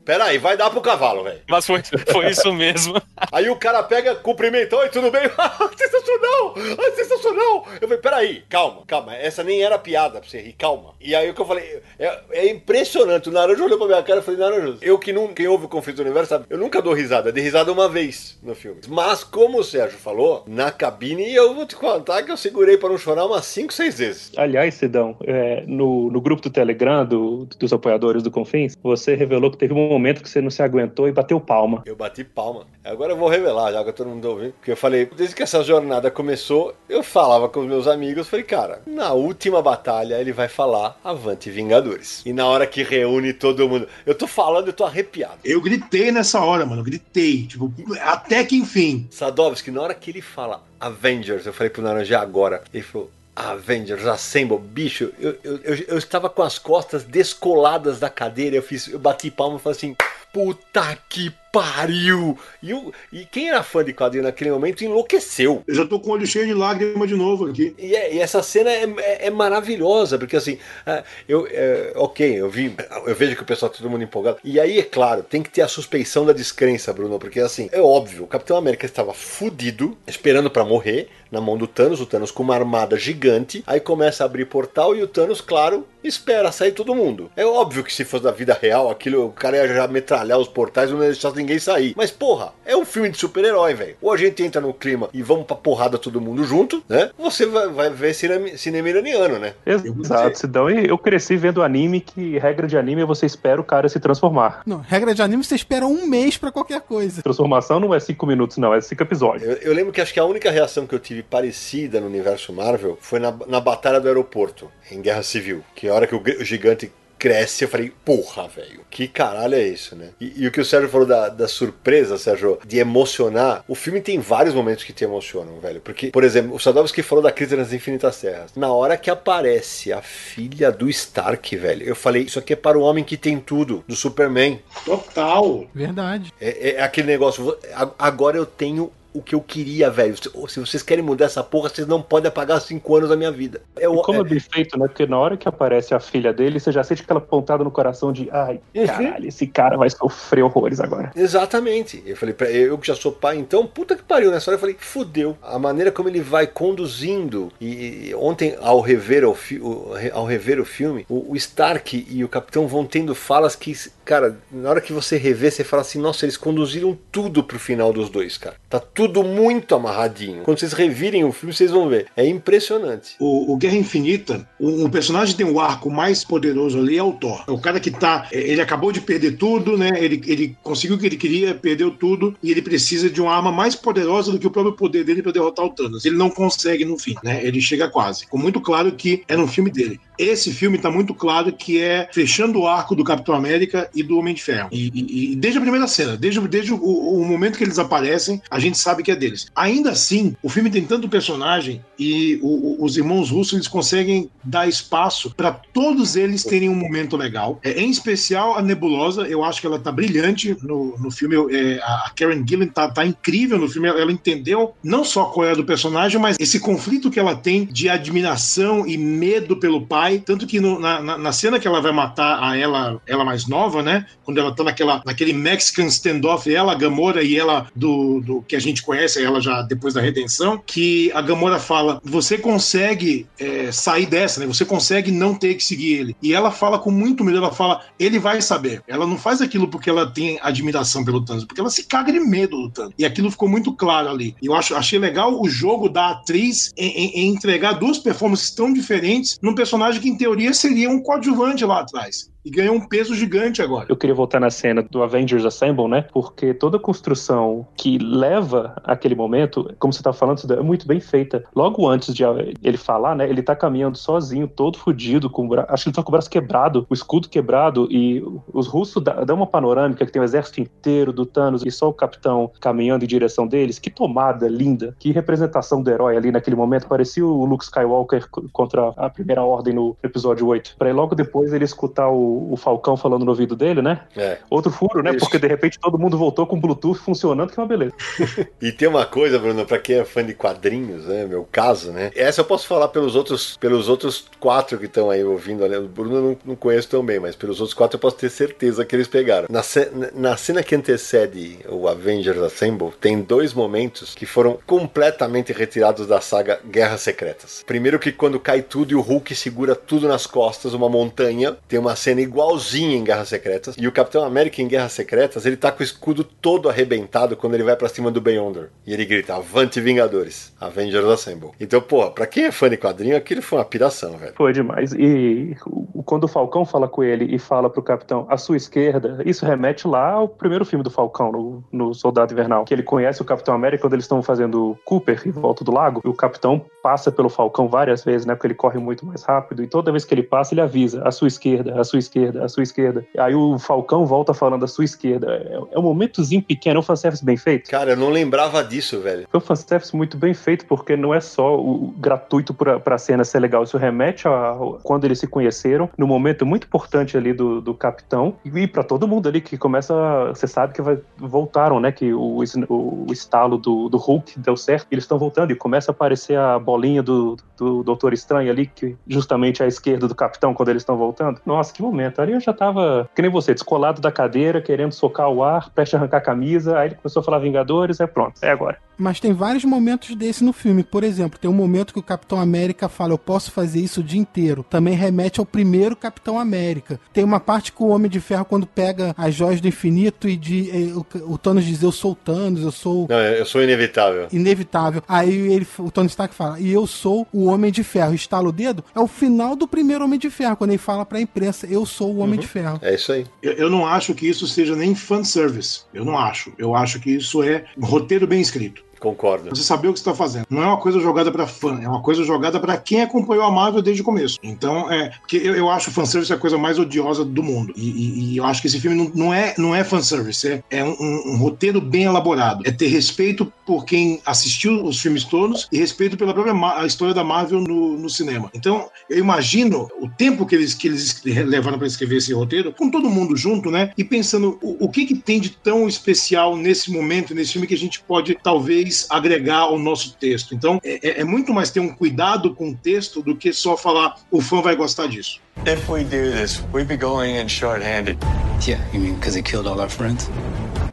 [0.05, 1.41] peraí, vai dar pro cavalo, velho.
[1.49, 3.01] Mas foi, foi isso mesmo.
[3.33, 5.23] Aí o cara pega, cumprimenta, oi, tudo bem?
[5.77, 6.55] sensacional!
[6.95, 7.69] sensacional!
[7.81, 9.17] Eu falei, peraí, calma, calma.
[9.17, 10.95] Essa nem era piada pra você rir, calma.
[11.01, 13.29] E aí o que eu falei, é, é impressionante.
[13.29, 15.69] O Naranjo olhou pra minha cara e falei, Naranjo, eu que não, quem ouve o
[15.69, 17.33] Conflito do Universo sabe, eu nunca dou risada.
[17.33, 18.81] De risada uma vez no filme.
[18.89, 22.91] Mas, como o Sérgio falou, na cabine eu vou te contar que eu segurei para
[22.91, 24.33] não chorar umas 5, 6 vezes.
[24.37, 29.51] Aliás, Sidão, é, no, no grupo do Telegram do, dos apoiadores do Confins, você revelou
[29.51, 31.83] que teve um momento que você não se aguentou e bateu palma.
[31.87, 32.67] Eu bati palma.
[32.85, 34.53] Agora eu vou revelar, já que todo mundo ouvindo.
[34.53, 38.45] Porque eu falei, desde que essa jornada começou, eu falava com os meus amigos, falei,
[38.45, 42.23] cara, na última batalha ele vai falar Avante Vingadores.
[42.27, 45.39] E na hora que reúne todo mundo, eu tô falando, eu tô arrepiado.
[45.45, 49.07] Eu gritei nessa hora, mano, eu gritei tipo, até que enfim.
[49.11, 54.05] Sadovski, na hora que ele fala Avengers, eu falei pro Naranja agora, ele falou, Avengers
[54.05, 58.89] Assemble, bicho, eu, eu, eu, eu, estava com as costas descoladas da cadeira, eu fiz,
[58.89, 59.97] eu bati palma e falei assim,
[60.33, 62.39] puta que pariu!
[62.63, 65.63] E, o, e quem era fã de quadrinho naquele momento enlouqueceu.
[65.67, 67.75] Eu já tô com o olho cheio de lágrima de novo aqui.
[67.79, 72.41] E, é, e essa cena é, é, é, maravilhosa, porque assim, é, eu, é, ok,
[72.41, 72.75] eu vi,
[73.07, 74.39] eu vejo que o pessoal tá todo mundo empolgado.
[74.45, 77.81] E aí, é claro, tem que ter a suspeição da descrença, Bruno, porque assim, é
[77.81, 82.31] óbvio, o Capitão América estava fudido, esperando para morrer, na mão do Thanos, o Thanos
[82.31, 86.73] com uma armada gigante, aí começa a abrir portal e o Thanos, claro, espera sair
[86.73, 87.31] todo mundo.
[87.37, 90.49] É óbvio que se fosse da vida real, aquilo, o cara ia já metralhar os
[90.49, 91.95] portais, não ia deixar ninguém sair.
[91.97, 93.97] Mas, porra, é um filme de super-herói, velho.
[94.01, 97.11] Ou a gente entra no clima e vamos pra porrada todo mundo junto, né?
[97.19, 99.55] Você vai, vai ver cinema, cinema iraniano, né?
[99.67, 100.71] Exato, Sidão.
[100.71, 104.01] E eu cresci vendo anime que regra de anime é você espera o cara se
[104.01, 104.63] transformar.
[104.67, 107.23] Não, regra de anime você espera um mês pra qualquer coisa.
[107.23, 109.49] Transformação não é cinco minutos, não, é cinco episódios.
[109.49, 112.53] Eu, eu lembro que acho que a única reação que eu tive parecida no universo
[112.53, 115.63] Marvel foi na, na batalha do aeroporto, em Guerra Civil.
[115.75, 119.63] Que a hora que o, o gigante cresce, eu falei, porra, velho, que caralho é
[119.63, 120.11] isso, né?
[120.21, 124.01] E, e o que o Sérgio falou da, da surpresa, Sérgio, de emocionar, o filme
[124.01, 125.81] tem vários momentos que te emocionam, velho.
[125.81, 128.53] Porque, por exemplo, o Sadovski falou da Crise nas Infinitas Terras.
[128.57, 132.79] Na hora que aparece a filha do Stark, velho, eu falei, isso aqui é para
[132.79, 134.61] o homem que tem tudo, do Superman.
[134.85, 135.67] Total.
[135.75, 136.33] Verdade.
[136.41, 137.57] É, é aquele negócio,
[137.99, 140.17] agora eu tenho o que eu queria, velho.
[140.17, 143.61] Se- vocês querem mudar essa porra, vocês não podem apagar cinco anos da minha vida.
[143.77, 144.87] É, o- E como é é- bem feito, né?
[144.89, 148.13] Porque na hora que aparece a filha dele, você já sente aquela pontada no coração
[148.13, 148.87] de ai, Uhum.
[148.87, 151.11] caralho, esse cara vai sofrer horrores agora.
[151.17, 152.03] Exatamente.
[152.07, 154.57] Eu falei, eu que já sou pai, então, puta que pariu nessa hora.
[154.57, 155.37] Eu falei, fudeu.
[155.43, 157.51] A maneira como ele vai conduzindo.
[157.61, 162.25] E, e ontem, ao rever o, o- ao rever o filme, o, o Stark e
[162.25, 165.99] o Capitão vão tendo falas que, cara, na hora que você rever, você fala assim,
[166.01, 168.57] nossa, eles conduziram tudo pro final dos dois, cara.
[168.69, 170.43] Tá tudo muito amarradinho.
[170.43, 172.07] Quando vocês revirem o filme, vocês vão ver.
[172.17, 173.15] É impressionante.
[173.19, 177.13] O, o Guerra Infinita, o, o personagem tem o arco mais poderoso ali é o
[177.13, 177.45] Thor.
[177.47, 178.27] É o cara que tá.
[178.33, 179.91] Ele acabou de perder tudo, né?
[179.97, 183.53] Ele, ele conseguiu o que ele queria, perdeu tudo, e ele precisa de uma arma
[183.53, 186.05] mais poderosa do que o próprio poder dele para derrotar o Thanos.
[186.05, 187.41] Ele não consegue no fim, né?
[187.45, 188.21] Ele chega quase.
[188.21, 190.01] Ficou muito claro que é no filme dele.
[190.19, 194.19] Esse filme tá muito claro que é fechando o arco do Capitão América e do
[194.19, 194.69] Homem de Ferro.
[194.73, 198.43] E, e- e desde a primeira cena, desde, desde o, o momento que eles aparecem,
[198.51, 199.47] a gente sabe que é deles.
[199.55, 204.31] Ainda assim, o filme tem tanto personagem e o- o- os irmãos russos eles conseguem
[204.45, 207.59] dar espaço para todos eles terem um momento legal.
[207.63, 211.37] É, em especial a Nebulosa, eu acho que ela tá brilhante no, no filme.
[211.55, 213.89] É, a Karen Gillan tá, tá incrível no filme.
[213.89, 217.65] Ela, ela entendeu não só qual é do personagem, mas esse conflito que ela tem
[217.67, 220.23] de admiração e medo pelo pai.
[220.25, 223.47] Tanto que no- na, na- na cena que ela vai matar a ela, ela mais
[223.47, 224.07] nova, né?
[224.25, 228.61] Quando ela tá naquela, naquele Mexican standoff, ela, Gamora e ela do, do que a
[228.61, 234.07] gente conhece, ela já depois da redenção, que a Gamora fala: você consegue é, sair
[234.07, 234.47] dessa, né?
[234.47, 236.17] Você consegue não ter que seguir ele.
[236.23, 238.83] E ela fala com muito medo, ela fala: ele vai saber.
[238.87, 242.21] Ela não faz aquilo porque ela tem admiração pelo Thanos, porque ela se caga de
[242.21, 242.95] medo do Thanos.
[242.99, 244.35] E aquilo ficou muito claro ali.
[244.43, 248.73] Eu acho, achei legal o jogo da atriz em, em- em entregar duas performances tão
[248.73, 252.29] diferentes num personagem que, em teoria, seria um coadjuvante lá atrás.
[252.45, 253.87] E ganhou um peso gigante agora.
[253.89, 256.07] Eu queria voltar na cena do Avengers Assemble, né?
[256.13, 261.01] Porque toda a construção que leva aquele momento, como você tá falando, é muito bem
[261.01, 261.45] feita.
[261.55, 262.23] Logo antes de
[262.63, 263.29] ele falar, né?
[263.29, 265.67] Ele tá caminhando sozinho, todo fudido, com o bra...
[265.69, 268.23] acho que ele tá com o braço quebrado, o escudo quebrado, e
[268.53, 271.93] os russos dão uma panorâmica que tem o exército inteiro do Thanos e só o
[271.93, 273.79] capitão caminhando em direção deles.
[273.79, 276.89] Que tomada linda, que representação do herói ali naquele momento.
[276.89, 280.77] Parecia o Luke Skywalker contra a primeira ordem no episódio 8.
[280.79, 284.01] Pra logo depois ele escutar o, o Falcão falando no ouvido dele, né?
[284.17, 284.39] É.
[284.51, 285.11] Outro furo, né?
[285.11, 285.21] Isso.
[285.21, 287.93] Porque de repente todo mundo voltou com o Bluetooth funcionando, que é uma beleza.
[288.61, 291.25] E tem uma coisa, Bruno, pra quem é fã de quadrinhos, né?
[291.27, 292.11] Meu caso, né?
[292.15, 295.67] Essa eu posso falar pelos outros, pelos outros quatro que estão aí ouvindo.
[295.69, 295.79] Né?
[295.79, 298.29] O Bruno eu não, não conheço tão bem, mas pelos outros quatro eu posso ter
[298.31, 299.47] certeza que eles pegaram.
[299.51, 305.53] Na, ce- na cena que antecede o Avengers Assemble, tem dois momentos que foram completamente
[305.53, 307.63] retirados da saga Guerras Secretas.
[307.67, 311.79] Primeiro que quando cai tudo e o Hulk segura tudo nas costas, uma montanha, tem
[311.79, 313.77] uma cena igualzinha em Guerras Secretas.
[313.79, 317.55] E o Capitão América em Guerras Secretas, ele tá com o escudo todo arrebentado quando
[317.55, 318.71] ele vai pra cima do Beyonder.
[318.87, 321.51] E ele grita, Avante Vingadores, Avengers Assemble.
[321.61, 324.35] Então, pô, pra quem é fã de quadrinho, aquilo foi uma piração, velho.
[324.37, 324.93] Foi demais.
[324.93, 325.57] E
[326.05, 329.87] quando o Falcão fala com ele e fala pro capitão, à sua esquerda, isso remete
[329.87, 332.65] lá ao primeiro filme do Falcão, no, no Soldado Invernal.
[332.65, 336.01] Que ele conhece o Capitão América quando eles estão fazendo Cooper em volta do lago.
[336.05, 338.35] E o capitão passa pelo Falcão várias vezes, né?
[338.35, 339.63] Porque ele corre muito mais rápido.
[339.63, 342.08] E toda vez que ele passa, ele avisa: à sua esquerda, à sua esquerda,
[342.43, 343.05] à sua esquerda.
[343.19, 345.27] Aí o Falcão volta falando à sua esquerda.
[345.33, 347.71] É, é um momentozinho pequeno, é um fanservice bem feito.
[347.71, 349.27] Cara, eu não lembrava disso, velho.
[349.31, 353.25] Foi um fanservice muito bem feito, porque não é só o gratuito pra, pra cena
[353.25, 357.61] ser legal, isso remete a quando eles se conheceram, no momento muito importante ali do,
[357.61, 359.95] do capitão, e pra todo mundo ali que começa.
[360.29, 361.91] Você sabe que vai, voltaram, né?
[361.93, 365.91] Que o, es- o estalo do, do Hulk deu certo, eles estão voltando, e começa
[365.91, 370.55] a aparecer a bolinha do, do Doutor Estranho ali, que justamente à esquerda do capitão,
[370.55, 371.41] quando eles estão voltando.
[371.45, 371.98] Nossa, que momento.
[372.19, 375.95] Ali eu já tava, que nem você, descolado da cadeira, querendo socar o ar, prestes
[375.95, 378.79] a arrancar a camisa, aí ele começou a falar Vingadores, é pronto, é agora.
[378.99, 380.83] Mas tem vários momentos desse no filme.
[380.83, 384.03] Por exemplo, tem um momento que o Capitão América fala: Eu posso fazer isso o
[384.03, 384.67] dia inteiro.
[384.69, 386.99] Também remete ao primeiro Capitão América.
[387.13, 390.37] Tem uma parte que o Homem de Ferro, quando pega as joias do infinito e
[390.37, 393.07] de, eh, o, o Thanos diz: Eu sou o Thanos, eu sou.
[393.09, 394.27] Não, eu sou inevitável.
[394.33, 395.01] Inevitável.
[395.07, 398.15] Aí ele, o Tony Stark fala: E eu sou o Homem de Ferro.
[398.15, 398.85] Estala o dedo.
[398.97, 402.15] É o final do primeiro Homem de Ferro, quando ele fala pra imprensa: Eu sou
[402.15, 402.41] o Homem Uhum.
[402.41, 402.79] de Ferro.
[402.83, 403.27] É isso aí.
[403.43, 405.81] Eu, eu não acho que isso seja nem fanservice.
[405.93, 406.53] Eu não acho.
[406.59, 408.85] Eu acho que isso é um roteiro bem escrito.
[409.01, 409.51] Concordo.
[409.51, 410.45] Você saber o que está fazendo.
[410.51, 413.51] Não é uma coisa jogada para fã, é uma coisa jogada para quem acompanhou a
[413.51, 414.37] Marvel desde o começo.
[414.43, 415.11] Então, é.
[415.21, 417.73] Porque eu, eu acho fanservice a coisa mais odiosa do mundo.
[417.77, 420.63] E, e- e eu acho que esse filme não, não é, não é fanservice, é,
[420.71, 422.63] é um, um- um roteiro bem elaborado.
[422.67, 427.15] É ter respeito por quem assistiu os filmes todos e respeito pela própria a história
[427.15, 428.51] da Marvel no, no cinema.
[428.55, 432.91] Então, eu imagino o tempo que eles, que eles levaram para escrever esse roteiro, com
[432.91, 433.93] todo mundo junto, né?
[433.97, 437.75] E pensando o, o que, que tem de tão especial nesse momento, nesse filme, que
[437.75, 440.55] a gente pode talvez agregar ao nosso texto.
[440.55, 443.77] Então, é, é- é muito mais ter um cuidado com o texto do que só
[443.77, 445.41] falar o fã vai gostar disso.
[445.67, 448.19] If we do this, we'd be going in short-handed.
[448.67, 450.29] Yeah, you mean because he killed all our friends?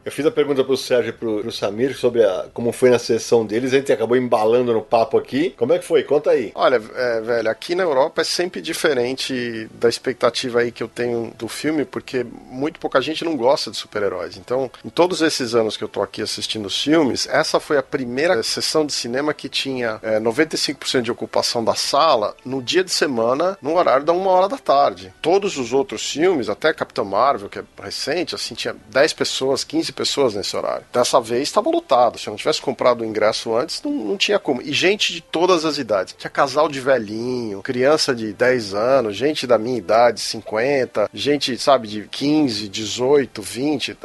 [0.06, 2.98] Eu fiz a pergunta pro Sérgio e pro, pro Samir sobre a- como foi na
[2.98, 5.50] sessão deles, a gente acabou embalando no papo aqui.
[5.58, 6.04] Como é que foi?
[6.04, 6.52] Conta aí.
[6.54, 11.32] Olha, é, velho, aqui na Europa é sempre diferente da expectativa aí que eu tenho
[11.36, 14.36] do filme, porque muito pouca gente não gosta de super-heróis.
[14.36, 17.82] Então, em todos esses anos que eu tô aqui assistindo os filmes, essa foi a
[17.82, 22.92] primeira sessão de cinema que tinha é, 95% de ocupação da sala no dia de
[22.92, 25.12] semana, no horário da uma hora da tarde.
[25.20, 29.95] Todos os outros filmes, até Capitão Marvel, que é recente, assim, tinha 10 pessoas, 15
[29.96, 30.84] pessoas nesse horário.
[30.92, 32.18] Dessa vez estava lotado.
[32.18, 34.60] Se eu não tivesse comprado o ingresso antes, não, não tinha como.
[34.60, 36.14] E gente de todas as idades.
[36.16, 41.88] Tinha casal de velhinho, criança de 10 anos, gente da minha idade, 50, gente, sabe,
[41.88, 43.96] de 15, 18, 20,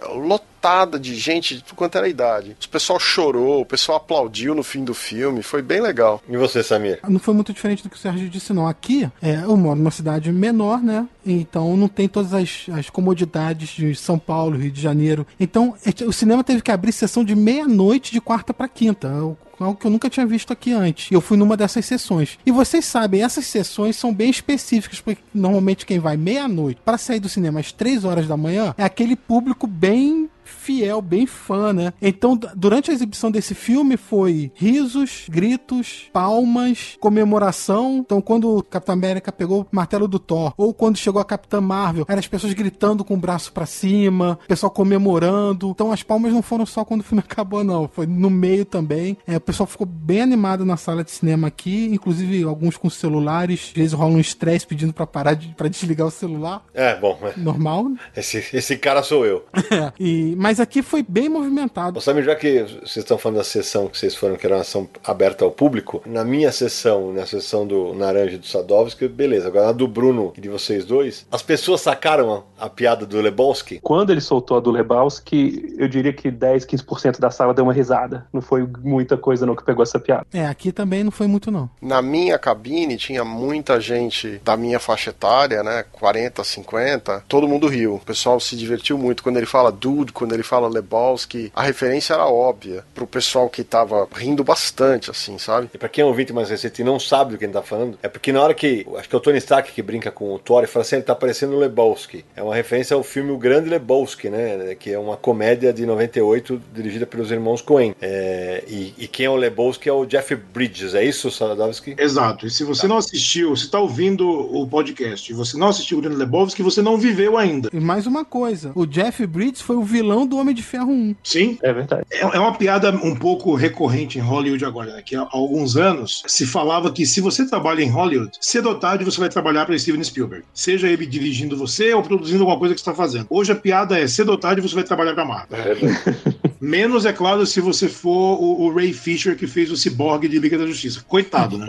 [0.61, 2.55] lotada de gente de tudo quanto era idade.
[2.63, 6.21] O pessoal chorou, o pessoal aplaudiu no fim do filme, foi bem legal.
[6.29, 6.99] E você, Samir?
[7.09, 8.67] Não foi muito diferente do que o Sérgio disse, não.
[8.67, 11.07] Aqui, é, eu moro numa cidade menor, né?
[11.25, 15.25] Então não tem todas as, as comodidades de São Paulo, Rio de Janeiro.
[15.39, 19.07] Então é, o cinema teve que abrir sessão de meia-noite de quarta para quinta.
[19.09, 21.11] o- Algo que eu nunca tinha visto aqui antes.
[21.11, 22.39] E eu fui numa dessas sessões.
[22.43, 27.19] E vocês sabem, essas sessões são bem específicas, porque normalmente quem vai meia-noite para sair
[27.19, 31.93] do cinema às três horas da manhã é aquele público bem fiel, bem fã, né?
[32.01, 37.97] Então, durante a exibição desse filme foi risos, gritos, palmas, comemoração.
[38.05, 41.61] Então, quando o Capitão América pegou o martelo do Thor, ou quando chegou a Capitã
[41.61, 45.69] Marvel, eram as pessoas gritando com o braço pra cima, o pessoal comemorando.
[45.69, 47.87] Então, as palmas não foram só quando o filme acabou, não.
[47.87, 49.17] Foi no meio também.
[49.25, 53.67] É, o pessoal ficou bem animado na sala de cinema aqui, inclusive alguns com celulares.
[53.69, 56.65] Às vezes rola um estresse pedindo pra parar de para desligar o celular.
[56.73, 57.33] É, bom, é.
[57.37, 57.97] Normal, né?
[58.15, 59.45] esse, esse cara sou eu.
[59.53, 61.99] É, e, mas aqui foi bem movimentado.
[61.99, 64.63] Ô, Samir, já que vocês estão falando da sessão que vocês foram, que era uma
[64.63, 69.49] sessão aberta ao público, na minha sessão, na sessão do Naranja e do Sadovski, beleza.
[69.49, 73.21] Agora na do Bruno e de vocês dois, as pessoas sacaram a, a piada do
[73.21, 73.79] Lebowski?
[73.83, 77.73] Quando ele soltou a do Lebowski, eu diria que 10, 15% da sala deu uma
[77.73, 78.25] risada.
[78.33, 80.25] Não foi muita coisa não que pegou essa piada.
[80.33, 81.69] É, aqui também não foi muito, não.
[81.79, 85.85] Na minha cabine tinha muita gente da minha faixa etária, né?
[85.91, 87.25] 40, 50.
[87.27, 87.93] Todo mundo riu.
[87.93, 91.51] O pessoal se divertiu muito quando ele fala dude, quando ele fala Lebowski.
[91.55, 95.69] A referência era óbvia pro pessoal que tava rindo bastante, assim, sabe?
[95.73, 97.61] E pra quem é um ouvinte mais recente e não sabe do que ele tá
[97.61, 98.85] falando, é porque na hora que.
[98.97, 101.03] Acho que é o Tony Stark que brinca com o Thor e fala assim: ele
[101.03, 102.25] tá parecendo o Lebowski.
[102.35, 104.75] É uma referência ao filme O Grande Lebowski, né?
[104.75, 107.95] Que é uma comédia de 98 dirigida pelos irmãos Coen.
[108.01, 111.95] É, e, e quem é o Lebowski é o Jeff Bridges, é isso, Sadovski?
[111.97, 112.45] Exato.
[112.45, 116.01] E se você não assistiu, se está ouvindo o podcast e você não assistiu o
[116.01, 117.69] Grande Lebowski, você não viveu ainda.
[117.73, 121.15] E mais uma coisa: o Jeff Bridges foi o vilão do Homem de Ferro 1.
[121.23, 122.05] Sim, É verdade.
[122.09, 125.01] É é uma piada um pouco recorrente em Hollywood agora, né?
[125.01, 129.03] Que há alguns anos se falava que se você trabalha em Hollywood, cedo ou tarde
[129.03, 130.45] você vai trabalhar para Steven Spielberg.
[130.53, 133.27] Seja ele dirigindo você ou produzindo alguma coisa que você está fazendo.
[133.29, 135.59] Hoje a piada é cedo ou tarde você vai trabalhar para Marvel.
[136.59, 140.39] Menos, é claro, se você for o, o Ray Fisher que fez o Cyborg de
[140.39, 141.03] Liga da Justiça.
[141.07, 141.67] Coitado, né?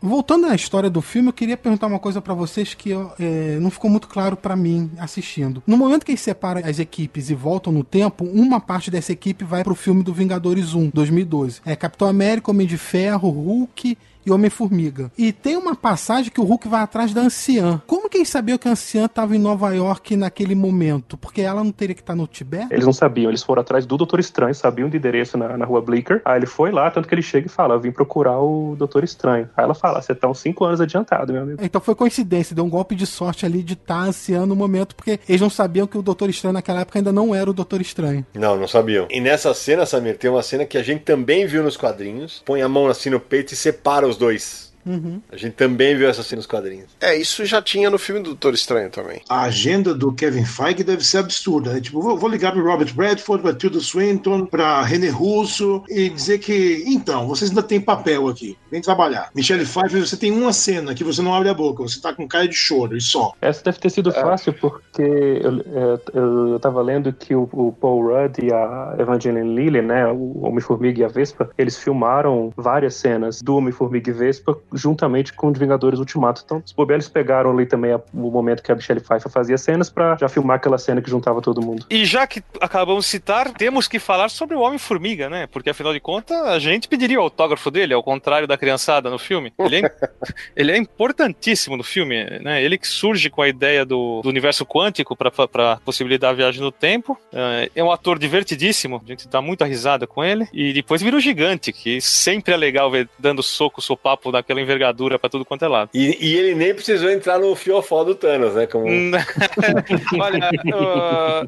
[0.00, 3.70] Voltando à história do filme, eu queria perguntar uma coisa pra vocês que é, não
[3.70, 5.62] ficou muito claro pra mim assistindo.
[5.66, 9.44] No momento que eles separam as equipes e voltam no tempo, uma parte dessa equipe
[9.44, 11.60] vai pro filme do Vingadores 1, 2012.
[11.64, 15.10] É Capitão América, Homem de Ferro, Hulk e Homem-Formiga.
[15.16, 17.82] E tem uma passagem que o Hulk vai atrás da anciã.
[17.86, 21.16] Como que eles sabiam que a anciã estava em Nova York naquele momento?
[21.16, 22.68] Porque ela não teria que estar no Tibete?
[22.70, 25.80] Eles não sabiam, eles foram atrás do Doutor Estranho, sabiam do endereço na, na rua
[25.80, 26.20] Bleecker.
[26.24, 29.04] Aí ele foi lá, tanto que ele chega e fala: Eu vim procurar o Doutor
[29.04, 29.48] Estranho.
[29.56, 31.58] Aí ela fala: Você tá uns 5 anos adiantado, meu amigo.
[31.62, 35.20] Então foi coincidência, deu um golpe de sorte ali de estar anciã no momento, porque
[35.28, 38.24] eles não sabiam que o Doutor Estranho naquela época ainda não era o Doutor Estranho.
[38.34, 39.06] Não, não sabiam.
[39.10, 42.42] E nessa cena, Samir, tem uma cena que a gente também viu nos quadrinhos.
[42.44, 44.61] Põe a mão assim no peito e separa os dois.
[44.84, 45.20] Uhum.
[45.30, 46.90] A gente também viu essa cena nos quadrinhos.
[47.00, 49.22] É, isso já tinha no filme do Doutor Estranho também.
[49.28, 51.80] A agenda do Kevin Feige deve ser absurda, né?
[51.80, 56.38] Tipo, vou, vou ligar pro Robert Redford, pra Tilda Swinton, pra René Russo e dizer
[56.38, 59.30] que, então, vocês ainda têm papel aqui, vem trabalhar.
[59.34, 62.26] Michelle Pfeiffer, você tem uma cena que você não abre a boca, você tá com
[62.26, 63.32] cara de choro e só.
[63.40, 67.72] Essa deve ter sido fácil porque eu, eu, eu, eu tava lendo que o, o
[67.72, 72.94] Paul Rudd e a Evangeline Lilly, né, o Homem-Formiga e a Vespa, eles filmaram várias
[72.94, 76.42] cenas do Homem-Formiga e Vespa juntamente com os Vingadores Ultimato.
[76.44, 80.16] Então, os bobelos pegaram ali também o momento que a Michelle Pfeiffer fazia cenas pra
[80.16, 81.86] já filmar aquela cena que juntava todo mundo.
[81.90, 85.46] E já que acabamos de citar, temos que falar sobre o Homem-Formiga, né?
[85.46, 89.18] Porque afinal de contas, a gente pediria o autógrafo dele, ao contrário da criançada no
[89.18, 89.52] filme.
[89.58, 89.92] Ele é,
[90.56, 92.62] ele é importantíssimo no filme, né?
[92.62, 96.72] Ele que surge com a ideia do, do universo quântico para possibilitar a viagem no
[96.72, 97.18] tempo.
[97.32, 100.48] É, É um ator divertidíssimo, a gente dá muita risada com ele.
[100.52, 105.18] E depois vira o gigante, que sempre é legal ver dando soco, sopapo naquela envergadura
[105.18, 105.90] pra tudo quanto é lado.
[105.94, 108.66] E, e ele nem precisou entrar no fiofó do Thanos, né?
[108.66, 108.86] Como...
[108.88, 109.10] Hum.
[110.20, 110.50] Olha,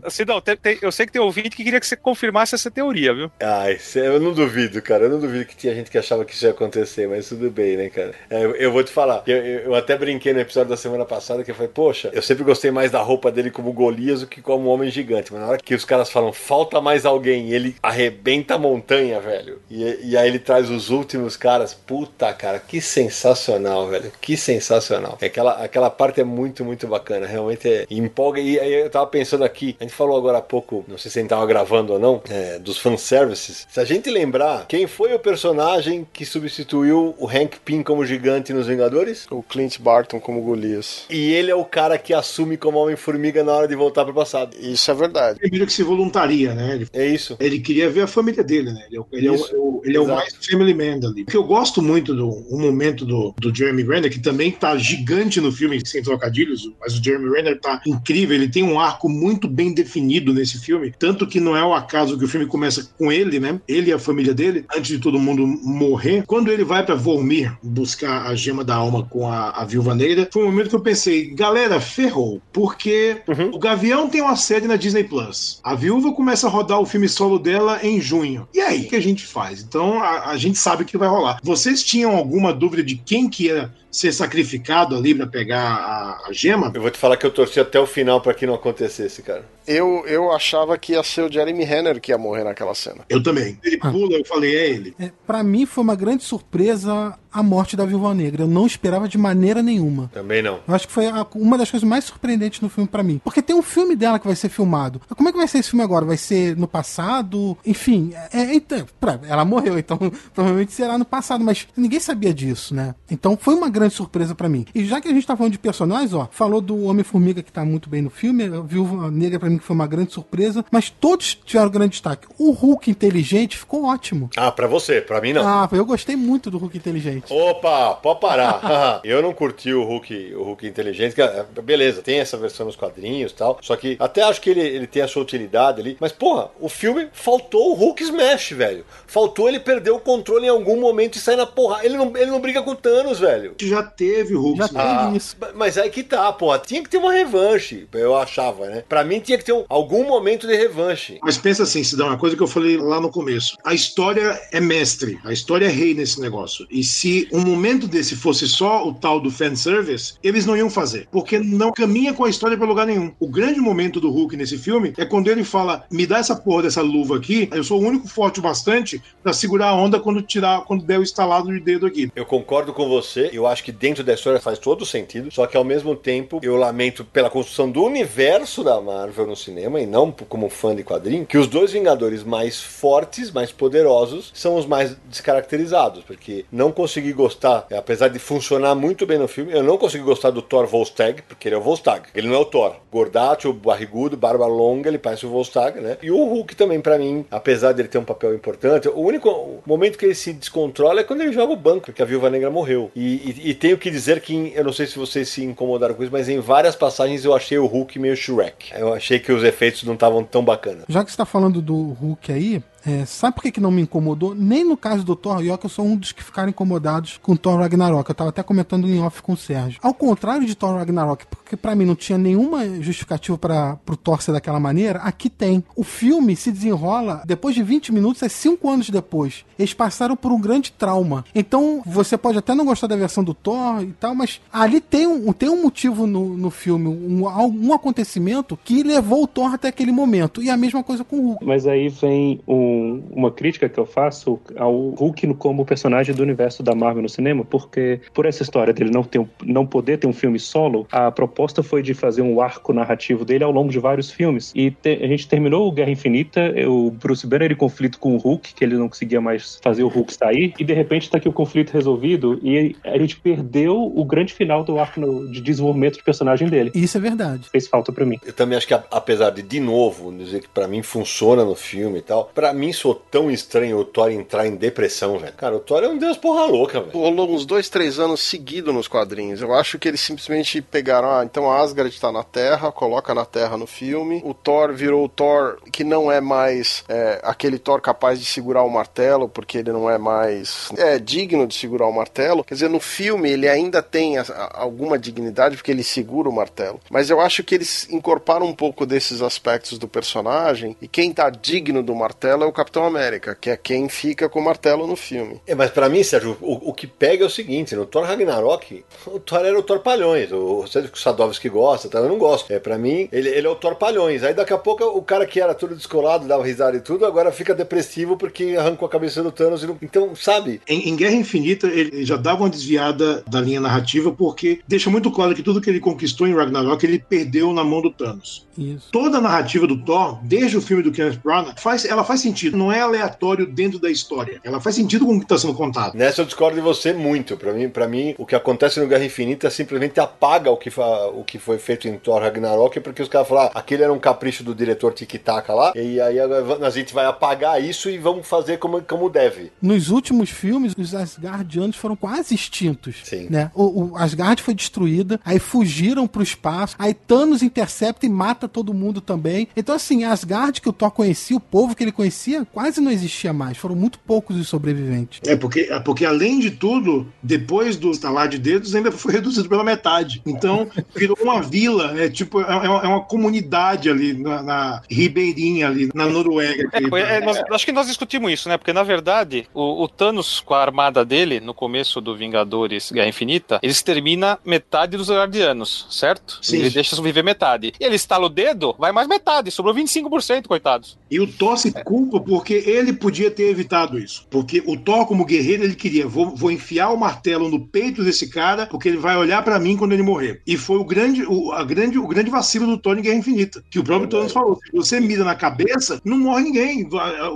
[0.05, 2.71] uh, Sidão, tem- tem- eu sei que tem ouvinte que queria que você confirmasse essa
[2.71, 3.31] teoria, viu?
[3.41, 5.05] Ai, cê- eu não duvido, cara.
[5.05, 7.77] Eu não duvido que tinha gente que achava que isso ia acontecer, mas tudo bem,
[7.77, 8.13] né, cara?
[8.31, 9.23] É, eu, eu vou te falar.
[9.27, 12.45] Eu, eu- até brinquei no episódio da semana passada que eu falei, poxa, eu sempre
[12.45, 15.33] gostei mais da roupa dele como Golias do que como homem gigante.
[15.33, 19.21] Mas na hora que os caras falam, falta mais alguém, e ele arrebenta a montanha,
[19.21, 19.61] velho.
[19.71, 21.75] E, e aí ele traz os últimos caras.
[21.75, 22.81] Puta, cara, que
[23.11, 24.11] sensacional, velho.
[24.21, 25.19] Que sensacional.
[25.21, 27.27] Aquela, aquela parte é muito, muito bacana.
[27.27, 28.41] Realmente é, empolga.
[28.41, 31.19] E aí eu tava pensando aqui, a gente falou agora há pouco, não sei se
[31.19, 33.67] a gente tava gravando ou não, é, dos fanservices.
[33.71, 38.53] Se a gente lembrar, quem foi o personagem que substituiu o Hank Pym como gigante
[38.53, 39.27] nos Vingadores?
[39.31, 41.05] O Clint Barton como Golias.
[41.11, 44.57] E ele é o cara que assume como Homem-Formiga na hora de voltar pro passado.
[44.59, 45.39] Isso é verdade.
[45.39, 46.75] Primeiro que se voluntaria, né?
[46.75, 47.37] Ele, É isso.
[47.41, 48.85] ele queria ver a família dele, né?
[48.89, 51.23] Ele é, o- ele é o- é ele é o mais family man ali.
[51.23, 54.77] O que eu gosto muito do um momento do, do Jeremy Renner, que também tá
[54.77, 58.37] gigante no filme, sem trocadilhos, mas o Jeremy Renner tá incrível.
[58.37, 60.93] Ele tem um arco muito bem definido nesse filme.
[60.99, 63.59] Tanto que não é o acaso que o filme começa com ele, né?
[63.67, 66.25] Ele e a família dele, antes de todo mundo morrer.
[66.27, 70.29] Quando ele vai pra Volmir buscar a gema da alma com a, a viúva negra,
[70.31, 72.43] foi um momento que eu pensei, galera, ferrou.
[72.53, 73.17] Porque
[73.53, 75.61] o Gavião tem uma série na Disney Plus.
[75.63, 78.49] A viúva começa a rodar o filme solo dela em junho.
[78.53, 79.63] E aí, o que a gente faz?
[79.63, 81.39] Então a, a gente sabe o que vai rolar.
[81.43, 86.33] Vocês tinham alguma dúvida de quem que ia ser sacrificado ali pra pegar a, a
[86.33, 86.71] gema?
[86.75, 89.45] Eu vou te falar que eu torci até o final pra que não acontecesse, cara.
[89.67, 92.99] Eu, eu achava que ia ser o Jeremy Renner que ia morrer naquela cena.
[93.09, 93.59] Eu também.
[93.63, 94.95] Ele pula, eu falei, é ele.
[94.99, 98.43] É, para mim foi uma grande surpresa a morte da Viúva Negra.
[98.45, 100.11] Eu não esperava de maneira nenhuma.
[100.13, 100.61] Também não.
[100.69, 103.21] Eu acho que foi a- uma das coisas mais surpreendentes no filme pra mim.
[103.25, 105.01] Porque tem um filme dela que vai ser filmado.
[105.17, 106.05] Como é que vai ser esse filme agora?
[106.05, 107.57] Vai ser no passado?
[107.67, 109.99] Enfim, é, é- então, pra- ela morreu, então
[110.35, 112.95] provavelmente será no passado, mas ninguém sabia disso, né?
[113.11, 114.65] Então foi uma grande surpresa pra mim.
[114.75, 117.65] E já que a gente tá falando de personagens, ó, falou do Homem-Formiga que tá
[117.65, 120.91] muito bem no filme, a Viúva Negra pra mim que foi uma grande surpresa, mas
[120.91, 122.27] todos tiveram grande destaque.
[122.39, 124.31] O Hulk inteligente ficou ótimo.
[124.37, 125.47] Ah, pra você, pra mim não.
[125.47, 127.33] Ah, eu gostei muito do Hulk inteligente.
[127.33, 129.01] Opa, pode parar.
[129.05, 131.21] eu não curti o Hulk, o Hulk inteligente.
[131.21, 133.59] é, Beleza, tem essa versão nos quadrinhos e tal.
[133.61, 135.97] Só que até acho que ele, ele tem a sua utilidade ali.
[136.01, 138.85] Mas, porra, o filme faltou o Hulk Smash, velho.
[139.07, 141.85] Faltou ele perder o controle em algum momento e sair na porra.
[141.85, 143.55] Ele não, ele não briga com o Thanos, velho.
[143.61, 144.59] Já teve o Hulk.
[144.59, 145.37] Já teve Ah, isso.
[145.55, 146.59] Mas aí que tá, porra.
[146.59, 148.85] Tinha que ter uma revanche, eu achava, né?
[148.89, 151.19] Pra mim tinha que ter um- algum momento de revanche.
[151.23, 153.57] Mas pensa assim, Cidão, uma coisa que eu falei lá no começo.
[153.65, 156.67] A história é mestre, a história é rei nesse negócio.
[156.71, 161.09] E se um momento desse fosse só o tal do fanservice, eles não iam fazer.
[161.11, 163.13] Porque não caminha com a história pra lugar nenhum.
[163.19, 166.63] O grande momento do Hulk nesse filme é quando ele fala: me dá essa porra
[166.65, 170.23] dessa luva aqui, eu sou o único forte o bastante pra segurar a onda quando
[170.23, 172.11] tirar, quando der o estalado de dedo aqui.
[172.15, 175.57] Eu concordo com você, eu acho que dentro da história faz todo sentido, só que
[175.57, 180.13] ao mesmo tempo eu lamento pela construção do universo da Marvel no cinema e não
[180.13, 184.97] como fã de quadrinho, que os dois Vingadores mais fortes, mais poderosos, são os mais
[185.07, 190.05] descaracterizados, porque não consegui gostar, apesar de funcionar muito bem no filme, eu não consegui
[190.05, 192.09] gostar do Thor Volstagg, porque ele é o Volstagg.
[192.15, 192.77] Ele não é o Thor.
[192.93, 195.97] Gordato, barrigudo, barba longa, ele parece o Volstagg, né?
[196.03, 199.99] E o Hulk também, para mim, apesar dele ter um papel importante, o único momento
[199.99, 202.91] que ele se descontrola é quando ele joga o banco, porque a Viúva Negra morreu.
[202.95, 206.03] E, e, e tenho que dizer que, eu não sei se vocês se incomodaram com
[206.03, 208.73] isso, mas em várias passagens eu achei o Hulk meio Shrek.
[208.75, 210.85] Eu achei que os efeitos não estavam tão bacanas.
[210.89, 213.83] Já que você tá falando do Hulk aí, é, sabe por que, que não me
[213.83, 214.35] incomodou?
[214.35, 217.59] Nem no caso do Thor Ragnarok, eu sou um dos que ficaram incomodados com Thor
[217.59, 218.09] Ragnarok.
[218.09, 219.81] Eu tava até comentando em off com o Sérgio.
[219.83, 224.21] Ao contrário de Thor Ragnarok, porque para mim não tinha nenhuma justificativa para pro Thor
[224.21, 225.65] ser daquela maneira, aqui tem.
[225.75, 229.45] O filme se desenrola depois de 20 minutos, é 5 anos depois.
[229.59, 231.25] Eles passaram por um grande trauma.
[231.35, 235.07] Então, você pode até não gostar da versão do Thor e tal, mas ali tem
[235.07, 239.69] um, tem um motivo no, no filme, um, um acontecimento que levou o Thor até
[239.69, 240.43] aquele momento.
[240.43, 241.45] E a mesma coisa com o Hulk.
[241.45, 242.41] Mas aí vem
[242.75, 247.09] um uma crítica que eu faço ao Hulk como personagem do universo da Marvel no
[247.09, 250.87] cinema, porque por essa história dele não, ter um, não poder ter um filme solo,
[250.91, 254.53] a proposta foi de fazer um arco narrativo dele ao longo de vários filmes.
[254.55, 258.19] E te, a gente terminou o Guerra Infinita, o Bruce Banner em conflito com o
[258.19, 261.29] Hulk, que ele não conseguia mais fazer o Hulk sair, e de repente está aqui
[261.29, 265.97] o conflito resolvido, e a gente perdeu o grande final do arco no, de desenvolvimento
[265.97, 266.71] de personagem dele.
[266.75, 267.49] Isso é verdade.
[267.51, 268.19] Fez falta para mim.
[268.25, 271.99] Eu também acho que, apesar de, de novo, dizer que para mim funciona no filme
[271.99, 275.35] e tal, para mim sou tão estranho o Thor entrar em depressão, velho.
[275.35, 276.93] Cara, o Thor é um deus porra louca, velho.
[276.93, 279.41] Rolou uns dois, três anos seguidos nos quadrinhos.
[279.41, 283.57] Eu acho que eles simplesmente pegaram, ah, então Asgard tá na Terra, coloca na Terra
[283.57, 284.23] no filme.
[284.25, 288.63] O Thor virou o Thor que não é mais é, aquele Thor capaz de segurar
[288.63, 292.45] o martelo, porque ele não é mais é digno de segurar o martelo.
[292.45, 296.33] Quer dizer, no filme ele ainda tem a, a, alguma dignidade porque ele segura o
[296.33, 296.81] martelo.
[296.91, 301.31] Mas eu acho que eles incorporam um pouco desses aspectos do personagem e quem tá
[301.31, 304.97] digno do martelo é o Capitão América, que é quem fica com o martelo no
[304.97, 305.41] filme.
[305.47, 308.85] É, mas para mim, Sérgio, o, o, que pega é o seguinte: no Thor Ragnarok,
[309.07, 310.33] o Thor era o Thor Palhões.
[310.33, 311.99] O, Sérgio Sadovski gosta, tá?
[311.99, 312.53] eu não gosto.
[312.53, 314.23] É, para mim, ele, ele é o Thor Palhões.
[314.23, 317.33] Aí daqui a pouco o cara que era tudo descolado, dava risada e tudo, agora
[317.33, 319.63] fica depressivo porque arrancou a cabeça do Thanos.
[319.65, 319.77] Não...
[319.83, 320.61] Então, sabe?
[320.67, 325.11] Em, em, Guerra Infinita, ele já dava uma desviada da linha narrativa porque deixa muito
[325.11, 328.47] claro que tudo que ele conquistou em Ragnarok ele perdeu na mão do Thanos.
[328.57, 328.89] Isso.
[328.93, 332.44] Toda a narrativa do Thor, desde o filme do Kenneth Branagh, faz, ela faz sentido.
[332.51, 334.41] Não é aleatório dentro da história.
[334.43, 335.95] Ela faz sentido com o que está sendo contado.
[335.95, 337.37] Nessa eu discordo de você muito.
[337.37, 340.71] Para mim, para mim, o que acontece no Guerra Infinita simplesmente apaga o que,
[341.15, 343.99] o que foi feito em Thor Ragnarok, porque os caras falaram, ah, aquele era um
[343.99, 348.59] capricho do diretor Tic-Tac lá, e aí a gente vai apagar isso e vamos fazer
[348.59, 349.53] como, como deve.
[349.61, 352.97] Nos últimos filmes, os Asgardianos foram quase extintos.
[353.05, 353.29] Sim.
[353.31, 353.51] Né?
[353.55, 358.75] O, o Asgard foi destruída, aí fugiram pro espaço, aí Thanos intercepta e mata todo
[358.75, 359.49] mundo também.
[359.57, 363.33] Então, assim, Asgard que o Thor conhecia, o povo que ele conhecia, quase não existia
[363.33, 363.59] mais.
[363.59, 365.21] Foram muito poucos os sobreviventes.
[365.27, 369.49] É, porque, é porque além de tudo, depois do estalar de dedos, ainda foi reduzido
[369.49, 370.23] pela metade.
[370.27, 374.83] Então, virou uma vila, é tipo, é, é uma, é uma comunidade ali na, na,
[374.91, 376.69] Ribeirinha, ali, na Noruega.
[376.73, 378.57] É, é, nós, acho que nós discutimos isso, né?
[378.57, 383.09] Porque, na verdade, o, o, Thanos, com a armada dele, no começo do Vingadores Guerra
[383.09, 386.39] Infinita, ele extermina metade dos Guardianos, certo?
[386.43, 386.59] Sim.
[386.59, 387.73] Ele deixa sobreviver metade.
[387.79, 390.99] E ele estala o dedo, vai mais metade, sobrou 25%, coitados.
[391.11, 391.73] E o Thor se
[392.15, 394.27] culpa porque ele podia ter evitado isso.
[394.31, 398.29] Porque o Thor, como guerreiro, ele queria: vou, vou enfiar o martelo no peito desse
[398.29, 400.41] cara, porque ele vai olhar para mim quando ele morrer.
[400.47, 403.65] E foi o grande, o, a grande, o grande vacilo do Thor em Guerra Infinita.
[403.71, 406.89] Que o próprio Thanos falou: se você mira na cabeça, não morre ninguém.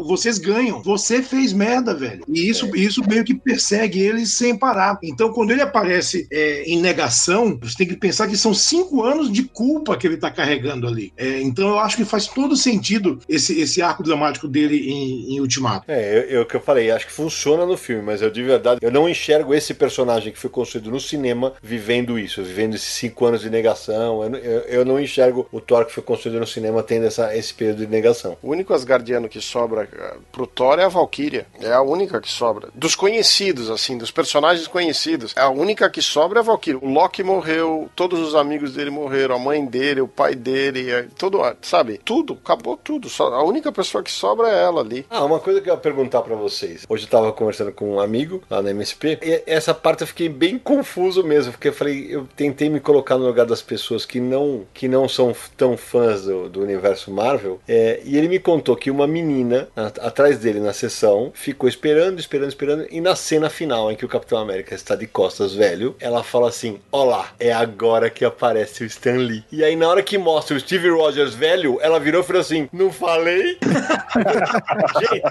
[0.06, 0.82] Vocês ganham.
[0.82, 2.24] Você fez merda, velho.
[2.28, 2.78] E isso, é.
[2.78, 4.98] isso meio que persegue ele sem parar.
[5.02, 9.32] Então, quando ele aparece é, em negação, você tem que pensar que são cinco anos
[9.32, 11.12] de culpa que ele tá carregando ali.
[11.16, 15.40] É, então, eu acho que faz todo sentido esse, esse arco dramático dele em, em
[15.40, 15.90] Ultimato.
[15.90, 18.80] É, eu, eu que eu falei, acho que funciona no filme, mas eu de verdade,
[18.82, 23.26] eu não enxergo esse personagem que foi construído no cinema vivendo isso, vivendo esses cinco
[23.26, 24.22] anos de negação.
[24.22, 27.52] Eu, eu, eu não enxergo o Thor que foi construído no cinema tendo essa, esse
[27.52, 28.36] período de negação.
[28.42, 31.46] O único Asgardiano que sobra eh, pro Thor é a Valkyria.
[31.60, 32.68] É a única que sobra.
[32.74, 36.80] Dos conhecidos, assim, dos personagens conhecidos, a única que sobra é a Valkyria.
[36.80, 41.06] O Loki morreu, todos os amigos dele morreram, a mãe dele, o pai dele, eh,
[41.16, 42.00] todo, sabe?
[42.04, 43.08] Tudo, acabou tudo.
[43.08, 45.06] Só, a única pessoa que sobra é ela ali.
[45.08, 46.84] Ah, uma coisa que eu ia perguntar para vocês.
[46.88, 50.28] Hoje eu tava conversando com um amigo lá na MSP e essa parte eu fiquei
[50.28, 54.20] bem confuso mesmo, porque eu falei, eu tentei me colocar no lugar das pessoas que
[54.20, 58.76] não que não são tão fãs do, do universo Marvel, é, e ele me contou
[58.76, 63.50] que uma menina a, atrás dele na sessão ficou esperando, esperando, esperando, e na cena
[63.50, 67.52] final em que o Capitão América está de costas velho, ela fala assim: Olá, é
[67.52, 69.44] agora que aparece o Stan Lee.
[69.50, 72.68] E aí, na hora que mostra o Steve Rogers velho, ela virou e falou assim:
[72.72, 73.58] Não falei?
[75.00, 75.22] gente,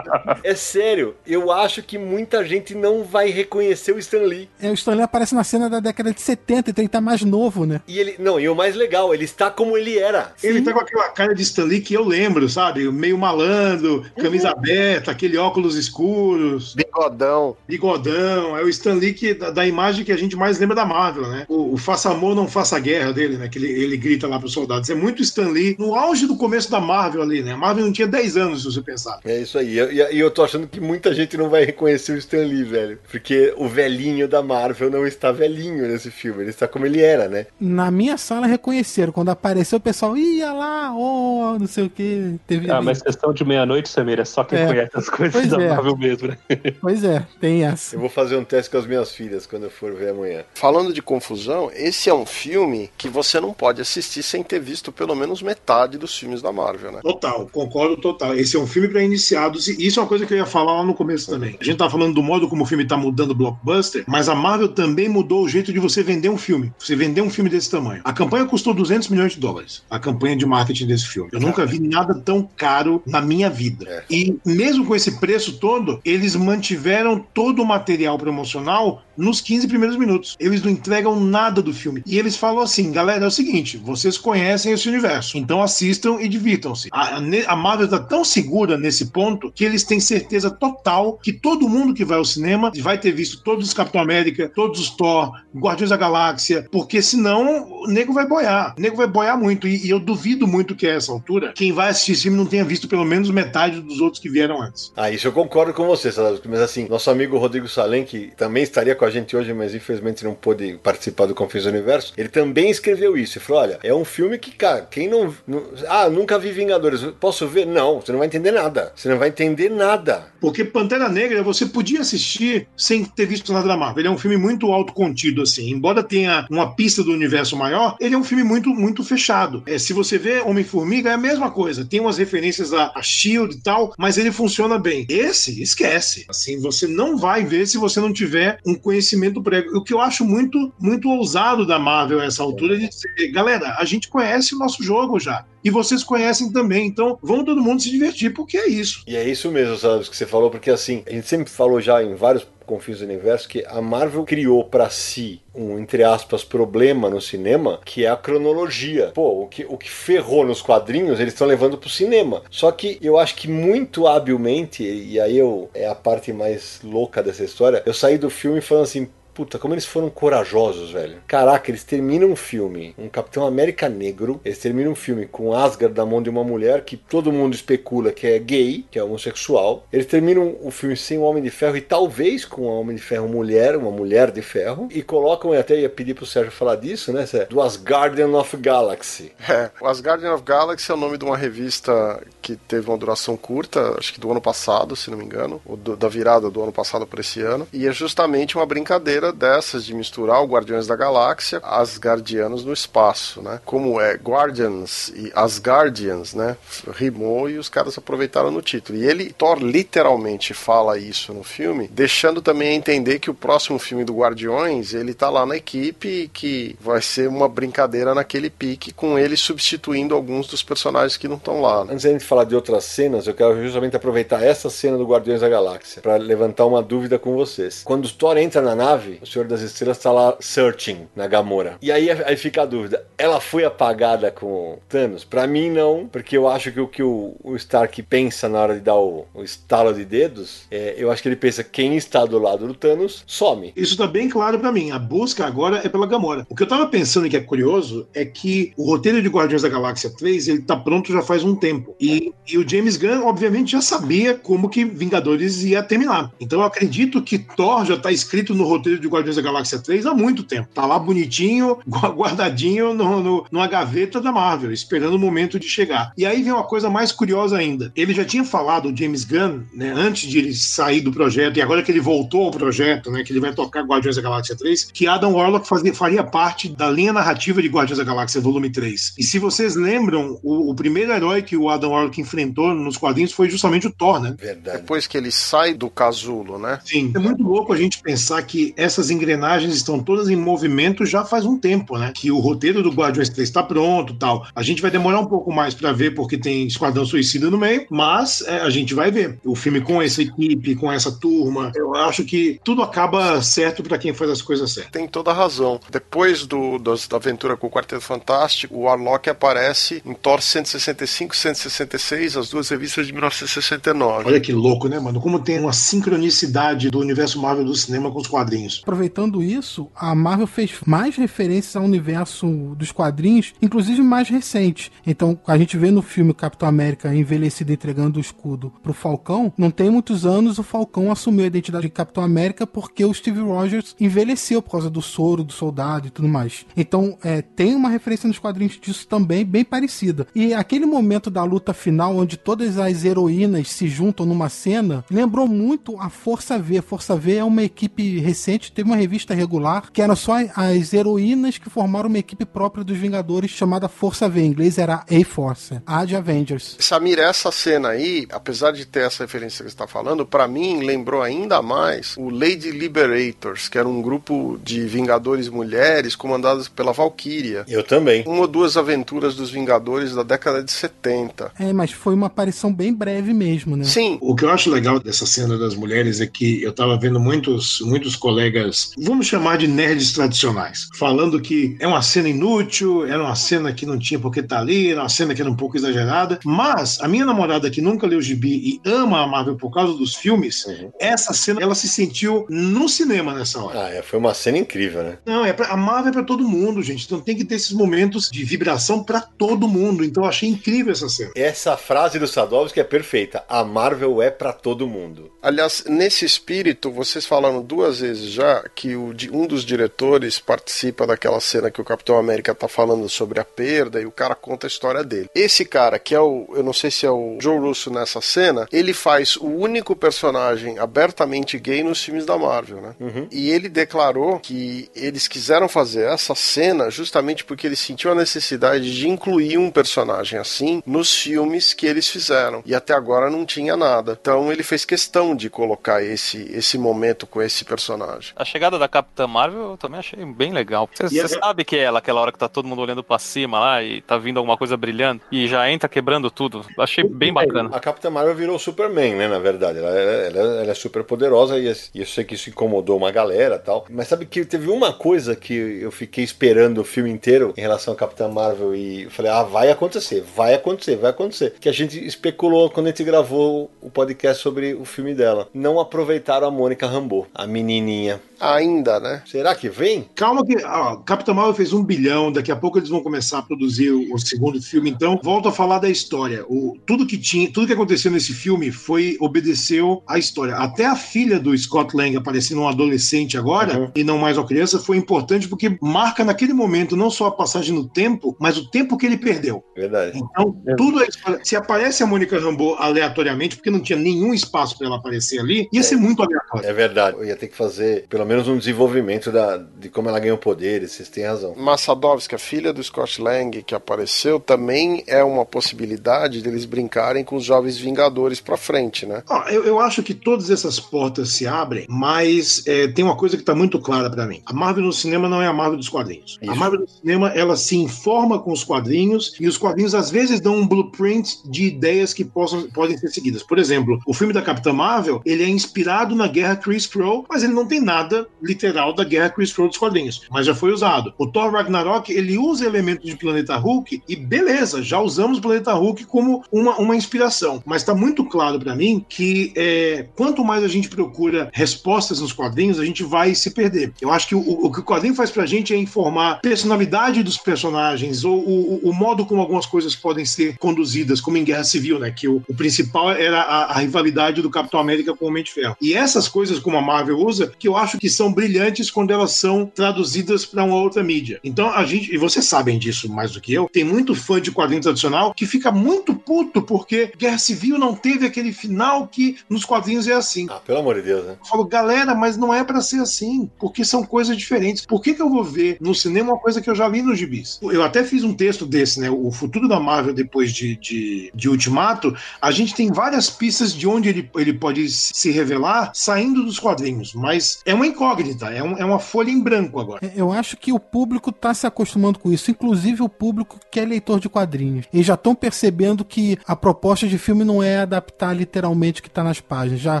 [0.42, 4.48] é sério, eu acho que muita gente não vai reconhecer o Stan Lee.
[4.60, 7.22] É, o Stan Lee aparece na cena da década de 70, então ele tá mais
[7.22, 7.80] novo, né?
[7.86, 10.32] E ele, não, e o mais legal, ele está como ele era.
[10.42, 12.90] Ele tá com aquela cara de Stan Lee que eu lembro, sabe?
[12.90, 17.56] Meio malandro, camisa aberta, aquele óculos escuros, Bigodão.
[17.66, 18.56] bigodão.
[18.56, 21.28] É o Stan Lee que, da, da imagem que a gente mais lembra da Marvel,
[21.28, 21.46] né?
[21.48, 23.48] O, o faça amor, não faça guerra dele, né?
[23.48, 24.90] Que ele, ele grita lá pros soldados.
[24.90, 27.52] É muito Stan Lee no auge do começo da Marvel ali, né?
[27.52, 29.20] A Marvel não tinha 10 anos, pensar.
[29.24, 29.74] É isso aí.
[29.74, 32.64] E eu, e eu tô achando que muita gente não vai reconhecer o Stan Lee,
[32.64, 32.98] velho.
[33.10, 36.42] Porque o velhinho da Marvel não está velhinho nesse filme.
[36.42, 37.46] Ele está como ele era, né?
[37.60, 39.12] Na minha sala reconheceram.
[39.12, 42.34] Quando apareceu, o pessoal ia lá, oh, não sei o que.
[42.46, 44.66] Teve Ah, mas questão de meia-noite, Samir, é só quem É.
[44.66, 45.68] conhece as coisas Pois da é.
[45.68, 46.38] Marvel mesmo, né?
[46.80, 47.96] Pois é, tem essa.
[47.96, 50.44] Eu vou fazer um teste com as minhas filhas quando eu for ver amanhã.
[50.54, 54.92] Falando de confusão, esse é um filme que você não pode assistir sem ter visto
[54.92, 57.00] pelo menos metade dos filmes da Marvel, né?
[57.02, 58.34] Total, concordo total.
[58.34, 60.72] Esse é um filme para iniciados e isso é uma coisa que eu ia falar
[60.74, 61.56] lá no começo também.
[61.60, 64.34] A gente tá falando do modo como o filme tá mudando o blockbuster, mas a
[64.34, 66.72] Marvel também mudou o jeito de você vender um filme.
[66.78, 68.02] Você vender um filme desse tamanho.
[68.04, 69.82] A campanha custou 200 milhões de dólares.
[69.90, 71.30] A campanha de marketing desse filme.
[71.32, 74.04] Eu nunca vi nada tão caro na minha vida.
[74.10, 79.96] E mesmo com esse preço todo, eles mantiveram todo o material promocional nos 15 primeiros
[79.96, 80.36] minutos.
[80.38, 82.02] Eles não entregam nada do filme.
[82.06, 86.28] E eles falam assim, galera, é o seguinte, vocês conhecem esse universo, então assistam e
[86.28, 86.88] divirtam-se.
[86.92, 91.68] A, a Marvel está tão segura nesse ponto que eles têm certeza total que todo
[91.68, 95.32] mundo que vai ao cinema vai ter visto todos os Capitão América, todos os Thor,
[95.54, 98.74] Guardiões da Galáxia, porque senão o nego vai boiar.
[98.76, 99.66] O nego vai boiar muito.
[99.68, 102.46] E, e eu duvido muito que a essa altura, quem vai assistir esse filme não
[102.46, 104.92] tenha visto pelo menos metade dos outros que vieram antes.
[104.96, 108.62] Ah, isso eu concordo com você, Sadowski, mas assim, nosso amigo Rodrigo Salem, que também
[108.62, 112.70] estaria com a gente hoje, mas infelizmente não pôde participar do Confins Universo, ele também
[112.70, 113.38] escreveu isso.
[113.38, 115.34] Ele falou: olha, é um filme que, cara, quem não.
[115.46, 117.66] não- ah, nunca vi Vingadores, posso ver?
[117.66, 118.92] Não, você não vai entender nada.
[118.94, 120.26] Você não vai entender nada.
[120.40, 124.00] Porque Pantera Negra você podia assistir sem ter visto nada da Marvel.
[124.00, 125.70] Ele é um filme muito autocontido, assim.
[125.70, 129.62] Embora tenha uma pista do universo maior, ele é um filme muito, muito fechado.
[129.66, 131.84] É, se você vê Homem-Formiga, é a mesma coisa.
[131.84, 135.06] Tem umas referências a, a Shield e tal, mas ele funciona bem.
[135.08, 136.24] Esse, esquece.
[136.28, 139.76] Assim, você não vai ver se você não tiver um conhecimento prévio.
[139.76, 143.32] O que eu acho muito, muito ousado da Marvel a essa altura é de dizer,
[143.32, 145.44] galera, a gente conhece o nosso jogo já.
[145.64, 146.86] E vocês conhecem também.
[146.86, 149.02] Então, vamos todo mundo se divertir, porque é isso.
[149.06, 152.02] E é isso mesmo, Sadowski, que você falou, porque assim, a gente sempre falou já
[152.02, 157.08] em vários Confins do Universo que a Marvel criou pra si um, entre aspas, problema
[157.08, 159.10] no cinema, que é a cronologia.
[159.14, 162.42] Pô, o que, o que ferrou nos quadrinhos, eles estão levando pro cinema.
[162.50, 167.22] Só que eu acho que muito habilmente, e aí eu, é a parte mais louca
[167.22, 169.08] dessa história, eu saí do filme falando assim,
[169.38, 171.18] Puta, como eles foram corajosos, velho.
[171.28, 175.96] Caraca, eles terminam um filme, um Capitão América negro, eles terminam um filme com Asgard
[175.96, 179.86] na mão de uma mulher que todo mundo especula que é gay, que é homossexual.
[179.92, 183.02] Eles terminam o filme sem o Homem de Ferro e talvez com o Homem de
[183.02, 186.74] Ferro mulher, uma mulher de ferro, e colocam, eu até ia pedir pro Sérgio falar
[186.74, 187.24] disso, né?
[187.48, 189.30] Do Asgardian of Galaxy.
[189.48, 193.36] É, o Asgardian of Galaxy é o nome de uma revista que teve uma duração
[193.36, 196.60] curta, acho que do ano passado, se não me engano, ou do- da virada do
[196.60, 200.86] ano passado para esse ano, e é justamente uma brincadeira dessas de misturar o Guardiões
[200.86, 203.60] da Galáxia, Asgardianos no espaço, né?
[203.64, 206.56] Como é Guardians e Asgardians, né?
[206.92, 208.98] Rimou e os caras aproveitaram no título.
[208.98, 213.78] E ele, Thor literalmente fala isso no filme, deixando também a entender que o próximo
[213.78, 218.50] filme do Guardiões, ele tá lá na equipe e que vai ser uma brincadeira naquele
[218.50, 221.84] pique com ele substituindo alguns dos personagens que não estão lá.
[221.84, 221.94] Né?
[221.94, 225.48] Antes gente falar de outras cenas, eu quero justamente aproveitar essa cena do Guardiões da
[225.48, 227.82] Galáxia para levantar uma dúvida com vocês.
[227.84, 231.76] Quando o Thor entra na nave, o Senhor das Estrelas está lá searching na Gamora.
[231.80, 235.24] E aí, aí fica a dúvida: ela foi apagada com o Thanos?
[235.24, 238.74] Pra mim, não, porque eu acho que o que o, o Stark pensa na hora
[238.74, 242.24] de dar o, o estalo de dedos, é, eu acho que ele pensa: quem está
[242.24, 243.72] do lado do Thanos some.
[243.76, 244.90] Isso tá bem claro pra mim.
[244.90, 246.46] A busca agora é pela Gamora.
[246.48, 249.62] O que eu tava pensando e que é curioso é que o roteiro de Guardiões
[249.62, 251.94] da Galáxia 3 ele tá pronto já faz um tempo.
[252.00, 256.32] E, e o James Gunn, obviamente, já sabia como que Vingadores ia terminar.
[256.40, 260.06] Então eu acredito que Thor já tá escrito no roteiro de Guardiões da Galáxia 3
[260.06, 260.68] há muito tempo.
[260.74, 265.68] Tá lá bonitinho, gu- guardadinho no, no- numa gaveta da Marvel, esperando o momento de
[265.68, 266.12] chegar.
[266.16, 267.92] E aí vem uma coisa mais curiosa ainda.
[267.96, 271.62] Ele já tinha falado, o James Gunn, né, antes de ele sair do projeto, e
[271.62, 274.90] agora que ele voltou ao projeto, né, que ele vai tocar Guardiões da Galáxia 3,
[274.92, 279.14] que Adam Warlock fazia, faria parte da linha narrativa de Guardiões da Galáxia Volume 3.
[279.18, 283.32] E se vocês lembram, o, o primeiro herói que o Adam Warlock enfrentou nos quadrinhos
[283.32, 284.34] foi justamente o Thor, né?
[284.38, 284.78] Verdade.
[284.78, 286.78] Depois que ele sai do casulo, né?
[286.84, 287.12] Sim.
[287.14, 291.44] É muito louco a gente pensar que essas engrenagens estão todas em movimento já faz
[291.44, 292.12] um tempo, né?
[292.14, 294.46] Que o roteiro do Guardiões 3 está pronto tal.
[294.54, 297.86] A gente vai demorar um pouco mais para ver porque tem Esquadrão Suicida no meio,
[297.90, 299.38] mas é, a gente vai ver.
[299.44, 303.98] O filme com essa equipe, com essa turma, eu acho que tudo acaba certo para
[303.98, 304.92] quem faz as coisas certas.
[304.92, 305.80] Tem toda a razão.
[305.90, 311.34] Depois do, das, da aventura com o Quarteto Fantástico, o Warlock aparece em Thor 165
[311.34, 314.24] e 166, as duas revistas de 1969.
[314.26, 315.20] Olha que louco, né, mano?
[315.20, 318.77] Como tem uma sincronicidade do universo Marvel do cinema com os quadrinhos.
[318.82, 324.90] Aproveitando isso, a Marvel fez mais referências ao universo dos quadrinhos, inclusive mais recentes.
[325.06, 329.70] Então, a gente vê no filme Capitão América envelhecido entregando o escudo pro Falcão, não
[329.70, 333.94] tem muitos anos o Falcão assumiu a identidade de Capitão América porque o Steve Rogers
[334.00, 336.66] envelheceu por causa do soro do soldado e tudo mais.
[336.76, 340.26] Então, é, tem uma referência nos quadrinhos disso também, bem parecida.
[340.34, 345.46] E aquele momento da luta final, onde todas as heroínas se juntam numa cena, lembrou
[345.46, 346.80] muito a Força V.
[346.82, 351.58] Força V é uma equipe recente, teve uma revista regular, que era só as heroínas
[351.58, 354.40] que formaram uma equipe própria dos Vingadores chamada Força V.
[354.40, 356.76] Em inglês era A-Force, A de Avengers.
[356.78, 360.80] Samir, essa cena aí, apesar de ter essa referência que você está falando, para mim
[360.84, 366.92] lembrou ainda mais o Lady Liberators, que era um grupo de Vingadores mulheres comandados pela
[366.92, 367.64] Valkyria.
[367.68, 368.24] Eu também.
[368.26, 371.52] Uma ou duas aventuras dos Vingadores da década de 70.
[371.58, 373.84] É, mas foi uma aparição bem breve mesmo, né?
[373.84, 374.18] Sim.
[374.20, 377.80] O que eu acho legal dessa cena das mulheres é que eu tava vendo muitos,
[377.80, 378.57] muitos colegas,
[378.98, 383.84] vamos chamar de nerds tradicionais, falando que é uma cena inútil, era uma cena que
[383.86, 386.38] não tinha porque tá ali, era uma cena que era um pouco exagerada.
[386.44, 390.14] Mas a minha namorada que nunca leu gibi e ama a Marvel por causa dos
[390.14, 390.90] filmes, Uhum.
[390.98, 393.84] essa cena ela se sentiu no cinema nessa hora.
[393.86, 395.18] Ah, é, foi uma cena incrível, né?
[395.26, 397.04] Não, é pra, a Marvel é pra todo mundo, gente.
[397.04, 400.04] Então tem que ter esses momentos de vibração pra todo mundo.
[400.04, 401.30] Então eu achei incrível essa cena.
[401.34, 403.44] Essa frase do Sadovski é perfeita.
[403.48, 405.30] A Marvel é pra todo mundo.
[405.42, 411.40] Aliás, nesse espírito, vocês falaram duas vezes já que o, um dos diretores participa daquela
[411.40, 414.68] cena que o Capitão América tá falando sobre a perda e o cara conta a
[414.68, 415.30] história dele.
[415.34, 418.66] Esse cara, que é o, eu não sei se é o Joe Russo nessa cena,
[418.72, 422.94] ele faz o único personagem abertamente gay nos filmes da Marvel, né?
[423.30, 428.94] E ele declarou que eles quiseram fazer essa cena justamente porque ele sentiu a necessidade
[428.94, 432.62] de incluir um personagem assim nos filmes que eles fizeram.
[432.64, 434.16] E até agora não tinha nada.
[434.20, 438.32] Então ele fez questão de colocar esse, esse momento com esse personagem.
[438.38, 440.88] A chegada da Capitã Marvel eu também achei bem legal.
[440.94, 443.58] Você a- sabe que é ela, aquela hora que tá todo mundo olhando pra cima
[443.58, 446.64] lá e tá vindo alguma coisa brilhando e já entra quebrando tudo.
[446.78, 447.70] Achei bem bacana.
[447.72, 449.26] A Capitã Marvel virou Superman, né?
[449.26, 452.48] Na verdade, ela, ela- ela- ela é super poderosa e, e eu sei que isso
[452.48, 453.84] incomodou uma galera e tal.
[453.90, 455.52] Mas sabe que teve uma coisa que
[455.82, 459.42] eu fiquei esperando o filme inteiro em relação à Capitã Marvel e eu falei, ah,
[459.42, 461.54] vai acontecer, vai acontecer, vai acontecer.
[461.60, 465.48] Que a gente especulou quando a gente gravou o podcast sobre o filme dela.
[465.52, 468.20] Não aproveitaram a Mônica Rambeau, a menininha.
[468.40, 469.22] Ainda, né?
[469.26, 470.08] Será que vem?
[470.14, 473.42] Calma que ó, Capitão Marvel fez um bilhão, daqui a pouco eles vão começar a
[473.42, 476.44] produzir o, o segundo filme, então volto a falar da história.
[476.48, 480.54] O, tudo que tinha, tudo que aconteceu nesse filme foi obedeceu à história.
[480.56, 483.90] Até a filha do Scott Lang aparecendo um adolescente agora Uhum.
[483.94, 487.74] e não mais uma criança foi importante porque marca naquele momento não só a passagem
[487.74, 489.62] no tempo, mas o tempo que ele perdeu.
[489.76, 490.18] Verdade.
[490.18, 491.40] Então, tudo é história.
[491.44, 495.68] Se aparece a Mônica Rambeau aleatoriamente, porque não tinha nenhum espaço para ela aparecer ali,
[495.72, 496.68] ia ser muito aleatório.
[496.68, 497.16] É verdade.
[497.16, 500.92] Eu ia ter que fazer pelo menos um desenvolvimento da, de como ela ganhou poderes,
[500.92, 501.54] vocês têm razão.
[501.56, 507.36] Massadovski, a filha do Scott Lang que apareceu, também é uma possibilidade deles brincarem com
[507.36, 509.22] os jovens Vingadores pra frente, né?
[509.28, 513.36] Ó, eu, eu acho que todas essas portas se abrem, mas é, tem uma coisa
[513.36, 514.42] que está muito clara para mim.
[514.46, 516.38] A Marvel no cinema não é a Marvel dos quadrinhos.
[516.40, 516.50] Isso.
[516.50, 520.40] A Marvel no cinema ela se informa com os quadrinhos e os quadrinhos às vezes
[520.40, 523.42] dão um blueprint de ideias que possam, podem ser seguidas.
[523.42, 527.42] Por exemplo, o filme da Capitã Marvel ele é inspirado na Guerra Chris Crow, mas
[527.42, 527.97] ele não tem nada
[528.42, 531.12] literal da Guerra Chris Crow dos quadrinhos, mas já foi usado.
[531.18, 536.04] O Thor Ragnarok ele usa elementos de Planeta Hulk e beleza, já usamos Planeta Hulk
[536.06, 537.62] como uma, uma inspiração.
[537.64, 542.32] Mas está muito claro para mim que é, quanto mais a gente procura respostas nos
[542.32, 543.92] quadrinhos, a gente vai se perder.
[544.00, 547.38] Eu acho que o, o que o quadrinho faz pra gente é informar personalidade dos
[547.38, 551.64] personagens ou o, o- o modo como algumas coisas podem ser conduzidas, como em Guerra
[551.64, 552.10] Civil, né?
[552.10, 555.52] Que o, o principal era a, a rivalidade do Capitão América com o Homem de
[555.52, 555.76] Ferro.
[555.80, 559.32] E essas coisas, como a Marvel usa, que eu acho que são brilhantes quando elas
[559.32, 561.40] são traduzidas para uma outra mídia.
[561.44, 564.50] Então a gente, e vocês sabem disso mais do que eu, tem muito fã de
[564.50, 569.64] quadrinho tradicional que fica muito puto porque Guerra Civil não teve aquele final que nos
[569.64, 570.46] quadrinhos é assim.
[570.50, 571.36] Ah, pelo amor de Deus, né?
[571.40, 574.84] Eu falo, galera, mas não é pra ser assim, porque são coisas diferentes.
[574.84, 577.18] Por que, que eu vou ver no cinema uma coisa que eu já li nos
[577.18, 577.58] gibis?
[577.62, 579.10] Eu até fiz um texto desse, né?
[579.10, 582.14] O futuro da Marvel depois de, de, de Ultimato.
[582.40, 587.14] A gente tem várias pistas de onde ele, ele pode se revelar saindo dos quadrinhos,
[587.14, 590.00] mas é uma incógnita, é, um, é uma folha em branco agora.
[590.04, 593.80] É, Eu acho que o público tá se acostumando com isso, inclusive o público que
[593.80, 594.86] é leitor de quadrinhos.
[594.92, 599.10] Eles já estão percebendo que a proposta de filme não é adaptar literalmente o que
[599.10, 600.00] tá nas páginas, já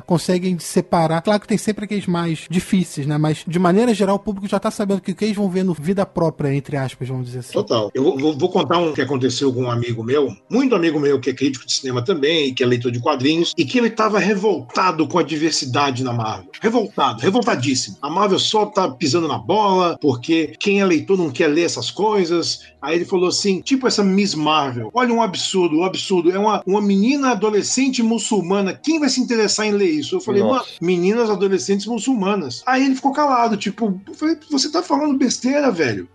[0.00, 1.22] conseguem separar.
[1.22, 3.16] Claro que tem sempre aqueles mais difíceis, né?
[3.16, 5.64] Mas de maneira geral o público já tá sabendo que o que eles vão ver
[5.64, 7.52] no vida própria, entre aspas, vamos dizer assim.
[7.52, 7.90] Total.
[7.94, 11.30] Eu vou, vou- contar um que aconteceu com um amigo meu, muito amigo meu, que
[11.30, 15.06] é crítico de cinema também, que é leitor de quadrinhos, e que ele estava revoltado
[15.06, 16.48] com a diversidade na Marvel.
[16.60, 17.20] Revoltado,
[17.68, 17.96] revoltadíssimo.
[18.02, 21.90] A Marvel só tá pisando na bola, porque quem é leitor não quer ler essas
[21.90, 22.60] coisas.
[22.80, 24.90] Aí ele falou assim: tipo essa Miss Marvel.
[24.94, 26.30] Olha um absurdo, um absurdo.
[26.30, 28.74] É uma, uma menina adolescente muçulmana.
[28.74, 30.16] Quem vai se interessar em ler isso?
[30.16, 30.54] Eu falei, Nossa.
[30.60, 32.62] mano, meninas adolescentes muçulmanas.
[32.66, 36.08] Aí ele ficou calado, tipo, eu falei, você tá falando besteira, velho.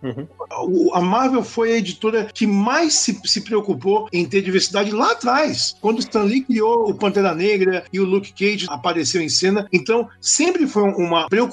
[0.66, 5.12] O- A Marvel foi a editora que mais se, se preocupou em ter diversidade lá
[5.12, 9.66] atrás, quando Stan Lee criou o Pantera Negra e o Luke Cage apareceu em cena.
[9.72, 11.43] Então, sempre foi uma preocupação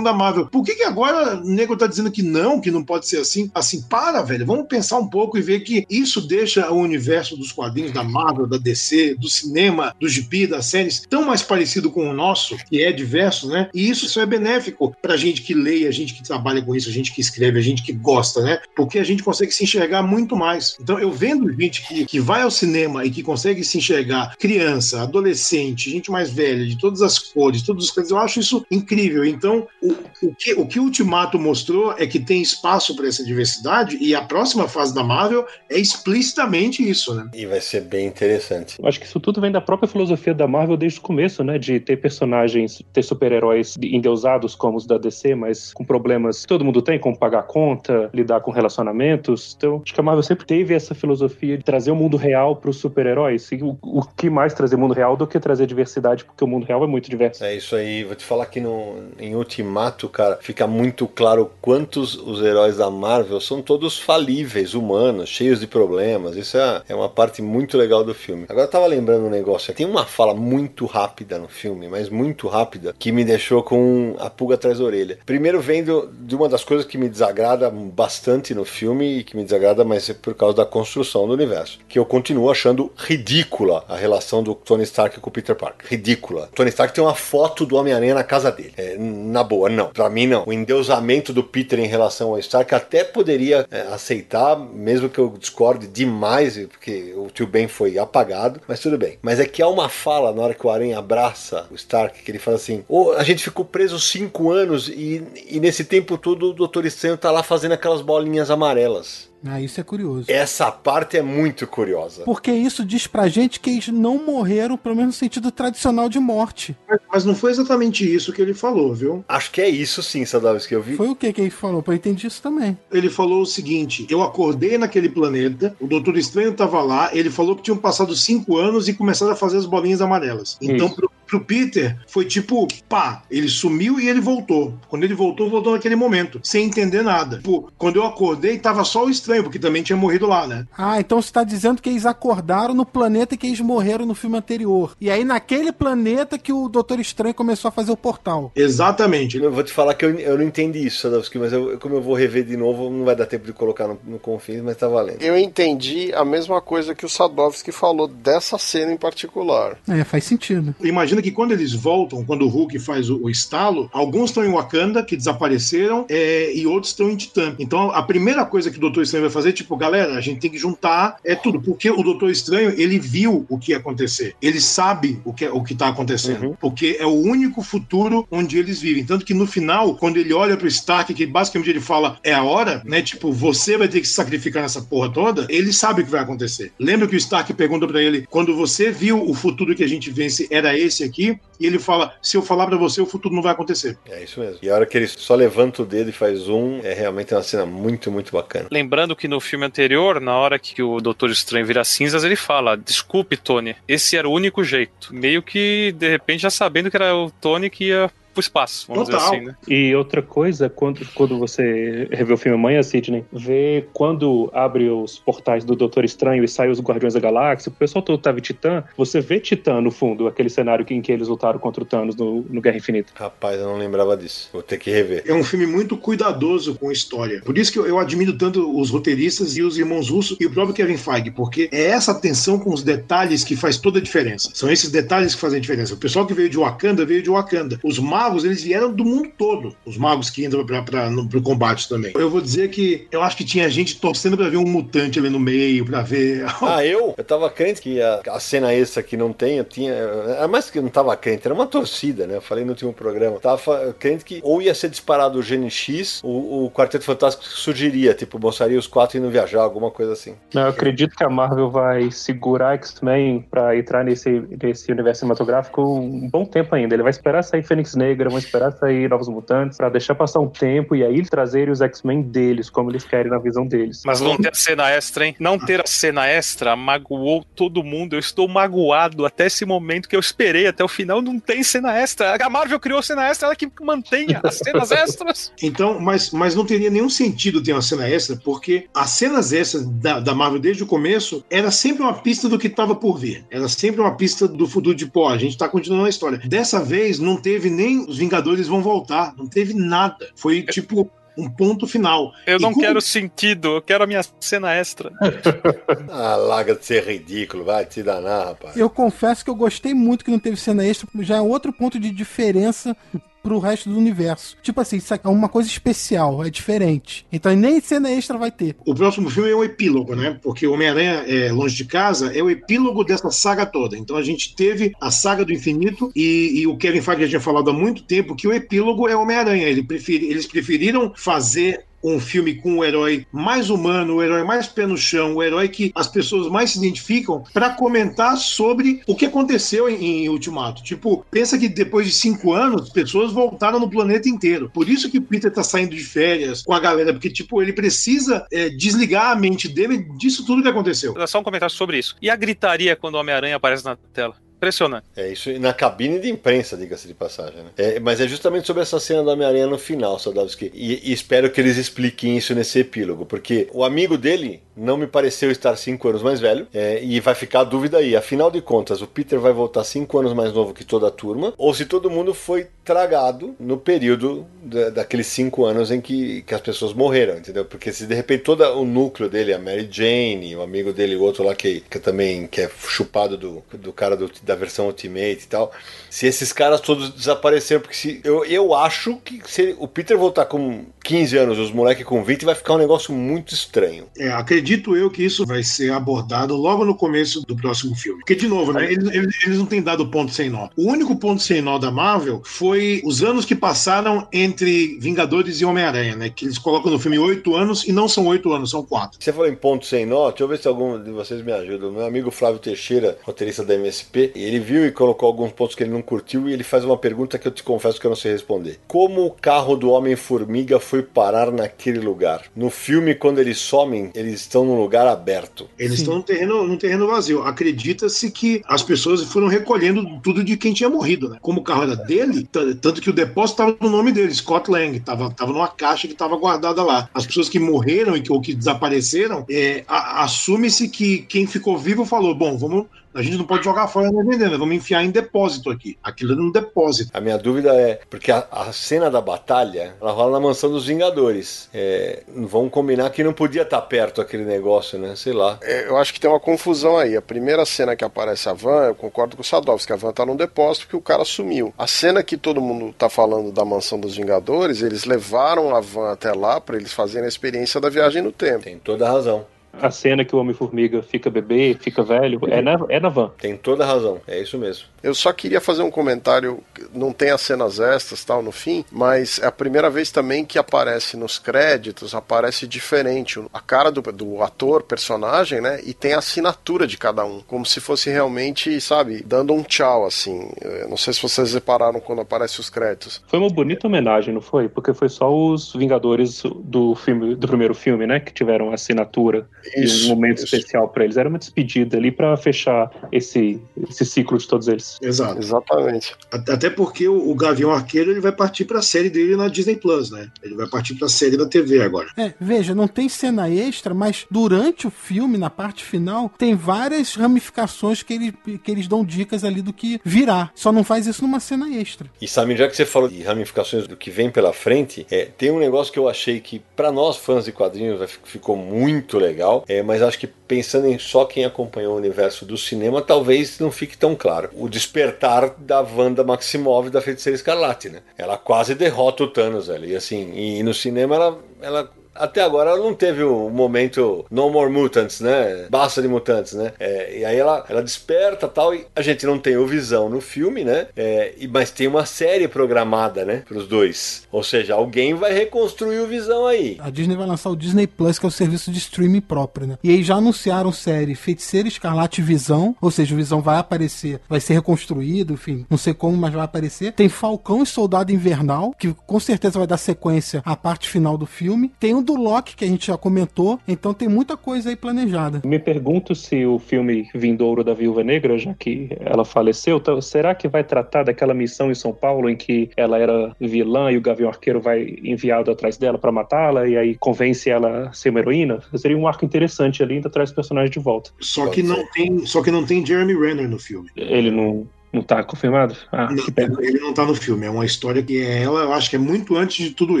[0.02, 0.46] da Marvel.
[0.46, 3.50] Por que, que agora o nego tá dizendo que não, que não pode ser assim?
[3.54, 4.46] Assim, para, velho.
[4.46, 8.46] Vamos pensar um pouco e ver que isso deixa o universo dos quadrinhos da Marvel,
[8.46, 12.82] da DC, do cinema, do gibi, das séries, tão mais parecido com o nosso, que
[12.82, 13.68] é diverso, né?
[13.74, 16.88] E isso só é benéfico pra gente que lê, a gente que trabalha com isso,
[16.88, 18.58] a gente que escreve, a gente que gosta, né?
[18.76, 20.76] Porque a gente consegue se enxergar muito mais.
[20.80, 25.02] Então, eu vendo gente que, que vai ao cinema e que consegue se enxergar criança,
[25.02, 29.24] adolescente, gente mais velha, de todas as cores, todos os cores, eu acho isso incrível.
[29.38, 29.92] Então, o,
[30.26, 34.14] o, que, o que o Ultimato mostrou é que tem espaço para essa diversidade e
[34.14, 37.28] a próxima fase da Marvel é explicitamente isso, né?
[37.32, 38.76] E vai ser bem interessante.
[38.78, 41.58] Eu Acho que isso tudo vem da própria filosofia da Marvel desde o começo, né?
[41.58, 46.64] De ter personagens, ter super-heróis endeusados como os da DC, mas com problemas que todo
[46.64, 49.54] mundo tem, como pagar conta, lidar com relacionamentos.
[49.56, 52.70] Então, acho que a Marvel sempre teve essa filosofia de trazer o mundo real para
[52.70, 53.52] os super-heróis.
[53.52, 56.64] E o, o que mais trazer mundo real do que trazer diversidade, porque o mundo
[56.64, 57.44] real é muito diverso.
[57.44, 62.14] É isso aí, vou te falar que no, em Ultimato, cara, fica muito claro quantos
[62.14, 66.36] os heróis da Marvel são todos falíveis, humanos, cheios de problemas.
[66.36, 68.46] Isso é, é uma parte muito legal do filme.
[68.48, 72.48] Agora eu tava lembrando um negócio, tem uma fala muito rápida no filme, mas muito
[72.48, 75.18] rápida, que me deixou com a pulga atrás da orelha.
[75.26, 79.36] Primeiro vem do- de uma das coisas que me desagrada bastante no filme, e que
[79.36, 83.84] me desagrada, mas é por causa da construção do universo, que eu continuo achando ridícula
[83.88, 85.86] a relação do Tony Stark com o Peter Parker.
[85.88, 86.48] Ridícula.
[86.54, 88.72] Tony Stark tem uma foto do Homem-Aranha na casa dele.
[88.76, 89.88] É, na boa, não.
[89.88, 90.44] Pra mim, não.
[90.46, 95.34] O endeusamento do Peter em relação ao Stark até poderia é, aceitar, mesmo que eu
[95.38, 99.18] discorde demais, porque o tio Ben foi apagado, mas tudo bem.
[99.22, 102.30] Mas é que há uma fala na hora que o Aranha abraça o Stark, que
[102.30, 106.50] ele fala assim: "Ô, a gente ficou preso cinco anos e, e nesse tempo todo
[106.50, 109.27] o Doutor Estranho tá lá fazendo aquelas bolinhas amarelas.
[109.44, 110.24] Ah, isso é curioso.
[110.28, 112.22] Essa parte é muito curiosa.
[112.24, 116.18] Porque isso diz pra gente que eles não morreram, pelo menos no sentido tradicional de
[116.18, 116.76] morte.
[117.10, 119.24] Mas, não foi exatamente isso que ele falou, viu?
[119.28, 120.96] Acho que é isso sim, Sadovski, que eu vi.
[120.96, 121.82] Foi o que que ele falou?
[121.86, 122.76] Eu entendi isso também.
[122.90, 127.56] Ele falou o seguinte: eu acordei naquele planeta, o Doutor Estranho estava lá, ele falou
[127.56, 130.56] que tinham passado cinco anos e começaram a fazer as bolinhas amarelas.
[130.60, 130.96] Então, Isso.
[130.96, 134.74] pro, pro Peter, foi tipo, pá, ele sumiu e ele voltou.
[134.88, 137.36] Quando ele voltou, voltou naquele momento, sem entender nada.
[137.36, 140.66] Tipo, quando eu acordei, tava só o estranho, porque também tinha morrido lá, né?
[140.76, 144.38] Ah, então você tá dizendo que eles acordaram no planeta que eles morreram no filme
[144.38, 144.96] anterior.
[145.00, 148.50] E aí naquele planeta que o Doutor Estranho começou a fazer o portal.
[148.56, 149.36] Exatamente.
[149.36, 152.02] Eu vou te falar que eu, eu não entendi isso, Sadovski, mas eu- como eu
[152.02, 154.88] vou rever de novo, não vai dar tempo de colocar no, no Confins, mas tá
[154.88, 155.20] valendo.
[155.22, 159.78] Eu entendi a mesma coisa que o Sadovski falou dessa cena em particular.
[159.88, 160.74] É, faz sentido.
[160.80, 164.50] Imagina que quando eles voltam, quando o Hulk faz o, o estalo, alguns estão em
[164.50, 167.54] Wakanda, que desapareceram, é, e outros estão em Titã.
[167.58, 170.40] Então a primeira coisa que o Doutor Estranho vai fazer é tipo, galera, a gente
[170.40, 174.34] tem que juntar é tudo, porque o Doutor Estranho, ele viu o que ia acontecer.
[174.40, 178.80] Ele sabe o que, o que tá acontecendo, porque é o único futuro onde eles
[178.80, 179.04] vivem.
[179.04, 182.42] Tanto que no final, quando ele olha pro Stark, que basicamente ele fala, é a
[182.42, 183.02] hora, né?
[183.02, 186.20] Tipo, você vai ter que se sacrificar nessa porra toda, ele sabe o que vai
[186.20, 186.72] acontecer.
[186.78, 190.10] Lembra que o Stark pergunta pra ele, quando você viu o futuro que a gente
[190.10, 191.38] vence era esse aqui?
[191.58, 193.98] E ele fala, se eu falar pra você, o futuro não vai acontecer.
[194.08, 194.58] É isso mesmo.
[194.62, 197.42] E a hora que ele só levanta o dedo e faz um, é realmente uma
[197.42, 198.68] cena muito, muito bacana.
[198.70, 202.76] Lembrando que no filme anterior, na hora que o Doutor Estranho vira cinzas, ele fala:
[202.76, 205.12] Desculpe, Tony, esse era o único jeito.
[205.12, 209.08] Meio que, de repente, já sabendo que era o Tony que ia pro espaço, vamos
[209.08, 209.30] Total.
[209.30, 209.56] dizer assim, né?
[209.66, 215.18] E outra coisa, quando, quando você revê o filme amanhã, Sidney, vê quando abre os
[215.18, 218.42] portais do Doutor Estranho e sai os Guardiões da Galáxia, o pessoal todo tava em
[218.42, 222.14] Titã, você vê Titã no fundo, aquele cenário em que eles lutaram contra o Thanos
[222.14, 223.12] no, no Guerra Infinita.
[223.14, 224.48] Rapaz, eu não lembrava disso.
[224.52, 225.24] Vou ter que rever.
[225.26, 227.42] É um filme muito cuidadoso com a história.
[227.44, 230.50] Por isso que eu, eu admiro tanto os roteiristas e os irmãos russos e o
[230.50, 234.50] próprio Kevin Feige, porque é essa atenção com os detalhes que faz toda a diferença.
[234.54, 235.94] São esses detalhes que fazem a diferença.
[235.94, 237.78] O pessoal que veio de Wakanda veio de Wakanda.
[237.82, 239.74] Os magos magos, eles vieram do mundo todo.
[239.84, 242.12] Os magos que entram pra, pra, no, pro combate também.
[242.14, 245.30] Eu vou dizer que eu acho que tinha gente torcendo pra ver um mutante ali
[245.30, 246.46] no meio, pra ver.
[246.68, 247.14] Ah, eu?
[247.16, 249.92] Eu tava crente que a, a cena extra que não tem, eu tinha.
[249.92, 252.36] Era mais que eu não tava crente, era uma torcida, né?
[252.36, 253.36] Eu falei no último programa.
[253.36, 257.44] Eu tava crente que ou ia ser disparado o Gene X, o, o Quarteto Fantástico
[257.44, 260.34] surgiria, tipo, mostraria os quatro indo viajar, alguma coisa assim.
[260.52, 265.82] Não, eu acredito que a Marvel vai segurar X-Men pra entrar nesse, nesse universo cinematográfico
[265.82, 266.94] um bom tempo ainda.
[266.94, 270.48] Ele vai esperar sair Fênix Negra, vai esperar sair Novos Mutantes, pra deixar passar um
[270.48, 274.02] tempo e aí trazerem os X-Men deles, como eles querem na visão deles.
[274.04, 275.36] Mas não ter a cena extra, hein?
[275.38, 278.14] Não ter a cena extra magoou todo mundo.
[278.14, 281.20] Eu estou magoado até esse momento que eu esperei até o final.
[281.20, 282.36] Não tem cena extra.
[282.40, 285.52] A Marvel criou cena extra, ela que mantenha as cenas extras.
[285.62, 289.86] Então, mas, mas não teria nenhum sentido ter uma cena extra, porque as cenas extras
[289.86, 293.44] da, da Marvel desde o começo era sempre uma pista do que estava por vir.
[293.50, 295.28] Era sempre uma pista do futuro de pó.
[295.28, 296.38] A gente tá continuando a história.
[296.44, 299.34] Dessa vez não teve nem os Vingadores vão voltar.
[299.36, 300.28] Não teve nada.
[300.36, 302.32] Foi tipo um ponto final.
[302.46, 305.12] Eu E não como- quero sentido, eu quero a minha cena extra.
[306.10, 308.76] Ah, larga de ser ridículo, vai te danar, rapaz.
[308.76, 311.98] Eu confesso que eu gostei muito que não teve cena extra, já é outro ponto
[312.00, 312.96] de diferença
[313.42, 314.56] pro resto do universo.
[314.62, 317.26] Tipo assim, isso é uma coisa especial, é diferente.
[317.32, 318.76] Então nem cena extra vai ter.
[318.86, 320.38] O próximo filme é o epílogo, né?
[320.42, 323.96] Porque Homem-Aranha é, Longe de Casa é o epílogo dessa saga toda.
[323.96, 327.40] Então a gente teve a saga do infinito e, e o Kevin Feige já tinha
[327.40, 329.66] falado há muito tempo que o epílogo é Homem-Aranha.
[329.66, 334.66] Ele preferi- eles preferiram fazer um filme com o herói mais humano, o herói mais
[334.66, 339.14] pé no chão, o herói que as pessoas mais se identificam, para comentar sobre o
[339.14, 340.82] que aconteceu em, em Ultimato.
[340.82, 344.70] Tipo, pensa que depois de cinco anos, pessoas voltaram no planeta inteiro.
[344.72, 347.72] Por isso que o Peter tá saindo de férias com a galera, porque, tipo, ele
[347.72, 351.14] precisa é, desligar a mente dele disso tudo que aconteceu.
[351.26, 352.16] Só um comentário sobre isso.
[352.20, 354.34] E a gritaria quando o Homem-Aranha aparece na tela?
[354.58, 355.06] Impressionante.
[355.16, 357.62] É isso na cabine de imprensa, diga-se de passagem.
[357.62, 357.70] Né?
[357.78, 360.72] É, mas é justamente sobre essa cena do Homem-Aranha no final, Sadowski.
[360.74, 365.06] E, e espero que eles expliquem isso nesse epílogo, porque o amigo dele não me
[365.06, 368.14] pareceu estar cinco anos mais velho, é, e vai ficar a dúvida aí.
[368.16, 371.52] Afinal de contas, o Peter vai voltar cinco anos mais novo que toda a turma,
[371.58, 376.54] ou se todo mundo foi tragado no período da- daqueles cinco anos em que, que
[376.54, 377.64] as pessoas morreram, entendeu?
[377.64, 381.22] Porque se de repente todo o núcleo dele, a Mary Jane, o amigo dele, o
[381.22, 385.40] outro lá que, que também que é chupado do, do cara do- da versão Ultimate
[385.44, 385.70] e tal,
[386.08, 390.46] se esses caras todos desapareceram, porque se, eu, eu acho que se o Peter voltar
[390.46, 394.06] com 15 anos, os moleques com 20, vai ficar um negócio muito estranho.
[394.18, 398.18] É, acredito eu que isso vai ser abordado logo no começo do próximo filme.
[398.20, 400.68] Porque, de novo, né, eles, eles- eles não têm dado ponto sem nó.
[400.76, 405.64] O único ponto sem nó da Marvel foi os anos que passaram entre Vingadores e
[405.64, 406.30] Homem-Aranha, né?
[406.30, 409.18] Que eles colocam no filme oito anos e não são oito anos, são quatro.
[409.20, 411.90] Você falou em ponto sem nó, deixa eu ver se algum de vocês me ajuda.
[411.90, 415.92] Meu amigo Flávio Teixeira, roteirista da MSP, ele viu e colocou alguns pontos que ele
[415.92, 418.32] não curtiu e ele faz uma pergunta que eu te confesso que eu não sei
[418.32, 418.78] responder.
[418.86, 422.44] Como o carro do Homem-Formiga foi parar naquele lugar?
[422.54, 425.68] No filme, quando eles somem, eles estão num lugar aberto.
[425.78, 427.42] Eles estão num terreno, num terreno vazio.
[427.42, 431.38] Acredita-se que as pessoas foram recolhendo tudo de quem tinha morrido, né?
[431.40, 432.48] Como o carro era dele,
[432.80, 436.14] tanto que o depósito estava no nome dele, Scott Lang, estava tava numa caixa que
[436.14, 437.08] estava guardada lá.
[437.14, 442.04] As pessoas que morreram e que, ou que desapareceram, é, assume-se que quem ficou vivo
[442.04, 442.86] falou: bom, vamos.
[443.14, 445.98] A gente não pode jogar fora na vendendo, vamos enfiar em depósito aqui.
[446.02, 447.10] Aquilo era um depósito.
[447.14, 450.86] A minha dúvida é, porque a, a cena da batalha, ela rola na mansão dos
[450.86, 451.68] Vingadores.
[451.72, 455.14] É, vamos combinar que não podia estar perto aquele negócio, né?
[455.16, 455.58] Sei lá.
[455.62, 457.16] É, eu acho que tem uma confusão aí.
[457.16, 460.24] A primeira cena que aparece a van, eu concordo com o Sadovski, a van tá
[460.24, 461.72] num depósito que o cara sumiu.
[461.78, 466.12] A cena que todo mundo tá falando da mansão dos Vingadores, eles levaram a van
[466.12, 468.64] até lá pra eles fazerem a experiência da viagem no tempo.
[468.64, 469.46] Tem toda a razão.
[469.72, 473.30] A cena que o Homem-Formiga fica bebê, fica velho, é na, é na van.
[473.38, 474.20] Tem toda a razão.
[474.26, 474.86] É isso mesmo.
[475.02, 476.62] Eu só queria fazer um comentário,
[476.92, 480.58] não tem as cenas extras tal no fim, mas é a primeira vez também que
[480.58, 485.80] aparece nos créditos, aparece diferente a cara do, do ator, personagem, né?
[485.84, 490.04] E tem a assinatura de cada um, como se fosse realmente, sabe, dando um tchau
[490.04, 490.50] assim.
[490.60, 493.22] Eu não sei se vocês repararam quando aparecem os créditos.
[493.28, 494.68] Foi uma bonita homenagem, não foi?
[494.68, 499.67] Porque foi só os Vingadores do filme, do primeiro filme, né, que tiveram assinatura e
[499.76, 500.44] Isso, um momento isso.
[500.44, 501.16] especial pra eles.
[501.16, 504.98] Era uma despedida ali pra fechar esse, esse ciclo de todos eles.
[505.02, 505.38] Exato.
[505.38, 506.14] Exatamente.
[506.30, 510.10] Até porque o, Gavião Arqueiro ele vai partir para a série dele na Disney Plus,
[510.10, 510.28] né?
[510.42, 512.08] Ele vai partir para a série da TV agora.
[512.16, 517.14] É, veja, não tem cena extra, mas durante o filme, na parte final, tem várias
[517.14, 520.50] ramificações que, ele, que eles dão dicas ali do que virá.
[520.54, 522.10] Só não faz isso numa cena extra.
[522.20, 525.50] E Samir, já que você falou de ramificações do que vem pela frente, é, tem
[525.50, 529.57] um negócio que eu achei que, para nós fãs de quadrinhos, ficou muito legal.
[529.58, 533.58] Legal, é, mas acho que pensando em só quem acompanhou o universo do cinema, talvez
[533.58, 534.50] não fique tão claro.
[534.54, 538.00] O despertar da Wanda Maximov da Feiticeira Escarlate, né?
[538.16, 539.86] Ela quase derrota o Thanos, velho.
[539.86, 544.24] E assim, e no cinema ela, ela até agora ela não teve o um momento
[544.30, 545.66] No More Mutants, né?
[545.70, 546.72] Basta de mutantes, né?
[546.78, 550.20] É, e aí ela, ela desperta tal, e a gente não tem o Visão no
[550.20, 550.88] filme, né?
[550.96, 553.42] É, e, mas tem uma série programada, né?
[553.46, 554.26] Para os dois.
[554.30, 556.76] Ou seja, alguém vai reconstruir o Visão aí.
[556.80, 559.78] A Disney vai lançar o Disney Plus, que é o serviço de streaming próprio, né?
[559.82, 564.40] E aí já anunciaram série Feiticeira Escarlate Visão, ou seja, o Visão vai aparecer, vai
[564.40, 566.92] ser reconstruído, enfim, não sei como, mas vai aparecer.
[566.92, 571.26] Tem Falcão e Soldado Invernal, que com certeza vai dar sequência à parte final do
[571.26, 571.72] filme.
[571.78, 575.42] Tem o do Loki, que a gente já comentou, então tem muita coisa aí planejada.
[575.44, 580.34] Me pergunto se o filme Vindouro da Viúva Negra, já que ela faleceu, tá, será
[580.34, 584.00] que vai tratar daquela missão em São Paulo em que ela era vilã e o
[584.00, 588.20] Gavião Arqueiro vai enviado atrás dela para matá-la e aí convence ela a ser uma
[588.20, 588.60] heroína?
[588.74, 591.10] Seria um arco interessante ali, ainda traz o personagem de volta.
[591.20, 593.90] Só que não tem, só que não tem Jeremy Renner no filme.
[593.94, 595.76] Ele não não tá confirmado?
[595.92, 596.24] Ah, não,
[596.62, 597.44] ele não tá no filme.
[597.44, 600.00] É uma história que é ela, eu acho que é muito antes de tudo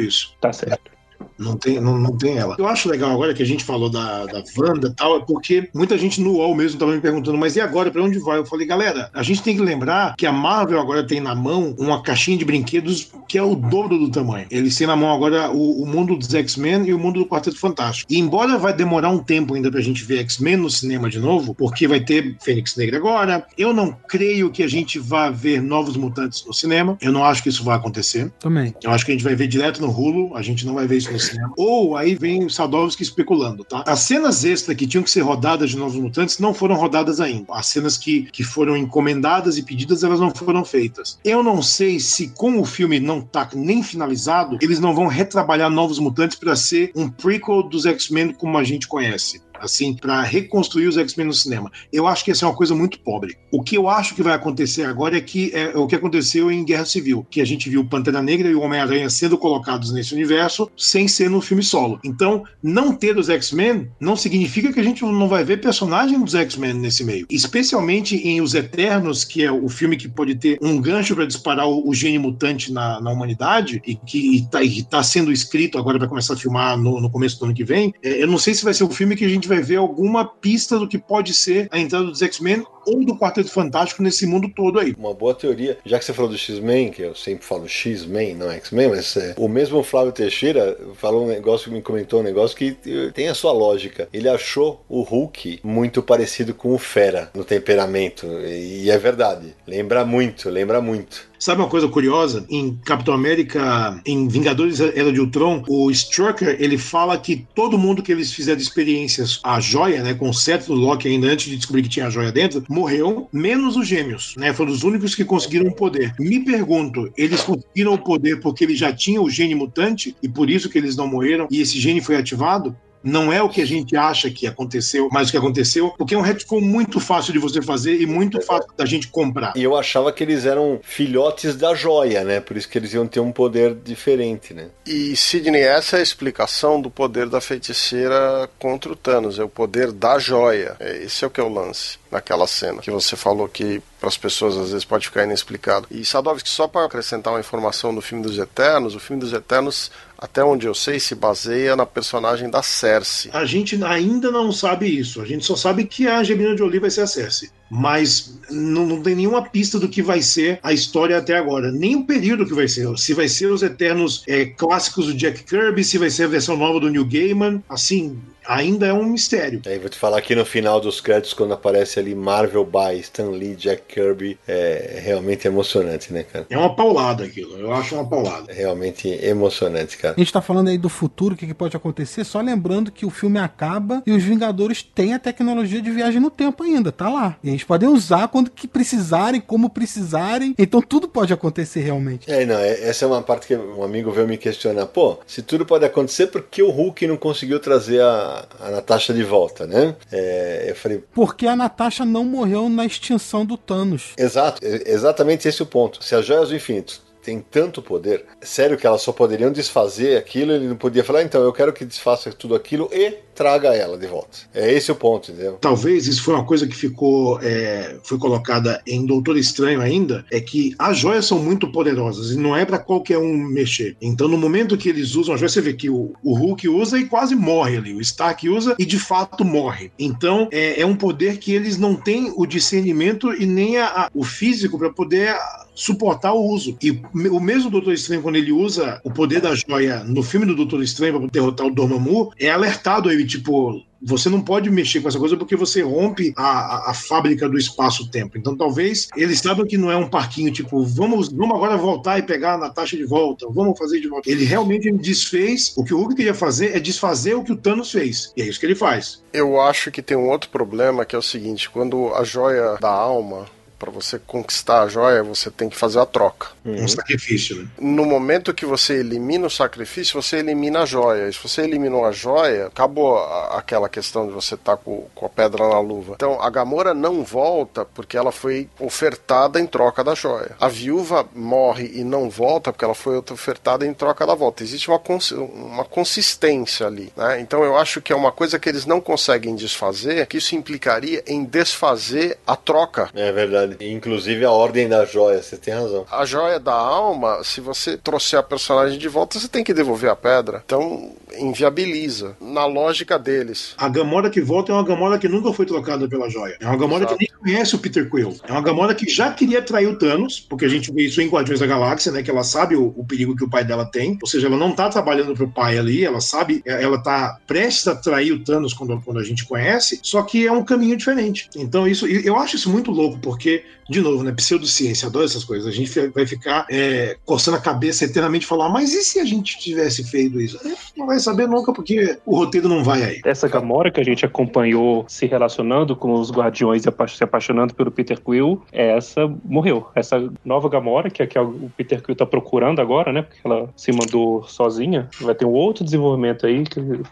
[0.00, 0.34] isso.
[0.40, 0.97] Tá certo.
[1.38, 2.56] Não tem, não, não tem ela.
[2.58, 5.68] Eu acho legal agora que a gente falou da, da Wanda e tal, é porque
[5.72, 8.38] muita gente no UOL mesmo estava me perguntando, mas e agora, para onde vai?
[8.38, 11.74] Eu falei, galera, a gente tem que lembrar que a Marvel agora tem na mão
[11.78, 14.46] uma caixinha de brinquedos que é o dobro do tamanho.
[14.50, 17.58] Eles têm na mão agora o, o mundo dos X-Men e o mundo do Quarteto
[17.58, 18.12] Fantástico.
[18.12, 21.54] E embora vai demorar um tempo ainda pra gente ver X-Men no cinema de novo,
[21.54, 25.96] porque vai ter Fênix Negra agora, eu não creio que a gente vá ver novos
[25.96, 26.96] mutantes no cinema.
[27.00, 28.32] Eu não acho que isso vai acontecer.
[28.40, 28.74] Também.
[28.82, 30.96] Eu acho que a gente vai ver direto no Hulu, a gente não vai ver
[30.96, 31.52] isso no cinema.
[31.56, 33.84] Ou aí vem o Sadovski especulando, tá?
[33.86, 37.52] As cenas extras que tinham que ser rodadas de Novos Mutantes não foram rodadas ainda.
[37.52, 41.18] As cenas que, que foram encomendadas e pedidas, elas não foram feitas.
[41.24, 45.70] Eu não sei se, com o filme não tá nem finalizado, eles não vão retrabalhar
[45.70, 50.86] Novos Mutantes para ser um prequel dos X-Men como a gente conhece assim, para reconstruir
[50.86, 51.70] os X-Men no cinema.
[51.92, 53.36] Eu acho que essa é uma coisa muito pobre.
[53.50, 56.50] O que eu acho que vai acontecer agora é que é, é o que aconteceu
[56.50, 60.14] em Guerra Civil, que a gente viu Pantera Negra e o Homem-Aranha sendo colocados nesse
[60.14, 61.98] universo sem ser no filme solo.
[62.04, 66.34] Então, não ter os X-Men não significa que a gente não vai ver personagem dos
[66.34, 67.26] X-Men nesse meio.
[67.30, 71.68] Especialmente em Os Eternos, que é o filme que pode ter um gancho para disparar
[71.68, 74.58] o, o gene mutante na, na humanidade e que está
[74.90, 77.94] tá sendo escrito agora para começar a filmar no, no, começo do ano que vem.
[78.02, 80.24] É, eu não sei se vai ser o filme que a gente vai ver alguma
[80.24, 84.48] pista do que pode ser a entrada dos X-Men ou do Quarteto Fantástico nesse mundo
[84.54, 84.94] todo aí.
[84.96, 88.50] Uma boa teoria, já que você falou do X-Men, que eu sempre falo X-Men, não
[88.50, 92.76] X-Men, mas é, o mesmo Flávio Teixeira falou um negócio, me comentou um negócio que
[93.12, 94.08] tem a sua lógica.
[94.12, 99.54] Ele achou o Hulk muito parecido com o Fera no temperamento, e é verdade.
[99.66, 101.27] Lembra muito, lembra muito.
[101.38, 102.44] Sabe uma coisa curiosa?
[102.50, 108.02] Em Capitão América, em Vingadores Era de Ultron, o Strucker, ele fala que todo mundo
[108.02, 111.56] que eles fizeram experiências, a joia, né, com o cetro do Loki ainda antes de
[111.56, 114.52] descobrir que tinha a joia dentro, morreu, menos os gêmeos, né?
[114.52, 116.12] Foram os únicos que conseguiram o poder.
[116.18, 120.50] Me pergunto, eles conseguiram o poder porque eles já tinham o gene mutante e por
[120.50, 122.74] isso que eles não morreram e esse gene foi ativado?
[123.08, 126.18] Não é o que a gente acha que aconteceu, mas o que aconteceu, porque é
[126.18, 129.52] um retcon muito fácil de você fazer e muito fácil da gente comprar.
[129.56, 132.40] E eu achava que eles eram filhotes da joia, né?
[132.40, 134.68] Por isso que eles iam ter um poder diferente, né?
[134.86, 139.48] E Sidney, essa é a explicação do poder da feiticeira contra o Thanos, é o
[139.48, 140.76] poder da joia.
[140.78, 144.08] É, esse é o que é o lance naquela cena que você falou que para
[144.08, 145.86] as pessoas às vezes pode ficar inexplicado.
[145.90, 149.90] E Sadovski, só para acrescentar uma informação do filme dos Eternos, o filme dos Eternos,
[150.16, 153.30] até onde eu sei, se baseia na personagem da Cersei.
[153.34, 155.20] A gente ainda não sabe isso.
[155.20, 157.50] A gente só sabe que a Angelina Jolie vai ser a Cersei.
[157.70, 161.70] Mas não, não, tem nenhuma pista do que vai ser a história até agora.
[161.70, 162.88] Nem o período que vai ser.
[162.96, 166.56] Se vai ser os Eternos é, clássicos do Jack Kirby, se vai ser a versão
[166.56, 167.62] nova do Neil Gaiman.
[167.68, 168.18] Assim,
[168.48, 169.60] ainda é um mistério.
[169.66, 173.28] Aí vou te falar que no final dos créditos, quando aparece ali Marvel by Stan
[173.28, 176.46] Lee, Jack Kirby, é realmente emocionante, né, cara?
[176.48, 178.50] É uma paulada aquilo, eu acho uma paulada.
[178.50, 180.14] É realmente emocionante, cara.
[180.16, 183.04] A gente tá falando aí do futuro, o que, que pode acontecer, só lembrando que
[183.04, 187.08] o filme acaba e os Vingadores têm a tecnologia de viagem no tempo ainda, tá
[187.08, 187.36] lá.
[187.44, 192.30] E eles podem usar quando que precisarem, como precisarem, então tudo pode acontecer realmente.
[192.30, 195.42] É, não, é, essa é uma parte que um amigo veio me questionar, pô, se
[195.42, 198.28] tudo pode acontecer, por que o Hulk não conseguiu trazer a
[198.60, 199.94] a, Natasha de volta, né?
[200.10, 201.02] É, eu falei.
[201.12, 204.12] Porque a Natasha não morreu na extinção do Thanos.
[204.16, 206.02] Exato, exatamente esse é o ponto.
[206.02, 210.52] Se as joias do infinito tem tanto poder, sério que elas só poderiam desfazer aquilo,
[210.52, 214.08] ele não podia falar, então eu quero que desfaça tudo aquilo e traga ela de
[214.08, 214.36] volta.
[214.52, 215.58] É esse o ponto, entendeu?
[215.60, 220.40] Talvez isso foi uma coisa que ficou é, foi colocada em Doutor Estranho ainda, é
[220.40, 223.96] que as joias são muito poderosas e não é para qualquer um mexer.
[224.02, 226.98] Então, no momento que eles usam as joias, você vê que o, o Hulk usa
[226.98, 229.92] e quase morre ali, o Stark usa e de fato morre.
[229.96, 234.10] Então, é, é um poder que eles não têm o discernimento e nem a, a,
[234.12, 235.36] o físico para poder
[235.78, 236.76] suportar o uso.
[236.82, 236.90] E
[237.30, 240.82] o mesmo Doutor Estranho, quando ele usa o poder da joia no filme do Doutor
[240.82, 245.18] Estranho para derrotar o Dormammu, é alertado ele, tipo, você não pode mexer com essa
[245.18, 248.38] coisa porque você rompe a, a, a fábrica do espaço-tempo.
[248.38, 252.22] Então, talvez eles saibam que não é um parquinho tipo, vamos, vamos agora voltar e
[252.22, 254.30] pegar a Natasha de volta, vamos fazer de volta.
[254.30, 255.74] Ele realmente desfez.
[255.76, 258.32] O que o Hulk queria fazer é desfazer o que o Thanos fez.
[258.36, 259.22] E é isso que ele faz.
[259.32, 262.90] Eu acho que tem um outro problema que é o seguinte: quando a joia da
[262.90, 263.46] alma
[263.78, 266.48] para você conquistar a joia, você tem que fazer a troca.
[266.64, 266.84] Uhum.
[266.84, 267.68] Um sacrifício, né?
[267.80, 271.28] No momento que você elimina o sacrifício, você elimina a joia.
[271.28, 273.18] E se você eliminou a joia, acabou
[273.52, 276.14] aquela questão de você estar tá com, com, a pedra na luva.
[276.16, 280.56] Então, a Gamora não volta porque ela foi ofertada em troca da joia.
[280.58, 284.64] A viúva morre e não volta porque ela foi ofertada em troca da volta.
[284.64, 287.12] Existe uma, cons uma consistência ali.
[287.16, 287.40] Né?
[287.40, 291.22] Então, eu acho que é uma coisa que eles não conseguem desfazer, que isso implicaria
[291.26, 293.08] em desfazer a troca.
[293.14, 293.92] É verdade verdade.
[293.92, 296.06] Inclusive a ordem da joia, você tem razão.
[296.10, 300.10] A joia da alma, se você trouxer a personagem de volta, você tem que devolver
[300.10, 300.62] a pedra.
[300.64, 302.36] Então, inviabiliza.
[302.40, 303.74] Na lógica deles.
[303.76, 306.56] A Gamora que volta é uma Gamora que nunca foi trocada pela joia.
[306.60, 307.18] É uma Gamora Exato.
[307.18, 308.36] que nem conhece o Peter Quill.
[308.46, 311.28] É uma Gamora que já queria trair o Thanos, porque a gente vê isso em
[311.28, 312.22] Guardiões da Galáxia, né?
[312.22, 314.18] Que ela sabe o, o perigo que o pai dela tem.
[314.22, 317.94] Ou seja, ela não tá trabalhando pro pai ali, ela sabe, ela tá prestes a
[317.94, 321.48] trair o Thanos quando, quando a gente conhece, só que é um caminho diferente.
[321.56, 323.57] Então, isso, eu acho isso muito louco, porque
[323.88, 324.32] de novo, né?
[324.32, 325.66] Pseudociência, adoro essas coisas.
[325.66, 329.24] A gente vai ficar é, coçando a cabeça eternamente e falar, mas e se a
[329.24, 330.58] gente tivesse feito isso?
[330.96, 333.20] Não vai saber nunca, porque o roteiro não vai aí.
[333.24, 337.90] Essa Gamora que a gente acompanhou se relacionando com os Guardiões e se apaixonando pelo
[337.90, 339.88] Peter Quill, essa morreu.
[339.94, 343.22] Essa nova Gamora, que é que o Peter Quill tá procurando agora, né?
[343.22, 346.64] Porque ela se mandou sozinha, vai ter um outro desenvolvimento aí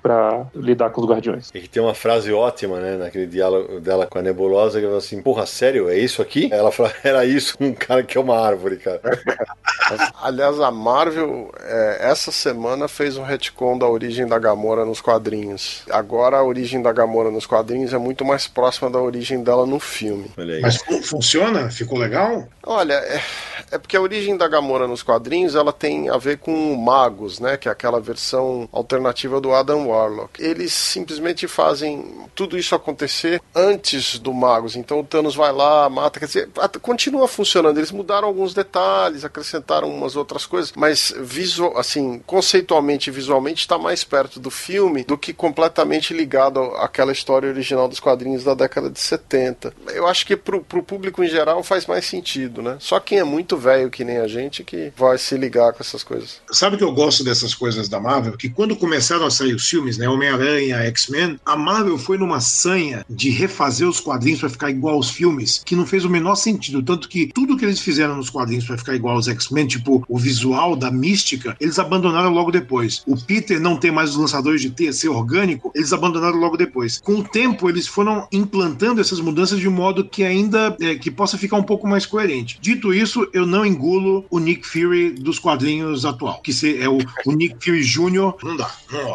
[0.03, 1.51] para lidar com os Guardiões.
[1.55, 2.97] E que tem uma frase ótima, né?
[2.97, 5.89] Naquele diálogo dela com a Nebulosa, que ela fala assim: Porra, sério?
[5.89, 6.36] É isso aqui?
[6.51, 9.01] Ela fala: Era isso, um cara que é uma árvore, cara.
[10.21, 15.83] Aliás, a Marvel, é, essa semana fez um retcon da origem da Gamora nos quadrinhos.
[15.91, 19.79] Agora a origem da Gamora nos quadrinhos é muito mais próxima da origem dela no
[19.79, 20.31] filme.
[20.61, 21.71] Mas funciona?
[21.71, 22.49] Ficou legal?
[22.65, 23.23] Olha, é,
[23.71, 27.57] é, porque a origem da Gamora nos quadrinhos ela tem a ver com Magos, né?
[27.57, 30.43] Que é aquela versão alternativa do Adam Warlock.
[30.43, 34.75] Eles simplesmente fazem tudo isso acontecer antes do Magos.
[34.75, 36.26] Então o Thanos vai lá, mata.
[36.27, 37.79] Quer dizer, continua funcionando.
[37.79, 43.79] Eles mudaram alguns detalhes, acrescentaram umas outras coisas, mas visual, assim, conceitualmente e visualmente está
[43.79, 48.91] mais perto do filme do que completamente ligado àquela história original dos quadrinhos da década
[48.91, 49.73] de 70.
[49.95, 52.77] Eu acho que pro, pro público em geral faz mais sentido, né?
[52.81, 56.03] Só quem é muito velho que nem a gente que vai se ligar com essas
[56.03, 56.41] coisas.
[56.51, 58.37] Sabe que eu gosto dessas coisas da Marvel?
[58.37, 63.05] Que quando começaram a sair os filmes, né, Homem-Aranha, X-Men, a Marvel foi numa sanha
[63.09, 66.83] de refazer os quadrinhos para ficar igual aos filmes, que não fez o menor sentido,
[66.83, 70.19] tanto que tudo que eles fizeram nos quadrinhos para ficar igual aos X-Men, tipo o
[70.19, 73.03] visual da mística, eles abandonaram logo depois.
[73.07, 76.99] O Peter não tem mais os lançadores de teia ser orgânico, eles abandonaram logo depois.
[76.99, 81.39] Com o tempo, eles foram implantando essas mudanças de modo que ainda é, que possa
[81.39, 82.59] ficar um pouco mais coerente.
[82.61, 87.33] Dito isso, eu não engulo o Nick Fury dos quadrinhos atual, que é o, o
[87.33, 88.35] Nick Fury Jr.
[88.43, 88.71] Não dá,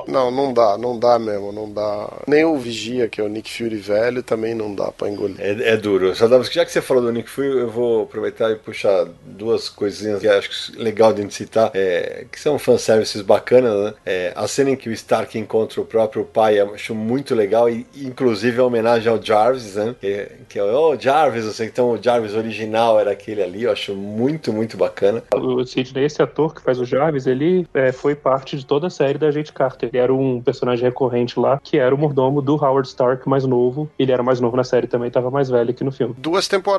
[0.08, 0.32] não.
[0.32, 2.22] Não, dá, não dá mesmo, não dá.
[2.28, 5.36] Nem o Vigia, que é o Nick Fury velho, também não dá pra engolir.
[5.40, 6.14] É, é duro.
[6.14, 10.28] Já que você falou do Nick Fury, eu vou aproveitar e puxar duas coisinhas que
[10.28, 13.94] acho legal de gente citar, é, que são fanservices bacanas, né?
[14.06, 17.70] É, a cena em que o Stark encontra o próprio pai, eu acho muito legal,
[17.70, 19.96] e inclusive a homenagem ao Jarvis, né?
[20.02, 23.64] Que, que é o oh, Jarvis, eu sei, então o Jarvis original era aquele ali,
[23.64, 25.24] eu acho muito, muito bacana.
[25.34, 28.90] O Sidney, esse ator que faz o Jarvis, ele é, foi parte de toda a
[28.90, 29.90] série da Agente Carter.
[29.94, 33.90] Ele era um personagem recorrente lá, que era o mordomo do Howard Stark mais novo.
[33.98, 36.14] Ele era mais novo na série também, estava mais velho aqui no filme.
[36.18, 36.71] Duas temporadas.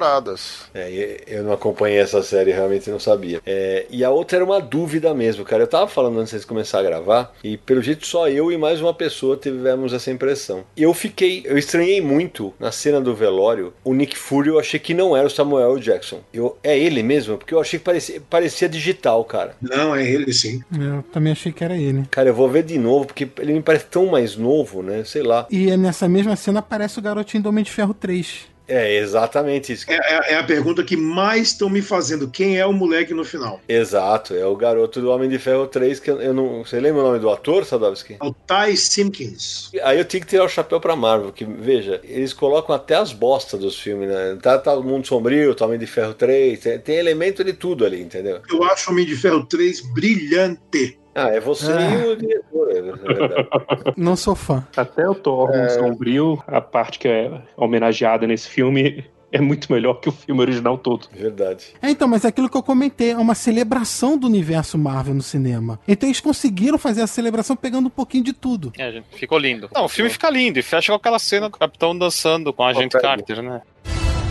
[0.74, 3.40] É, eu não acompanhei essa série, realmente não sabia.
[3.44, 5.62] É, e a outra era uma dúvida mesmo, cara.
[5.62, 8.81] Eu tava falando antes de começar a gravar, e pelo jeito só eu e mais
[8.81, 10.64] uma pessoa tivemos essa impressão.
[10.77, 14.94] Eu fiquei, eu estranhei muito na cena do velório, o Nick Fury, eu achei que
[14.94, 16.20] não era o Samuel Jackson.
[16.32, 17.39] Eu, é ele mesmo?
[17.39, 19.56] Porque eu achei que parecia, parecia digital, cara.
[19.60, 20.62] Não, é ele sim.
[20.73, 22.05] Eu também achei que era ele.
[22.10, 25.05] Cara, eu vou ver de novo, porque ele me parece tão mais novo, né?
[25.05, 25.47] Sei lá.
[25.51, 28.51] E nessa mesma cena aparece o garotinho do Homem de Ferro 3.
[28.68, 29.84] É exatamente isso.
[29.89, 32.28] É, é- é a pergunta que mais estão me fazendo.
[32.30, 33.60] Quem é o moleque no final?
[33.68, 36.64] Exato, é o garoto do Homem de Ferro 3, que eu, eu não.
[36.64, 38.16] Você lembra o nome do ator, Sadovski?
[38.20, 39.70] É o Ty Simpkins.
[39.82, 43.12] Aí eu tenho que tirar o chapéu pra Marvel, que, veja, eles colocam até as
[43.12, 44.39] bostas dos filmes, né?
[44.40, 47.52] Tá, tá o Mundo Sombrio, tá o Homem de Ferro 3, tem, tem elemento de
[47.52, 48.40] tudo ali, entendeu?
[48.51, 50.98] Eu acho o Homem de Ferro 3 brilhante.
[51.14, 53.93] Ah, é você e o diretor, é.
[53.97, 54.66] Não sou fã.
[54.76, 55.66] Até o Thor É.
[55.66, 60.40] um Sombrio, a parte que é homenageada nesse filme, é muito melhor que o filme
[60.40, 61.09] original todo.
[61.12, 61.66] Verdade.
[61.82, 65.22] É, então, mas é aquilo que eu comentei, é uma celebração do universo Marvel no
[65.22, 65.78] cinema.
[65.89, 68.72] Então eles conseguiram fazer a celebração pegando um pouquinho de tudo.
[68.78, 69.68] É, gente, ficou lindo.
[69.74, 72.68] Não, o filme fica lindo e fecha com aquela cena do capitão dançando com a
[72.68, 73.02] agente Pega.
[73.09, 73.60] Carter, né?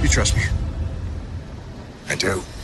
[0.04, 0.44] You trust me?
[2.12, 2.61] I do.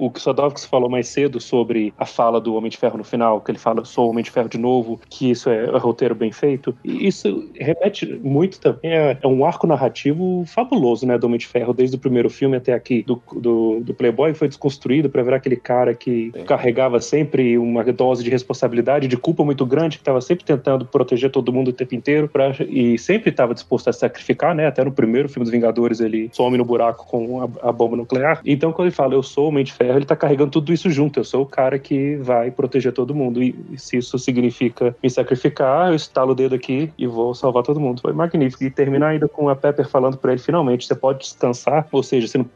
[0.00, 3.04] O que o Sadovski falou mais cedo sobre a fala do Homem de Ferro no
[3.04, 5.76] final, que ele fala, sou o Homem de Ferro de novo, que isso é, é
[5.76, 11.18] roteiro bem feito, e isso remete muito também a, é um arco narrativo fabuloso, né,
[11.18, 14.48] do Homem de Ferro, desde o primeiro filme até aqui, do, do, do Playboy, foi
[14.48, 19.66] desconstruído para virar aquele cara que carregava sempre uma dose de responsabilidade, de culpa muito
[19.66, 23.52] grande, que estava sempre tentando proteger todo mundo o tempo inteiro, pra, e sempre estava
[23.52, 27.42] disposto a sacrificar, né, até no primeiro filme dos Vingadores ele some no buraco com
[27.42, 28.40] a, a bomba nuclear.
[28.46, 30.90] Então quando ele fala, eu sou o Homem de Ferro, ele tá carregando tudo isso
[30.90, 31.20] junto.
[31.20, 33.42] Eu sou o cara que vai proteger todo mundo.
[33.42, 37.80] E, se isso significa me sacrificar, eu estalo o dedo aqui e vou salvar todo
[37.80, 38.00] mundo.
[38.00, 38.64] Foi magnífico.
[38.64, 42.26] E terminar ainda com a Pepper falando pra ele, finalmente, você pode descansar, ou seja,
[42.26, 42.46] você não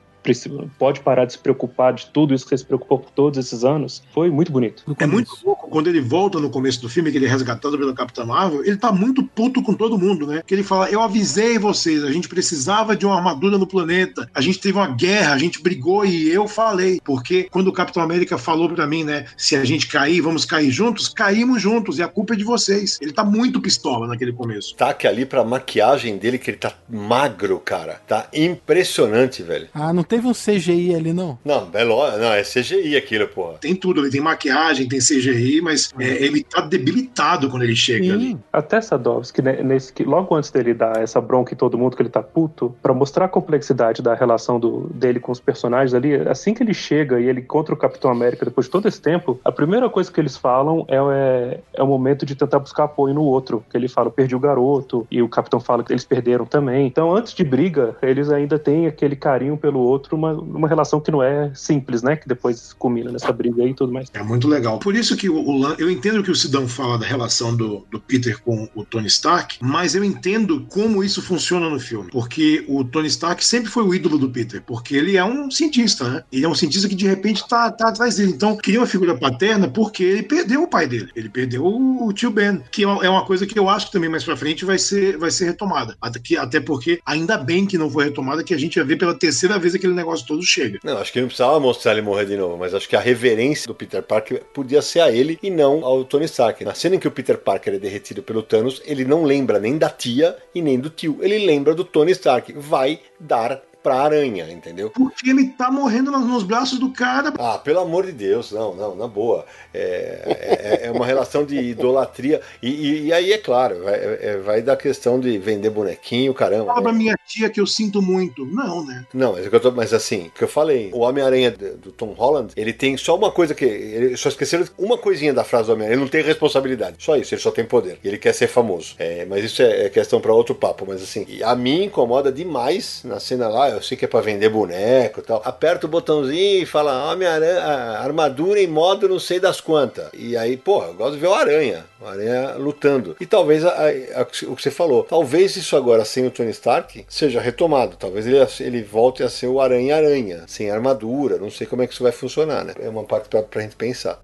[0.78, 3.64] pode parar de se preocupar de tudo isso que você se preocupou por todos esses
[3.64, 4.02] anos.
[4.12, 4.82] Foi muito bonito.
[4.88, 5.12] É começo.
[5.12, 8.24] muito louco quando ele volta no começo do filme, que ele é resgatado pela Capitã
[8.24, 10.42] Marvel, ele tá muito puto com todo mundo, né?
[10.46, 14.40] Que ele fala: Eu avisei vocês, a gente precisava de uma armadura no planeta, a
[14.40, 17.00] gente teve uma guerra, a gente brigou e eu falei.
[17.04, 19.26] Porque quando o Capitão América falou pra mim, né?
[19.36, 22.98] Se a gente cair, vamos cair juntos, caímos juntos, e a culpa é de vocês.
[23.00, 24.68] Ele tá muito pistola naquele começo.
[24.68, 28.00] Destaque ali pra maquiagem dele, que ele tá magro, cara.
[28.06, 29.68] Tá impressionante, velho.
[29.74, 31.36] Ah, não teve um CGI ali, não?
[31.44, 33.54] Não, é lógico, não, é CGI aquilo, porra.
[33.60, 38.12] Tem tudo, ele tem maquiagem, tem CGI, mas é, ele tá debilitado quando ele chega
[38.12, 38.28] ali.
[38.28, 38.40] Sim.
[38.52, 42.02] Até Sadovski, né, nesse, que logo antes dele dar essa bronca em todo mundo que
[42.02, 46.14] ele tá puto, pra mostrar a complexidade da relação do, dele com os personagens ali,
[46.14, 49.40] assim que ele chega e ele encontra o Capitão América depois de todo esse tempo,
[49.44, 53.14] a primeira coisa que eles falam é, é, é o momento de tentar buscar apoio
[53.14, 53.64] no outro.
[53.68, 56.86] Que ele fala, perdi o garoto, e o Capitão fala que eles perderam também.
[56.86, 61.10] Então, antes de briga, eles ainda têm aquele carinho pelo outro, uma, uma relação que
[61.10, 62.16] não é simples, né?
[62.16, 64.08] Que depois culmina nessa briga aí e tudo mais.
[64.12, 64.78] É muito legal.
[64.78, 68.00] Por isso que o, o eu entendo que o Sidão fala da relação do, do
[68.00, 72.10] Peter com o Tony Stark, mas eu entendo como isso funciona no filme.
[72.10, 76.08] Porque o Tony Stark sempre foi o ídolo do Peter, porque ele é um cientista,
[76.08, 76.24] né?
[76.32, 78.32] Ele é um cientista que de repente tá, tá atrás dele.
[78.32, 81.08] Então, queria uma figura paterna porque ele perdeu o pai dele.
[81.16, 83.92] Ele perdeu o, o tio Ben, que é uma- é coisa que eu acho que
[83.92, 85.96] também mais pra frente vai ser, vai ser retomada.
[86.00, 88.96] Até, que, até porque, ainda bem que não foi retomada, que a gente vai ver
[88.96, 90.78] pela terceira vez aquele negócio todo chega.
[90.82, 93.66] Não, acho que não precisava mostrar ele morrer de novo, mas acho que a reverência
[93.66, 96.64] do Peter Parker podia ser a ele e não ao Tony Stark.
[96.64, 99.78] Na cena em que o Peter Parker é derretido pelo Thanos, ele não lembra nem
[99.78, 101.18] da tia e nem do tio.
[101.20, 102.52] Ele lembra do Tony Stark.
[102.56, 104.88] Vai dar pra aranha, entendeu?
[104.88, 107.34] Porque ele tá morrendo nos, braços do cara.
[107.38, 109.44] Ah, pelo amor de Deus, não, não, na boa.
[109.74, 112.40] É, é, é uma relação de idolatria.
[112.62, 116.66] E, e- e aí, é claro, vai, é- vai da questão de vender bonequinho, caramba.
[116.66, 116.82] Fala né?
[116.84, 118.46] pra minha tia que eu sinto muito.
[118.46, 119.04] Não, né?
[119.12, 122.54] Não, mas, é tô- mas assim, o que eu falei, o Homem-Aranha do, Tom Holland,
[122.56, 123.66] ele tem só uma coisa que.
[123.66, 125.96] Ele só esqueceram uma coisinha da frase do Homem-Aranha.
[125.96, 126.96] Ele não tem responsabilidade.
[127.00, 127.98] Só isso, ele só tem poder.
[128.02, 128.94] E ele quer ser famoso.
[128.98, 130.86] É, mas isso é, é questão pra outro papo.
[130.88, 133.73] Mas assim, a mim incomoda demais na cena lá.
[133.76, 135.42] Eu sei que é pra vender boneco e tal.
[135.44, 140.06] Aperta o botãozinho e fala Homem-Aranha, a armadura em modo não sei das quantas.
[140.14, 141.84] E aí, porra, eu gosto de ver o Aranha.
[142.00, 143.16] O Aranha lutando.
[143.20, 146.50] E talvez a- a- a- o que você falou, talvez isso agora sem o Tony
[146.50, 147.96] Stark seja retomado.
[147.96, 151.38] Talvez ele, ele volte a ser o Aranha-Aranha, sem armadura.
[151.38, 152.74] Não sei como é que isso vai funcionar, né?
[152.80, 154.20] É uma parte pra, pra gente pensar.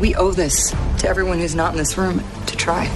[0.00, 2.88] We owe this to everyone who's not in this room to try.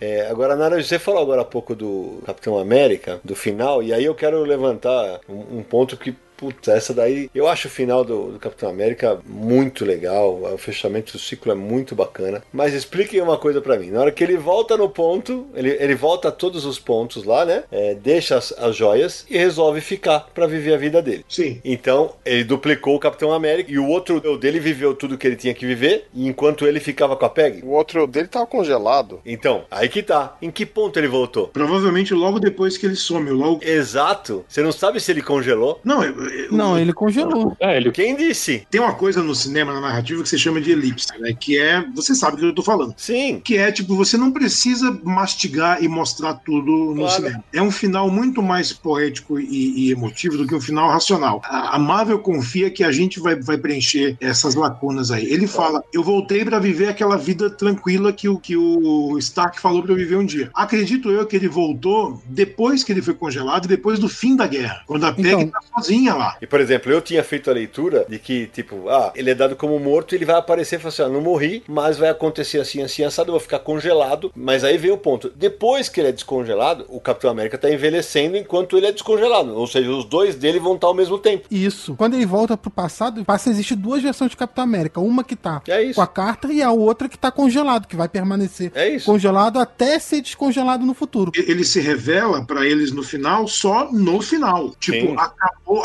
[0.00, 4.04] É, agora, Nara, você falou agora há pouco do Capitão América, do final, e aí
[4.04, 8.32] eu quero levantar um, um ponto que, putz, essa daí, eu acho o final do,
[8.32, 13.36] do Capitão América muito legal, o fechamento do ciclo é muito bacana, mas expliquem uma
[13.36, 16.64] coisa pra mim, na hora que ele volta no ponto, ele, ele volta a todos
[16.64, 20.78] os pontos lá, né, é, deixa as, as joias e resolve ficar pra viver a
[20.78, 21.24] vida dele.
[21.28, 21.60] Sim.
[21.64, 25.36] Então, ele duplicou o Capitão América e o outro o dele viveu tudo que ele
[25.36, 27.64] tinha que viver, e enquanto ele ficava com a Peg.
[27.64, 29.20] O outro dele tava congelado.
[29.26, 30.36] Então, aí que tá.
[30.40, 31.48] Em que ponto ele voltou?
[31.48, 33.30] Provavelmente logo depois que ele some.
[33.30, 33.60] Logo...
[33.62, 34.44] Exato.
[34.48, 35.80] Você não sabe se ele congelou?
[35.84, 37.56] Não, eu- Não, ele congelou.
[37.60, 37.90] É, ele...
[37.90, 38.66] Quem disse?
[38.70, 41.32] Tem uma coisa no cinema, na narrativa, que se chama de elipse, né?
[41.38, 41.84] Que é.
[41.94, 42.94] Você sabe do que eu tô falando.
[42.96, 43.40] Sim.
[43.42, 47.10] Que é, tipo, você não precisa mastigar e mostrar tudo no Claro.
[47.14, 47.44] cinema.
[47.52, 51.40] É um final muito mais poético e, e emotivo do que um final racional.
[51.44, 55.26] A, a Marvel confia que a gente vai, vai preencher essas lacunas aí.
[55.32, 59.82] Ele fala: Eu voltei pra viver aquela vida tranquila que o, que o Stark falou
[59.82, 60.50] pra eu viver um dia.
[60.54, 64.46] Acredito eu que ele voltou depois que ele foi congelado e depois do fim da
[64.46, 64.82] guerra.
[64.86, 66.36] Quando a Peggy Então- tá sozinha lá.
[66.40, 69.56] E, por exemplo, eu tinha feito a leitura de que, tipo, ah, ele é dado
[69.56, 72.82] como morto, ele vai aparecer e falar assim, ah, não morri, mas vai acontecer assim,
[72.82, 74.30] assim, assado, eu vou ficar congelado.
[74.34, 75.30] Mas aí vem o ponto.
[75.34, 79.54] Depois que ele é descongelado, o Capitão América tá envelhecendo enquanto ele é descongelado.
[79.56, 81.46] Ou seja, os dois dele vão estar ao mesmo tempo.
[81.50, 81.94] Isso.
[81.96, 85.00] Quando ele volta pro passado, passa existe duas versões de Capitão América.
[85.00, 85.94] Uma que tá É isso.
[85.94, 89.06] com a carta e a outra que tá congelado, que vai permanecer É isso.
[89.06, 91.32] congelado até ser descongelado no futuro.
[91.34, 94.70] ele se revela pra eles no final só no final.
[94.80, 95.16] Tipo, Sim.
[95.16, 95.82] acabou,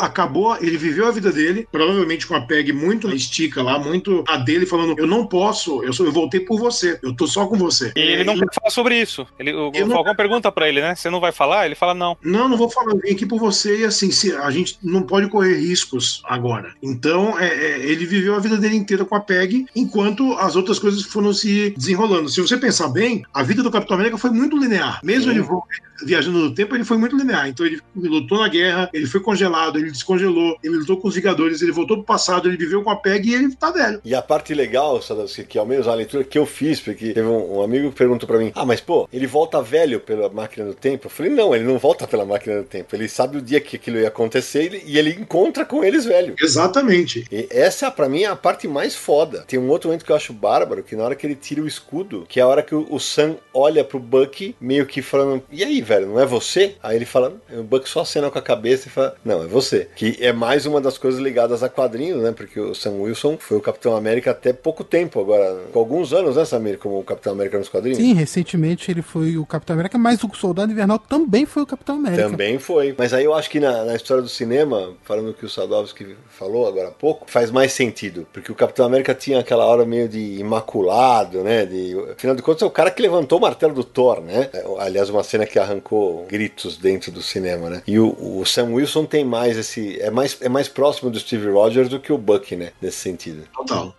[0.60, 4.36] ele viveu a vida dele, provavelmente com a PEG muito na estica lá, muito a
[4.36, 7.56] dele falando: "Eu não posso, eu, sou, eu voltei por você, eu tô só com
[7.56, 7.92] você".
[7.96, 9.26] E ele não E- quer falar sobre isso.
[9.38, 10.94] Ele, o Eu não- Falcão pergunta pra ele, né?
[10.94, 11.66] Você não vai falar?
[11.66, 12.16] Ele fala não.
[12.22, 15.02] Não, não vou falar, eu vim aqui por você e assim, se, a gente não
[15.02, 16.74] pode correr riscos agora.
[16.82, 20.78] Então, é, é, ele viveu a vida dele inteira com a PEG, enquanto as outras
[20.78, 22.28] coisas foram se desenrolando.
[22.28, 25.00] Se você pensar bem, a vida do Capitão América foi muito linear.
[25.02, 25.64] Mesmo ele vo-
[26.02, 27.48] viajando no tempo, ele foi muito linear.
[27.48, 31.62] Então, ele lutou na guerra, ele foi congelado, ele descongelou, ele lutou com os Vingadores,
[31.62, 34.00] ele voltou pro passado, ele viveu com a PEG e ele tá velho.
[34.04, 37.26] E a parte legal, Sadowski, que ao menos a leitura que eu fiz, porque teve
[37.26, 40.66] um, um amigo que perguntou pra mim: Ah, mas pô, ele volta velho pela máquina
[40.66, 41.06] do tempo?
[41.06, 42.94] Eu falei: Não, ele não volta pela máquina do tempo.
[42.94, 46.34] Ele sabe o dia que aquilo ia acontecer e ele encontra com eles velho.
[46.40, 47.24] Exatamente.
[47.30, 49.44] E essa, pra mim, é a parte mais foda.
[49.46, 51.66] Tem um outro momento que eu acho bárbaro, que na hora que ele tira o
[51.66, 55.42] escudo, que é a hora que o, o Sam olha pro Bucky, meio que falando,
[55.50, 56.74] e aí, velho, não é você?
[56.82, 59.88] Aí ele fala, o Bucky só acena com a cabeça e fala, não, é você.
[59.94, 62.32] Que é mais uma das coisas ligadas a quadrinhos, né?
[62.32, 66.36] Porque o Sam Wilson foi o Capitão América até pouco tempo agora, com alguns anos,
[66.36, 67.98] né, Samir, como o Capitão América nos quadrinhos?
[67.98, 71.96] Sim, recentemente ele foi o Capitão América, mas o Soldado Invernal também foi o Capitão
[71.96, 72.28] América.
[72.28, 72.94] Também foi.
[72.96, 76.16] Mas aí eu acho que na, na história do cinema, falando o que o Sadowski
[76.28, 78.26] falou agora há pouco, faz mais sentido.
[78.32, 81.66] Porque o Capitão América tinha aquela hora meio de imaculado, né?
[81.66, 84.48] De, afinal de contas, é o cara que levantou o martelo do Thor, né?
[84.52, 87.82] É, Aliás, uma cena que arrancou gritos dentro do cinema, né?
[87.86, 90.00] E o, o Sam Wilson tem mais esse.
[90.00, 92.72] É mais, é mais próximo do Steve Rogers do que o Bucky, né?
[92.80, 93.44] Nesse sentido.
[93.54, 93.94] Total.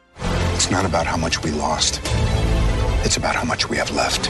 [0.56, 2.00] It's not about how much we lost.
[3.06, 4.30] It's about how much we have left.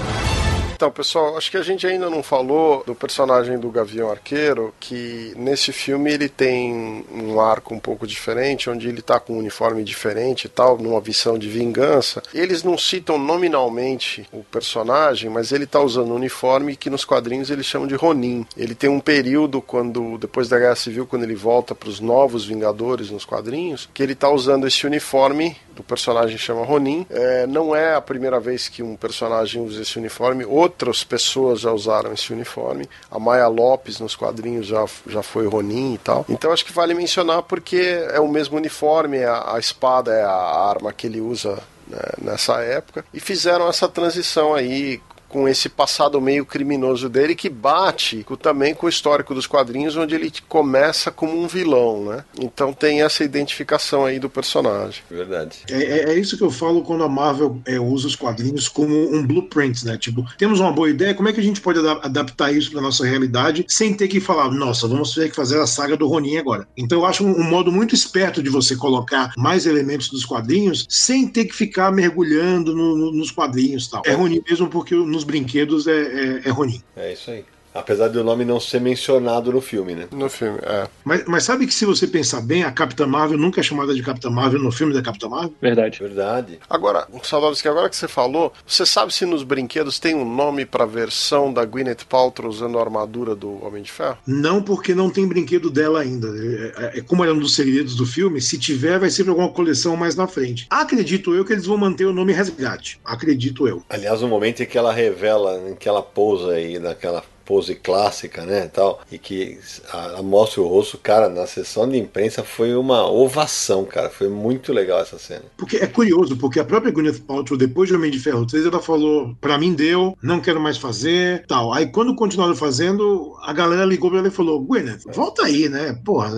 [0.76, 5.31] Então, pessoal, acho que a gente ainda não falou do personagem do Gavião Arqueiro, que
[5.38, 9.85] nesse filme ele tem um arco um pouco diferente, onde ele tá com um uniforme
[9.85, 12.22] diferente e tal, numa visão de vingança.
[12.34, 17.49] Eles não citam nominalmente o personagem, mas ele tá usando um uniforme que nos quadrinhos
[17.49, 18.45] eles chamam de Ronin.
[18.57, 22.43] Ele tem um período quando depois da Guerra Civil, quando ele volta para os novos
[22.45, 27.06] Vingadores nos quadrinhos, que ele tá usando esse uniforme do personagem chama Ronin.
[27.10, 31.71] É, não é a primeira vez que um personagem usa esse uniforme, outras pessoas já
[31.71, 32.89] usaram esse uniforme.
[33.09, 36.25] A Maya Lopes nos quadrinhos já, já foi Ronin e tal.
[36.27, 37.77] Então acho que vale mencionar porque
[38.11, 42.61] é o mesmo uniforme, a, a espada é a arma que ele usa né, nessa
[42.61, 43.05] época.
[43.13, 45.01] E fizeram essa transição aí
[45.35, 49.97] com esse passado meio criminoso dele que bate com- também com o histórico dos quadrinhos,
[49.97, 52.23] onde ele começa como um vilão, né?
[52.39, 55.01] Então tem essa identificação aí do personagem.
[55.11, 55.57] Verdade.
[55.69, 58.95] É, é- é isso que eu falo quando a Marvel é, usa os quadrinhos como
[59.13, 59.97] um blueprint, né?
[59.97, 62.79] Tipo, temos uma boa ideia, como é que a gente pode ada- adaptar isso para
[62.79, 66.37] nossa realidade sem ter que falar, nossa, vamos ter que fazer a saga do Ronin
[66.37, 66.65] agora.
[66.77, 70.85] Então eu acho um, um modo muito esperto de você colocar mais elementos dos quadrinhos
[70.89, 74.01] sem ter que ficar mergulhando no- no- nos quadrinhos e tal.
[74.05, 76.81] É Ronin mesmo porque nos brinquedos é, é, é Ronin.
[76.95, 77.43] É isso aí.
[77.76, 80.07] Apesar do nome não ser mencionado no filme, né?
[80.11, 80.88] No filme, é.
[81.03, 84.02] Mas, mas sabe que se você pensar bem, a Capitã Marvel nunca é chamada de
[84.02, 85.53] Capitã Marvel no filme da Capitã Marvel?
[85.61, 85.99] Verdade.
[85.99, 86.60] Verdade.
[86.69, 90.85] Agora, Sadowski, agora que você falou, você sabe se nos brinquedos tem um nome pra
[90.85, 94.18] versão da Gwyneth Paltrow usando a armadura do Homem de Ferro?
[94.26, 96.27] Não, porque não tem brinquedo dela ainda.
[96.30, 99.34] É, é- é como era um dos segredos do filme, se tiver, vai ser pra
[99.34, 100.65] alguma coleção mais na frente.
[100.69, 102.99] Acredito eu que eles vão manter o nome Resgate.
[103.03, 103.84] Acredito eu.
[103.89, 108.45] Aliás, o momento em que ela revela, em que ela pousa aí naquela pose clássica,
[108.45, 109.57] né, tal, e que
[109.91, 114.30] a- ela mostra o rosto, cara, na sessão de imprensa foi uma ovação, cara, foi
[114.30, 115.43] muito legal essa cena.
[115.57, 118.81] Porque é curioso, porque a própria Gwyneth Paltrow, depois de Homem de Ferro 3, ela
[118.81, 121.73] falou: pra mim deu, não quero mais fazer, tal.
[121.73, 125.97] Aí quando continuaram fazendo, a galera ligou pra ela e falou: Gwyneth, volta aí, né?
[126.03, 126.31] Porra,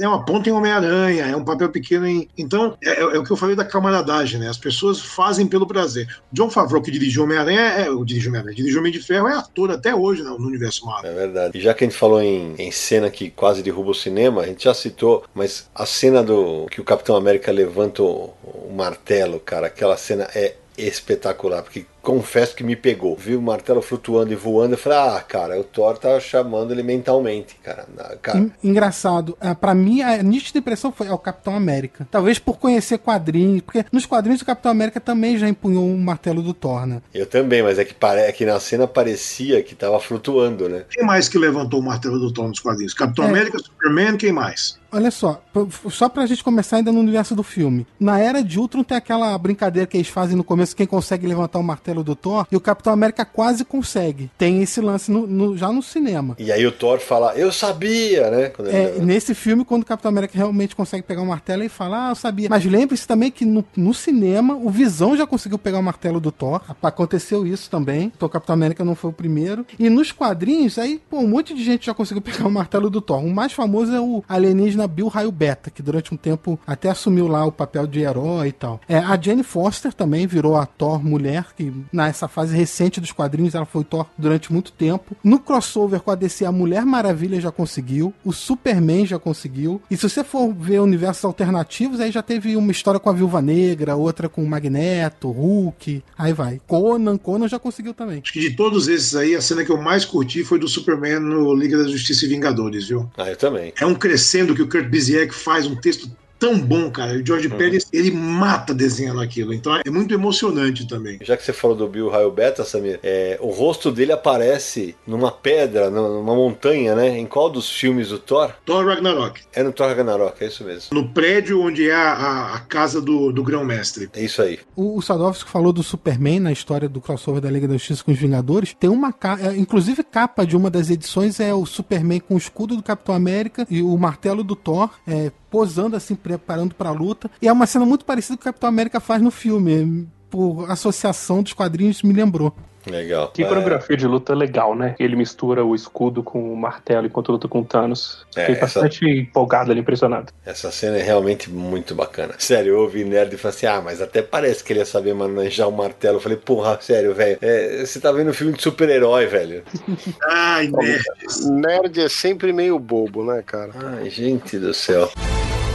[0.00, 2.28] é uma ponta em Homem-Aranha, é um papel pequeno em.
[2.36, 4.48] Então, é, é o que eu falei da camaradagem, né?
[4.48, 6.06] As pessoas fazem pelo prazer.
[6.32, 9.94] John Favreau, que dirigiu Homem-Aranha, é, dirigiu Homem-Aranha, dirigiu Homem de Ferro, é ator até
[9.94, 11.10] hoje no, universo Marvel.
[11.10, 11.58] É verdade.
[11.58, 14.46] E já que a gente falou em, em cena que quase derruba o cinema, a
[14.46, 19.38] gente já citou, mas a cena do que o Capitão América levanta o, o martelo,
[19.38, 23.16] cara, aquela cena é espetacular, porque confesso que me pegou.
[23.16, 26.82] Vi o martelo flutuando e voando, eu falei, ah, cara, o Thor tá chamando ele
[26.82, 27.86] mentalmente, cara.
[28.20, 28.46] cara.
[28.62, 32.06] Engraçado, é, para mim a nítida impressão foi ao Capitão América.
[32.10, 36.42] Talvez por conhecer quadrinhos, porque nos quadrinhos o Capitão América também já empunhou um martelo
[36.42, 37.00] do Thor, né?
[37.12, 38.20] Eu também, mas é que, pare...
[38.20, 40.84] é que na cena parecia que tava flutuando, né?
[40.90, 42.92] Quem mais que levantou o martelo do Thor nos quadrinhos?
[42.92, 43.28] Capitão é.
[43.28, 44.78] América, Superman, quem mais?
[44.94, 45.42] Olha só,
[45.90, 47.84] só pra gente começar ainda no universo do filme.
[47.98, 51.58] Na era de Ultron tem aquela brincadeira que eles fazem no começo, quem consegue levantar
[51.58, 54.30] o martelo do Thor, e o Capitão América quase consegue.
[54.38, 56.34] Tem esse lance no, no, já no cinema.
[56.38, 58.52] E aí o Thor fala, eu sabia, né?
[58.66, 62.10] É, nesse filme, quando o Capitão América realmente consegue pegar o martelo, ele fala, ah,
[62.10, 62.48] eu sabia.
[62.48, 66.32] Mas lembre-se também que no, no, cinema, o Visão já conseguiu pegar o martelo do
[66.32, 66.60] Thor.
[66.82, 68.12] Aconteceu isso também.
[68.14, 69.66] Então o Capitão América não foi o primeiro.
[69.78, 73.00] E nos quadrinhos, aí, pô, um monte de gente já conseguiu pegar o martelo do
[73.00, 73.24] Thor.
[73.24, 77.28] O mais famoso é o alienígena Bill Raio Beta, que durante um tempo até assumiu
[77.28, 78.80] lá o papel de herói e tal.
[78.88, 83.54] É, a Jane Foster também virou a Thor mulher, que nessa fase recente dos quadrinhos
[83.54, 85.16] ela foi Thor durante muito tempo.
[85.22, 89.80] No crossover com a DC, a Mulher Maravilha já conseguiu, o Superman já conseguiu.
[89.90, 93.40] E se você for ver universos alternativos, aí já teve uma história com a Viúva
[93.40, 96.60] Negra, outra com o Magneto, Hulk, aí vai.
[96.66, 98.20] Conan, Conan já conseguiu também.
[98.22, 101.20] Acho que de todos esses aí, a cena que eu mais curti foi do Superman
[101.20, 103.10] no Liga da Justiça e Vingadores, viu?
[103.16, 103.72] Ah, eu também.
[103.80, 106.10] É um crescendo que o Kurt Busiek faz um texto
[106.44, 107.14] tão bom, cara.
[107.14, 107.56] O George uhum.
[107.56, 109.54] Pérez, ele mata desenhando aquilo.
[109.54, 111.18] Então é muito emocionante também.
[111.22, 115.32] Já que você falou do Bill Raio Beta, Samir, é, o rosto dele aparece numa
[115.32, 117.18] pedra, numa montanha, né?
[117.18, 118.52] Em qual dos filmes do Thor?
[118.66, 119.40] Thor Ragnarok.
[119.54, 120.90] É no Thor Ragnarok, é isso mesmo.
[120.92, 124.10] No prédio onde é a, a, a casa do, do grão-mestre.
[124.12, 124.58] É isso aí.
[124.76, 128.12] O, o Sadovski falou do Superman na história do crossover da Liga da Justiça com
[128.12, 128.76] os Vingadores.
[128.78, 132.38] Tem uma capa, é, inclusive capa de uma das edições é o Superman com o
[132.38, 134.90] escudo do Capitão América e o martelo do Thor.
[135.06, 137.30] É, posando assim, preparando para a luta.
[137.40, 140.08] E é uma cena muito parecida com o Capitão América faz no filme.
[140.34, 142.52] Por associação dos quadrinhos me lembrou.
[142.84, 143.28] Legal.
[143.28, 144.96] Que coreografia de luta legal, né?
[144.98, 148.26] Ele mistura o escudo com o martelo enquanto luta com o Thanos.
[148.34, 148.80] É, Fiquei essa...
[148.80, 150.32] bastante empolgado ali, impressionado.
[150.44, 152.34] Essa cena é realmente muito bacana.
[152.36, 155.14] Sério, eu ouvi nerd e falei assim: ah, mas até parece que ele ia saber
[155.14, 156.16] manejar o martelo.
[156.16, 157.38] Eu falei, porra, sério, velho.
[157.40, 159.62] É, você tá vendo um filme de super-herói, velho.
[160.28, 161.04] Ai, nerd.
[161.52, 163.70] Nerd é sempre meio bobo, né, cara?
[163.76, 165.12] Ai, gente do céu.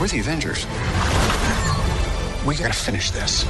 [0.02, 0.68] We're the Avengers.
[2.46, 3.46] We gotta finish this.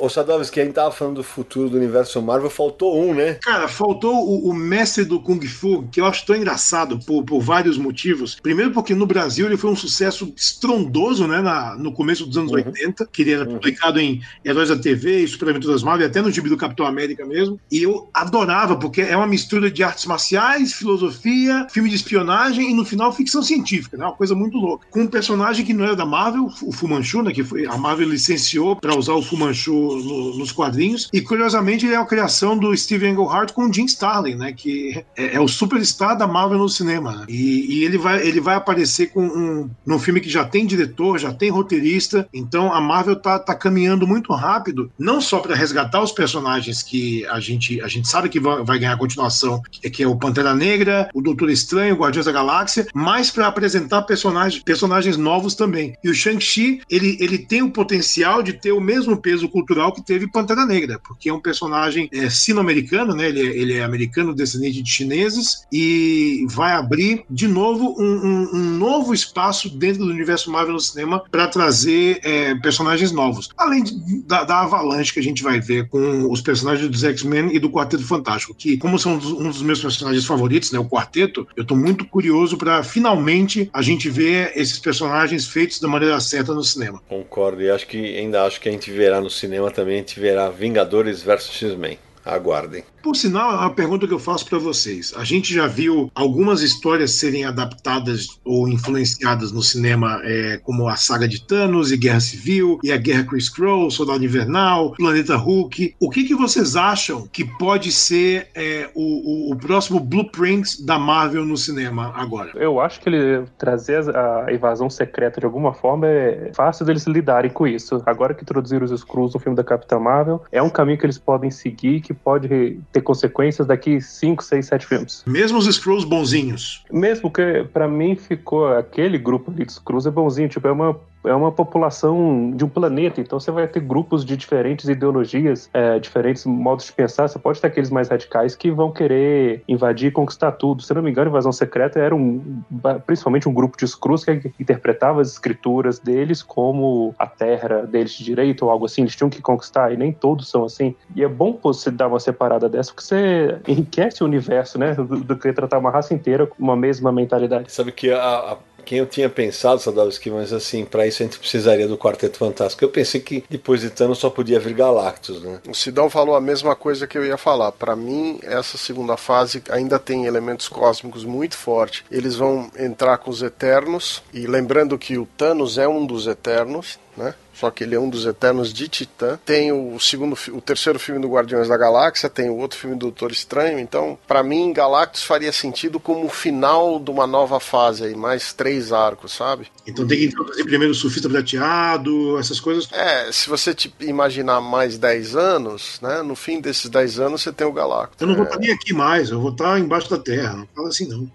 [0.00, 3.34] Ô Sadovski, a gente tava falando do futuro do universo Marvel, faltou um, né?
[3.34, 7.40] Cara, faltou o, o mestre do Kung Fu, que eu acho tão engraçado por, por,
[7.40, 8.36] vários motivos.
[8.42, 12.50] Primeiro porque no Brasil ele foi um sucesso estrondoso, né, na, no começo dos anos
[12.50, 12.58] uhum.
[12.58, 13.54] 80, que ele era uhum.
[13.56, 17.60] publicado em Heróis da TV Super Aventuras Marvel, até no gibi do Capitão América mesmo.
[17.70, 22.74] E eu adorava, porque é uma mistura de artes marciais, filosofia, filme de espionagem e
[22.74, 24.06] no final ficção científica, né?
[24.06, 24.86] Uma coisa muito louca.
[24.90, 27.76] Com um personagem que não era da Marvel, o Fu Manchu, né, que foi, a
[27.76, 31.08] Marvel licenciou para usar o Fu Manchu no, nos quadrinhos.
[31.12, 34.52] E curiosamente ele é a criação do Steve Englehart com o Jim Starlin, né?
[34.52, 37.12] Que é, é o superstar da Marvel no cinema.
[37.12, 37.26] Né?
[37.28, 41.18] E, e, ele, vai, ele vai aparecer com um, num filme que já tem diretor,
[41.18, 42.28] já tem roteirista.
[42.32, 47.26] Então a Marvel tá, tá caminhando muito rápido, não só para resgatar os personagens que
[47.26, 51.20] a gente, a gente sabe que vai, ganhar continuação, que é o Pantera Negra, o
[51.20, 55.94] Doutor Estranho, o Guardiões da Galáxia, mas para apresentar personagens, personagens novos também.
[56.02, 60.04] E o Shang-Chi, ele, ele tem o potencial de ter o mesmo peso cultural que
[60.04, 63.28] teve Pantera Negra, porque é um personagem é, sino-americano, né?
[63.28, 68.50] Ele é, ele é, americano, descendente de chineses, e vai abrir de novo um, um,
[68.54, 73.48] um novo espaço dentro do universo Marvel no cinema para trazer é, personagens novos.
[73.56, 77.54] Além de, da, da, avalanche que a gente vai ver com os personagens dos X-Men
[77.54, 80.78] e do Quarteto Fantástico, que, como são um dos meus personagens favoritos, né?
[80.78, 85.88] O Quarteto, eu tô muito curioso para finalmente a gente ver esses personagens feitos da
[85.88, 87.00] maneira certa no cinema.
[87.08, 90.18] Concordo, e acho que ainda acho que a gente verá no cinema também a gente
[90.18, 91.98] verá Vingadores vs X-Men.
[92.24, 92.84] Aguardem.
[93.02, 95.14] Por sinal, uma pergunta que eu faço para vocês.
[95.16, 100.96] A gente já viu algumas histórias serem adaptadas ou influenciadas no cinema, é, como a
[100.96, 105.94] saga de Thanos e Guerra Civil, e a Guerra Chris Crow, Soldado Invernal, Planeta Hulk.
[105.98, 110.98] O que, que vocês acham que pode ser é, o, o, o, próximo blueprint da
[110.98, 112.52] Marvel no cinema agora?
[112.54, 117.50] Eu acho que ele trazer a invasão secreta de alguma forma é fácil deles lidarem
[117.50, 118.02] com isso.
[118.04, 121.18] Agora que introduziram os Skrulls no filme da Capitã Marvel, é um caminho que eles
[121.18, 125.24] podem seguir que pode ter consequências daqui 5, 6, 7 filmes.
[125.26, 126.84] Mesmo os Skrulls bonzinhos.
[126.90, 130.98] Mesmo que, para mim, ficou aquele grupo ali de Skrulls é bonzinho, tipo, é uma
[131.24, 135.98] é uma população de um planeta, então você vai ter grupos de diferentes ideologias, é,
[135.98, 137.28] diferentes modos de pensar.
[137.28, 140.82] Você pode ter aqueles mais radicais que vão querer invadir e conquistar tudo.
[140.82, 142.62] Se não me engano, Invasão Secreta era um,
[143.06, 148.24] principalmente um grupo de Skrulls que interpretava as escrituras deles como a terra deles de
[148.24, 149.02] direito ou algo assim.
[149.02, 150.94] Eles tinham que conquistar e nem todos são assim.
[151.14, 155.04] E é bom você dar uma separada dessa porque você enriquece o universo, né, do,
[155.04, 157.72] do que tratar uma raça inteira com uma mesma mentalidade.
[157.72, 158.56] Sabe que a, a
[158.90, 162.84] quem eu tinha pensado, Sadowski, mas assim, para isso a gente precisaria do Quarteto Fantástico.
[162.84, 165.60] Eu pensei que depois de Thanos só podia vir Galactus, né?
[165.68, 167.72] O Sidão falou a mesma coisa que eu ia falar.
[167.72, 172.02] Para mim, essa segunda fase ainda tem elementos cósmicos muito fortes.
[172.10, 176.98] Eles vão entrar com os Eternos, e lembrando que o Thanos é um dos Eternos,
[177.16, 177.34] né?
[177.52, 179.38] Só que ele é um dos Eternos de Titã.
[179.44, 183.00] Tem o segundo, o terceiro filme do Guardiões da Galáxia, tem o outro filme do
[183.00, 183.78] Doutor Estranho.
[183.78, 188.52] Então, para mim, Galactus faria sentido como o final de uma nova fase aí, mais
[188.52, 189.66] três arcos, sabe?
[189.86, 192.88] Então tem que introduzir primeiro o surfista prateado, essas coisas.
[192.92, 196.22] É, se você tipo, imaginar mais 10 anos, né?
[196.22, 198.20] No fim desses 10 anos você tem o Galactus.
[198.20, 198.36] Eu não é.
[198.36, 200.54] vou estar nem aqui mais, eu vou estar embaixo da terra.
[200.54, 201.26] Não fala assim, não.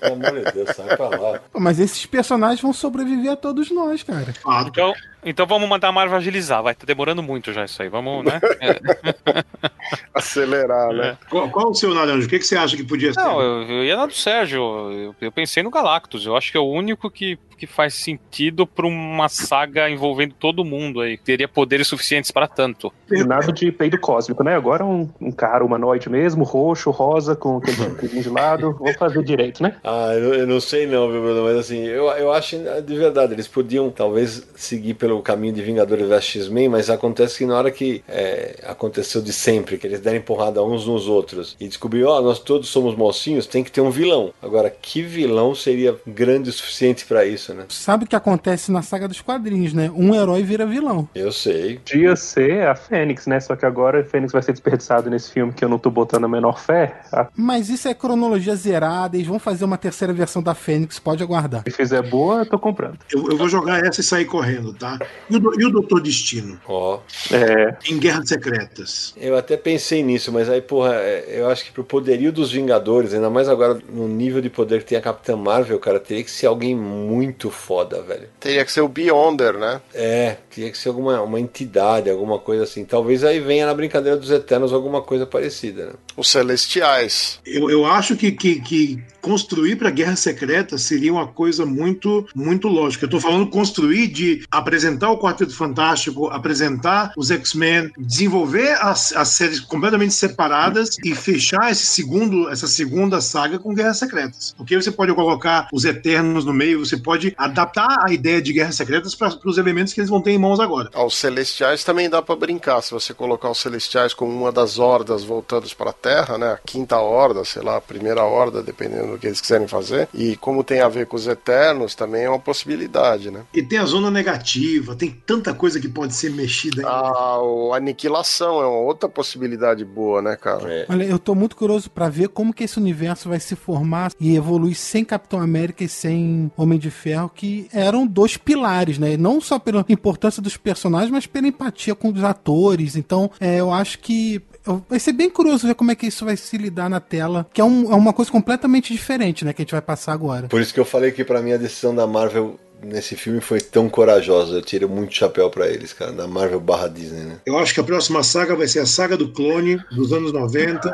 [0.00, 1.40] Pelo amor de Deus, sai pra lá.
[1.52, 4.34] Mas esses personagens vão sobreviver a todos nós, cara.
[4.46, 4.92] Ah, Então,
[5.24, 6.62] então vamos mandar a Marvel agilizar.
[6.62, 7.88] Vai, tá demorando muito já isso aí.
[7.88, 8.40] Vamos, né?
[8.60, 9.44] É.
[10.14, 11.16] Acelerar, né?
[11.28, 12.26] Qual, qual o seu Naranjo?
[12.26, 13.20] O que, que você acha que podia ser?
[13.20, 14.60] Não, eu, eu ia na do Sérgio.
[14.90, 16.26] Eu, eu pensei no Galactus.
[16.26, 20.64] Eu acho que é o único que, que faz sentido pra uma saga envolvendo todo
[20.64, 21.16] mundo aí.
[21.18, 22.92] Teria poderes suficientes pra tanto.
[23.10, 24.54] Nada de peido cósmico, né?
[24.54, 28.72] Agora um, um cara humanoide mesmo, roxo, rosa, com aquele de lado.
[28.78, 29.76] Vou fazer direito, né?
[29.84, 31.44] Ah, eu, eu não sei não, viu, Bruno?
[31.44, 36.08] Mas assim, eu, eu acho de verdade, eles podiam talvez seguir pelo caminho de Vingadores
[36.08, 40.20] vs X-Men, mas acontece que na hora que é, aconteceu de sempre, que eles derem
[40.20, 43.90] porrada uns nos outros e descobriram, ó, nós todos somos mocinhos, tem que ter um
[43.90, 44.32] vilão.
[44.42, 47.64] Agora, que vilão seria grande o suficiente pra isso, né?
[47.68, 49.90] Sabe o que acontece na saga dos quadrinhos, né?
[49.94, 51.08] Um herói vira vilão.
[51.14, 51.76] Eu sei.
[51.78, 53.40] Podia ser a Fênix, né?
[53.40, 56.24] Só que agora a Fênix vai ser desperdiçado nesse filme que eu não tô botando
[56.24, 57.00] a menor fé.
[57.36, 61.62] Mas isso é cronologia zerada, eles vão fazer uma terceira versão da Fênix, pode aguardar.
[61.64, 62.98] se fizer boa, eu tô comprando.
[63.12, 64.98] Eu, eu vou jogar essa e sair correndo, tá?
[65.28, 66.58] E o, do- e o Doutor Destino?
[66.66, 67.00] Ó,
[67.32, 69.14] É, Em Guerras Secretas.
[69.16, 73.12] eu até pensei nisso, mas aí, porra, é, eu acho que pro poderio dos Vingadores,
[73.14, 76.30] ainda mais agora no nível de poder que tem a Capitã Marvel, cara, teria que
[76.30, 78.28] ser alguém muito foda, velho.
[78.40, 79.80] Teria que ser o Beyonder, né?
[79.92, 82.84] É, teria que ser alguma uma entidade, alguma coisa assim.
[82.84, 85.92] Talvez aí venha na brincadeira dos Eternos alguma coisa parecida, né?
[86.16, 87.40] Os Celestiais.
[87.44, 92.68] Eu, eu acho que, que, que construir para Guerra Secreta seria uma coisa muito muito
[92.68, 93.06] lógica.
[93.06, 99.28] Eu tô falando construir de apresentar o Quarteto Fantástico, apresentar os X-Men, desenvolver as, as
[99.28, 104.54] séries completamente separadas e fechar esse segundo, essa segunda saga com Guerras Secretas.
[104.58, 108.76] Porque você pode colocar os Eternos no meio, você pode adaptar a ideia de Guerras
[108.76, 110.90] Secretas para os elementos que eles vão ter em mãos agora.
[110.92, 112.82] Ah, Os Celestiais também dá pra brincar.
[112.82, 116.52] Se você colocar os Celestiais como uma das hordas voltadas para a Terra, né?
[116.52, 120.08] A quinta horda, sei lá, a primeira horda, dependendo do que eles quiserem fazer.
[120.12, 123.42] E como tem a ver com os Eternos, também é uma possibilidade, né?
[123.54, 126.86] E tem a zona negativa, tem tanta coisa que pode ser mexida aí.
[126.86, 130.72] A, o Aniquilação é uma outra possibilidade boa, né, cara?
[130.72, 130.86] É.
[130.88, 134.36] Olha, eu tô muito curioso pra ver como que esse universo vai se formar e
[134.36, 139.16] evoluir sem Capitão América e sem Homem de Ferro, que eram dois pilares, né?
[139.16, 142.96] Não só pela importância dos personagens, mas pela empatia com os atores.
[142.96, 144.42] Então, é, eu acho que
[144.88, 147.60] vai ser bem curioso ver como é que isso vai se lidar na tela, que
[147.60, 149.52] é, um- é uma coisa completamente diferente, né?
[149.52, 150.48] Que a gente vai passar agora.
[150.48, 153.60] Por isso que eu falei que pra mim a decisão da Marvel nesse filme foi
[153.62, 154.56] tão corajosa.
[154.56, 157.36] Eu tiro muito chapéu pra eles, cara, da Marvel barra Disney, né?
[157.46, 160.90] Eu acho que a próxima saga vai ser a saga do clone dos anos 90,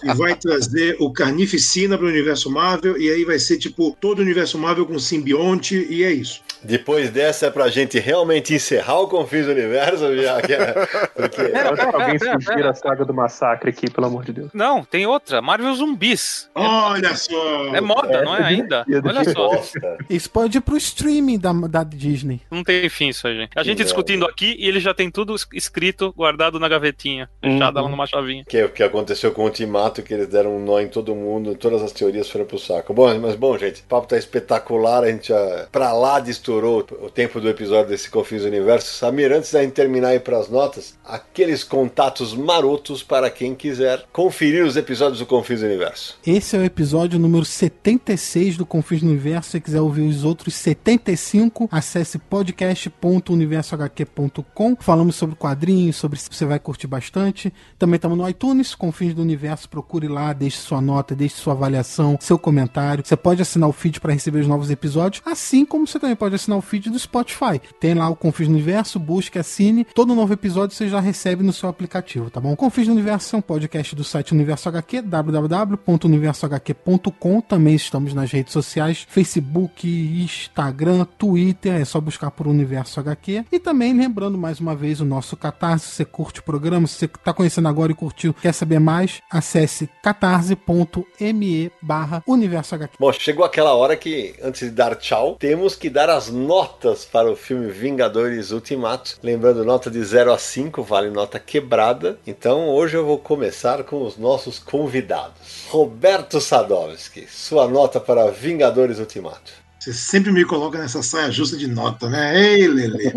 [0.00, 4.18] que vai trazer o Carnificina para o universo Marvel, e aí vai ser tipo todo
[4.18, 6.42] o universo Marvel com simbionte, e é isso.
[6.62, 10.72] Depois dessa é pra gente realmente encerrar o Confins do Universo, já que é-
[11.14, 14.50] porque pode alguém sugerir a saga do massacre aqui, pelo amor de Deus.
[14.52, 15.40] Não, tem outra.
[15.42, 16.48] Marvel Zumbis.
[16.54, 17.74] Olha só!
[17.74, 18.84] É moda, não é ainda?
[19.04, 19.48] Olha só.
[19.48, 19.98] bosta.
[20.08, 22.40] Isso pode ir pro streaming da, da Disney.
[22.50, 23.50] Não tem fim isso aí, gente.
[23.56, 23.84] A gente Não.
[23.84, 28.06] discutindo aqui e ele já tem tudo es- escrito, guardado na gavetinha, fechado lá numa
[28.06, 28.44] chavinha.
[28.48, 31.14] Que é o que aconteceu com o Ultimato, que eles deram um nó em todo
[31.14, 32.92] mundo, todas as teorias foram pro saco.
[32.94, 36.86] Bom, mas bom, gente, o papo tá espetacular, a gente já pra lá de estourou
[37.02, 38.94] o tempo do episódio desse Confins Universo.
[38.94, 44.64] Samir, antes da gente terminar aí pras notas, aqueles contatos marotos para quem quiser conferir
[44.64, 46.16] os episódios do Confins Universo.
[46.24, 49.50] Esse é o episódio número 76 do Confins Universo.
[49.50, 54.76] Se quiser ouvir os outros 75, acesse podcast.universohq.com.
[54.78, 57.52] Falamos sobre quadrinhos, sobre se você vai curtir bastante.
[57.76, 59.68] Também estamos no iTunes, Confins do Universo.
[59.68, 63.04] Procure lá, deixe sua nota, deixe sua avaliação, seu comentário.
[63.04, 66.35] Você pode assinar o feed para receber os novos episódios, assim como você também pode
[66.36, 67.60] assinar o feed do Spotify.
[67.80, 69.86] Tem lá o Confins do Universo, busque, assine.
[69.94, 72.56] Todo novo episódio você já recebe no seu aplicativo, tá bom?
[72.56, 77.40] Confins do Universo é um podcast do site Universo HQ, www.universohq.com.
[77.40, 83.44] Também estamos nas redes sociais, Facebook, Instagram, Twitter, é só buscar por Universo HQ.
[83.50, 86.94] E também lembrando mais uma vez o nosso Catarse, se você curte o programa, se
[86.94, 92.96] você está conhecendo agora e curtiu, quer saber mais, acesse catarse.me barra Universo HQ.
[92.98, 97.30] Bom, chegou aquela hora que, antes de dar tchau, temos que dar as notas para
[97.30, 99.18] o filme Vingadores Ultimato.
[99.22, 102.18] Lembrando, nota de 0 a 5 vale nota quebrada.
[102.26, 105.66] Então hoje eu vou começar com os nossos convidados.
[105.68, 109.52] Roberto Sadowski, sua nota para Vingadores Ultimato.
[109.78, 112.36] Você sempre me coloca nessa saia justa de nota, né?
[112.36, 113.12] Ei, Lele.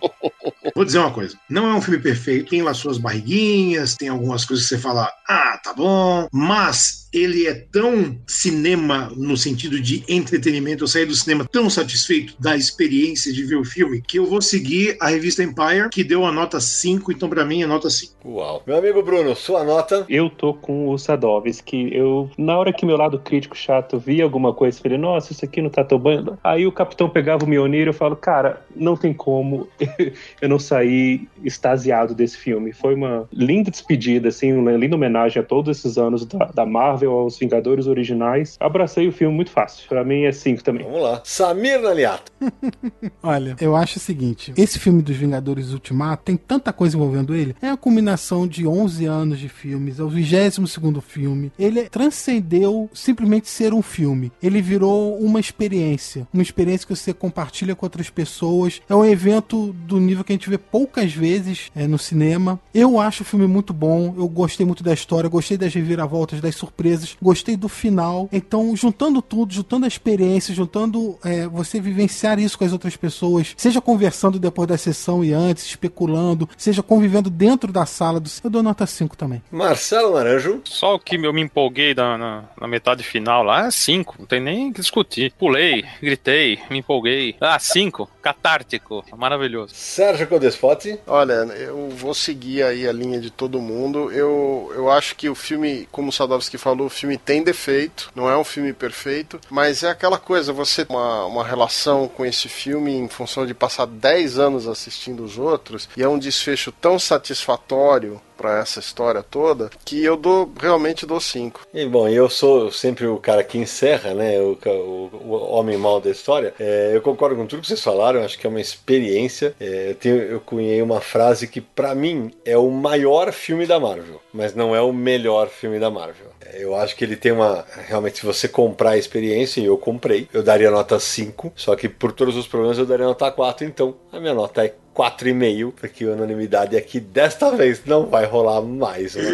[0.74, 4.44] Vou dizer uma coisa: não é um filme perfeito, tem lá suas barriguinhas, tem algumas
[4.44, 10.04] coisas que você fala, ah, tá bom, mas ele é tão cinema no sentido de
[10.08, 14.26] entretenimento, eu saí do cinema tão satisfeito da experiência de ver o filme, que eu
[14.26, 17.90] vou seguir a revista Empire, que deu a nota 5, então para mim é nota
[17.90, 18.12] 5.
[18.24, 18.62] Uau.
[18.66, 20.06] Meu amigo Bruno, sua nota?
[20.08, 21.90] Eu tô com o Sadovski.
[21.92, 25.60] Eu, na hora que meu lado crítico chato via alguma coisa, falei, nossa, isso aqui
[25.60, 26.36] não tá tão bom.
[26.42, 29.68] Aí o capitão pegava o Mionir e eu falo, cara, não tem como
[30.40, 32.72] eu não sair extasiado desse filme.
[32.72, 37.01] Foi uma linda despedida, assim, uma linda homenagem a todos esses anos da, da Marvel,
[37.10, 38.56] aos Vingadores originais.
[38.60, 39.88] Abracei o filme muito fácil.
[39.88, 40.84] Pra mim é 5 também.
[40.84, 41.20] Vamos lá.
[41.24, 42.32] Samir Naliato.
[43.22, 47.54] Olha, eu acho o seguinte: esse filme dos Vingadores Ultimato tem tanta coisa envolvendo ele.
[47.60, 50.68] É a combinação de 11 anos de filmes, é o 22
[51.00, 51.52] filme.
[51.58, 54.32] Ele transcendeu simplesmente ser um filme.
[54.42, 56.26] Ele virou uma experiência.
[56.32, 58.80] Uma experiência que você compartilha com outras pessoas.
[58.88, 62.60] É um evento do nível que a gente vê poucas vezes é, no cinema.
[62.74, 64.14] Eu acho o filme muito bom.
[64.16, 68.28] Eu gostei muito da história, gostei das reviravoltas, das surpresas, gostei do final.
[68.32, 73.54] Então, juntando tudo, juntando a experiência, juntando é, você vivenciar isso com as outras pessoas,
[73.56, 78.30] seja conversando depois da sessão e antes, especulando, seja convivendo dentro da sala do.
[78.42, 79.42] Eu dou nota 5 também.
[79.50, 80.60] Marcelo Naranjo.
[80.64, 84.26] Só o que eu me empolguei na, na, na metade final lá é 5, não
[84.26, 85.32] tem nem o que discutir.
[85.38, 87.36] Pulei, gritei, me empolguei.
[87.40, 89.74] Ah, 5, catártico, maravilhoso.
[89.74, 90.98] Sérgio Codespotti.
[91.06, 94.10] Olha, eu vou seguir aí a linha de todo mundo.
[94.10, 98.28] Eu, eu acho que o filme, como o Sadowski falou, o filme tem defeito, não
[98.28, 102.92] é um filme perfeito, mas é aquela coisa, você uma, uma relação com esse filme
[102.92, 108.20] em função de passar 10 anos assistindo os outros, e é um desfecho tão satisfatório
[108.42, 111.64] para essa história toda que eu dou realmente dou cinco.
[111.72, 114.40] E bom, eu sou sempre o cara que encerra, né?
[114.40, 116.52] O, o, o homem mal da história.
[116.58, 119.54] É, eu concordo com tudo que vocês falaram, acho que é uma experiência.
[119.60, 123.78] É, eu, tenho, eu cunhei uma frase que para mim é o maior filme da
[123.78, 126.32] Marvel, mas não é o melhor filme da Marvel.
[126.44, 127.64] É, eu acho que ele tem uma.
[127.86, 131.52] Realmente, se você comprar a experiência, e eu comprei, eu daria nota 5.
[131.54, 133.64] Só que por todos os problemas eu daria nota 4.
[133.66, 138.60] Então a minha nota é 4,5, porque a unanimidade aqui desta vez não vai rolar
[138.62, 139.14] mais.
[139.14, 139.24] Né?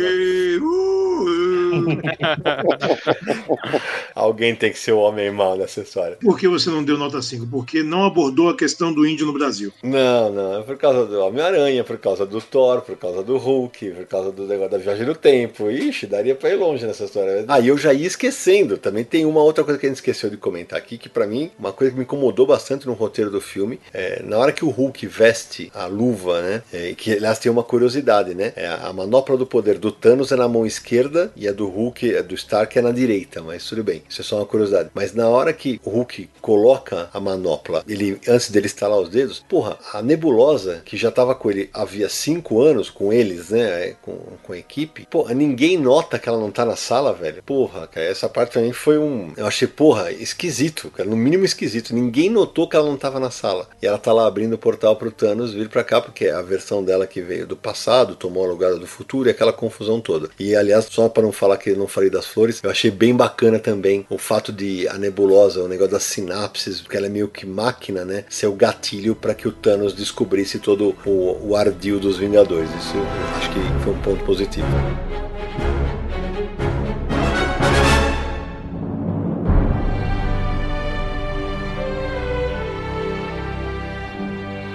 [4.14, 6.16] Alguém tem que ser o homem mau nessa história.
[6.20, 7.46] Por que você não deu nota 5?
[7.46, 9.72] Porque não abordou a questão do índio no Brasil.
[9.82, 10.60] Não, não.
[10.60, 14.32] É por causa do Homem-Aranha, por causa do Thor, por causa do Hulk, por causa
[14.32, 15.70] do negócio da viagem no tempo.
[15.70, 17.44] Ixi, daria pra ir longe nessa história.
[17.48, 18.76] Ah, e eu já ia esquecendo.
[18.76, 21.50] Também tem uma outra coisa que a gente esqueceu de comentar aqui, que para mim,
[21.58, 24.70] uma coisa que me incomodou bastante no roteiro do filme, é na hora que o
[24.70, 26.62] Hulk veste a luva, né?
[26.72, 28.52] É, que aliás tem uma curiosidade, né?
[28.56, 32.16] É, a manopla do poder do Thanos é na mão esquerda e a do Hulk,
[32.16, 34.02] a do Stark é na direita, mas tudo bem.
[34.08, 34.90] Isso é só uma curiosidade.
[34.94, 39.44] Mas na hora que o Hulk coloca a manopla, ele antes dele estalar os dedos,
[39.48, 43.96] porra, a nebulosa que já tava com ele havia cinco anos com eles, né?
[44.02, 47.42] Com, com a equipe, porra, ninguém nota que ela não tá na sala, velho.
[47.42, 49.32] Porra, cara, essa parte também foi um.
[49.36, 51.08] Eu achei, porra, esquisito, cara.
[51.08, 51.94] No mínimo esquisito.
[51.94, 53.68] Ninguém notou que ela não tava na sala.
[53.82, 56.42] E ela tá lá abrindo o portal pro Thanos vir pra cá, porque é a
[56.42, 60.30] versão dela que veio do passado, tomou o lugar do futuro e aquela confusão toda.
[60.38, 63.14] E aliás, só para não falar que eu não falei das flores, eu achei bem
[63.14, 67.28] bacana também o fato de a nebulosa, o negócio das sinapses, porque ela é meio
[67.28, 68.24] que máquina, né?
[68.28, 72.70] Ser o gatilho para que o Thanos descobrisse todo o, o ardil dos Vingadores.
[72.70, 72.94] Isso
[73.36, 74.66] acho que foi um ponto positivo.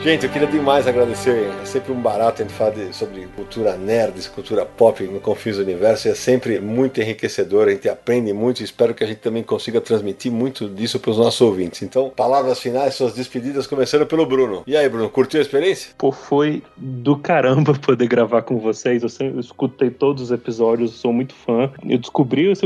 [0.03, 1.49] Gente, eu queria demais agradecer.
[1.61, 5.55] É sempre um barato a gente falar de, sobre cultura nerd, cultura pop no Confins
[5.55, 6.09] do Universo.
[6.09, 9.79] É sempre muito enriquecedor, a gente aprende muito e espero que a gente também consiga
[9.79, 11.83] transmitir muito disso para os nossos ouvintes.
[11.83, 14.63] Então, palavras finais, suas despedidas, começando pelo Bruno.
[14.67, 15.93] E aí, Bruno, curtiu a experiência?
[15.97, 19.03] Pô, foi do caramba poder gravar com vocês.
[19.03, 21.71] Eu, sempre, eu escutei todos os episódios, sou muito fã.
[21.87, 22.65] Eu descobri esse,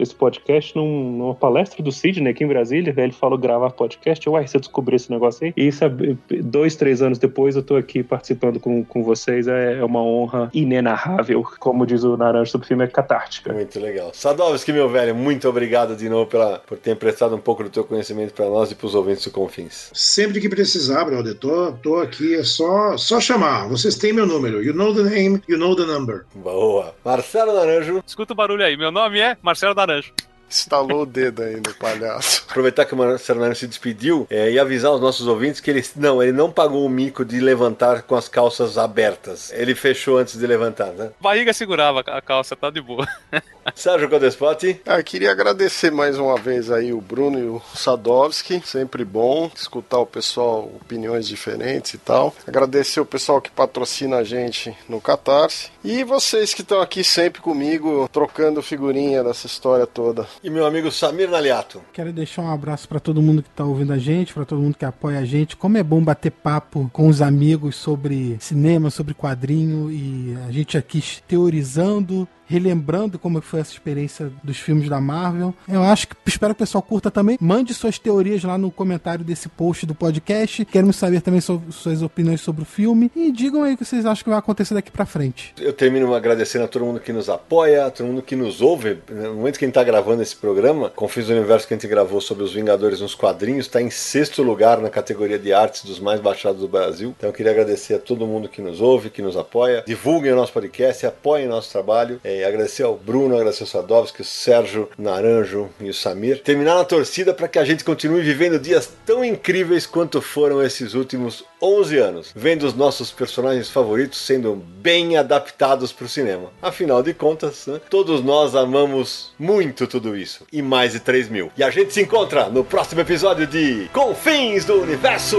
[0.00, 2.94] esse podcast num, numa palestra do Sidney aqui em Brasília.
[2.96, 4.26] Ele falou gravar podcast.
[4.26, 5.52] Uai, você descobriu esse negócio aí?
[5.54, 9.46] E sabe, dois, três anos depois eu tô aqui participando com, com vocês.
[9.46, 11.42] É, é uma honra inenarrável.
[11.58, 13.52] Como diz o Naranja sobre o filme, é catártica.
[13.52, 14.10] Muito legal.
[14.14, 17.84] Sadovski, meu velho, muito obrigado de novo pela, por ter emprestado um pouco do teu
[17.84, 19.90] conhecimento para nós e para os ouvintes do Confins.
[19.92, 23.68] Sempre que precisar, brother, tô, tô aqui, é só, só chamar.
[23.68, 24.62] Vocês têm meu número.
[24.62, 26.24] You know the name, you know the number.
[26.34, 26.94] Boa.
[27.04, 28.02] Marcelo Naranjo.
[28.06, 28.76] Escuta o barulho aí.
[28.76, 30.12] Meu nome é Marcelo Naranjo.
[30.48, 32.44] Estalou o dedo aí no palhaço.
[32.50, 35.84] Aproveitar que o Marcelo Naranjo se despediu é, e avisar os nossos ouvintes que ele
[35.96, 39.52] não, ele não pagou o mico de levantar com as calças abertas.
[39.52, 41.10] Ele fechou antes de levantar, né?
[41.20, 43.06] Barriga segurava a calça, tá de boa.
[43.74, 44.80] Sérgio Codespot.
[44.86, 49.98] Ah, queria agradecer mais uma vez aí o Bruno e o Sadovski, sempre bom escutar
[49.98, 52.34] o pessoal, opiniões diferentes e tal.
[52.46, 57.40] Agradecer o pessoal que patrocina a gente no Catarse e vocês que estão aqui sempre
[57.40, 60.26] comigo, trocando figurinha dessa história toda.
[60.42, 61.82] E meu amigo Samir Naliato.
[61.92, 64.76] Quero deixar um abraço para todo mundo que tá ouvindo a gente, para todo mundo
[64.76, 65.56] que apoia a gente.
[65.56, 70.76] Como é bom bater papo com os amigos sobre cinema, sobre quadrinho e a gente
[70.76, 75.54] aqui teorizando relembrando como foi essa experiência dos filmes da Marvel.
[75.68, 77.36] Eu acho que espero que o pessoal curta também.
[77.40, 80.64] Mande suas teorias lá no comentário desse post do podcast.
[80.64, 84.06] Queremos saber também sobre suas opiniões sobre o filme e digam aí o que vocês
[84.06, 85.54] acham que vai acontecer daqui para frente.
[85.58, 88.98] Eu termino agradecendo a todo mundo que nos apoia, a todo mundo que nos ouve.
[89.10, 91.86] No momento que a gente está gravando esse programa, Confis do Universo que a gente
[91.86, 96.00] gravou sobre os Vingadores nos quadrinhos, está em sexto lugar na categoria de artes dos
[96.00, 97.14] mais baixados do Brasil.
[97.16, 99.84] Então eu queria agradecer a todo mundo que nos ouve, que nos apoia.
[99.86, 102.20] Divulguem o nosso podcast, apoiem o nosso trabalho.
[102.24, 106.42] É, agradecer ao Bruno, agradecer ao Sadovski, o Sérgio Naranjo e o Samir.
[106.42, 110.94] Terminar na torcida para que a gente continue vivendo dias tão incríveis quanto foram esses
[110.94, 116.50] últimos 11 anos, vendo os nossos personagens favoritos sendo bem adaptados para o cinema.
[116.62, 121.50] Afinal de contas, né, todos nós amamos muito tudo isso e mais de 3 mil.
[121.56, 125.38] E a gente se encontra no próximo episódio de Confins do Universo!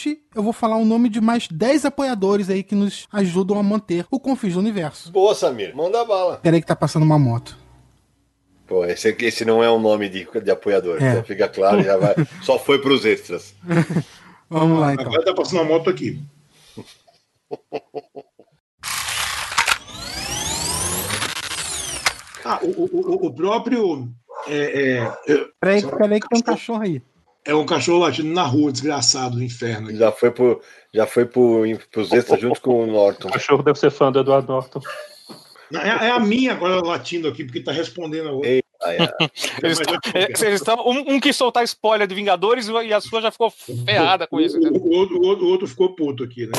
[0.00, 3.62] Hoje eu vou falar o nome de mais 10 apoiadores aí que nos ajudam a
[3.62, 5.12] manter o Confis do Universo.
[5.12, 5.76] Boa, Samir.
[5.76, 6.38] Manda bala.
[6.38, 7.56] Peraí que tá passando uma moto.
[8.66, 11.02] Pô, esse, esse não é um nome de, de apoiador.
[11.02, 11.16] É.
[11.16, 12.14] Já fica claro, já vai.
[12.42, 13.54] Só foi pros extras.
[14.48, 15.06] Vamos lá então.
[15.06, 16.22] Agora tá passando uma moto aqui.
[22.42, 24.08] Ah, o, o, o próprio.
[24.48, 27.02] É, é, Peraí, peraí que tem um cachorro aí.
[27.44, 29.94] É um cachorro latindo na rua, desgraçado do inferno.
[29.94, 30.60] Já foi, pro,
[30.92, 33.28] já foi pro, pros extras junto com o Norton.
[33.28, 34.80] O cachorro deve ser fã do Edward Norton.
[35.70, 38.50] Não, É, é a minha agora latindo aqui, porque tá respondendo a outra.
[38.50, 39.30] Ei, ai, ai.
[39.62, 43.20] Eles estão- é, eles estão- um, um quis soltar spoiler de Vingadores e a sua
[43.22, 44.58] já ficou ferrada com isso.
[44.58, 46.52] O, o o o outro ficou puto aqui, né?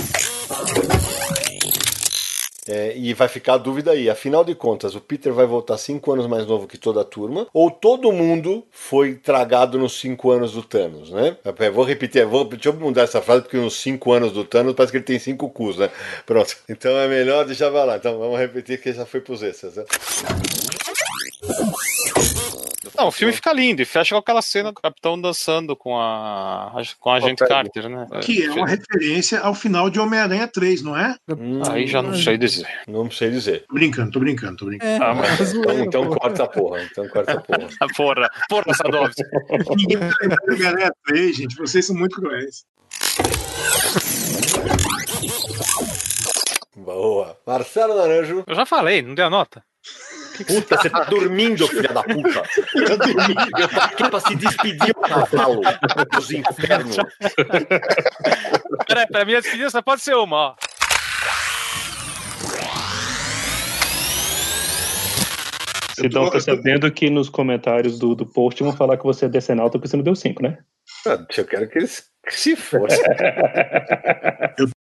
[2.68, 4.10] É, e vai ficar a dúvida aí.
[4.10, 7.48] Afinal de contas, o Peter vai voltar cinco anos mais novo que toda a turma,
[7.54, 11.38] ou todo mundo foi tragado nos cinco anos do Thanos, né?
[11.44, 14.74] Eu vou repetir, vou, deixa eu mudar essa frase, porque nos cinco anos do Thanos
[14.74, 15.90] parece que ele tem cinco cus, né?
[16.26, 16.56] Pronto.
[16.82, 17.98] Então é melhor deixar vai lá.
[17.98, 19.86] Então vamos repetir que já foi pros extras, né?
[22.98, 26.74] Não, o filme fica lindo e fecha com aquela cena do Capitão dançando com a,
[27.00, 28.08] com a agente Carter, né?
[28.24, 31.16] Que é uma referência ao final de Homem-Aranha 3, não é?
[31.70, 32.68] Aí já não sei dizer.
[32.88, 33.66] Não sei dizer.
[33.68, 34.92] Tô brincando, tô brincando, tô brincando.
[34.92, 36.84] É, Ah, mas- é zoeira, Então, então corta a porra.
[36.84, 37.70] Então corta a porra.
[37.96, 39.22] Porra, porra, Sadovski.
[39.78, 41.56] Ninguém tá lembrando de Homem-Aranha 3, gente.
[41.58, 42.66] Vocês são muito cruéis.
[46.76, 47.38] Boa.
[47.46, 48.44] Marcelo Naranjo.
[48.48, 49.64] Eu já falei, não deu a nota?
[50.48, 52.42] Puta, você tá dormindo, filha da puta.
[52.42, 53.60] Tá dormindo.
[53.60, 55.62] Eu tô aqui pra se despedir, o cavalo
[56.12, 56.98] dos infernos.
[58.88, 60.56] Peraí, pra minha despedida só pode ser uma, ó.
[66.04, 69.78] Então, tô sabendo que nos comentários do, do post vão falar que você é decenalta
[69.78, 70.58] porque você não deu 5, né?
[71.06, 73.00] Ah, Eu quero que eles que se fosse.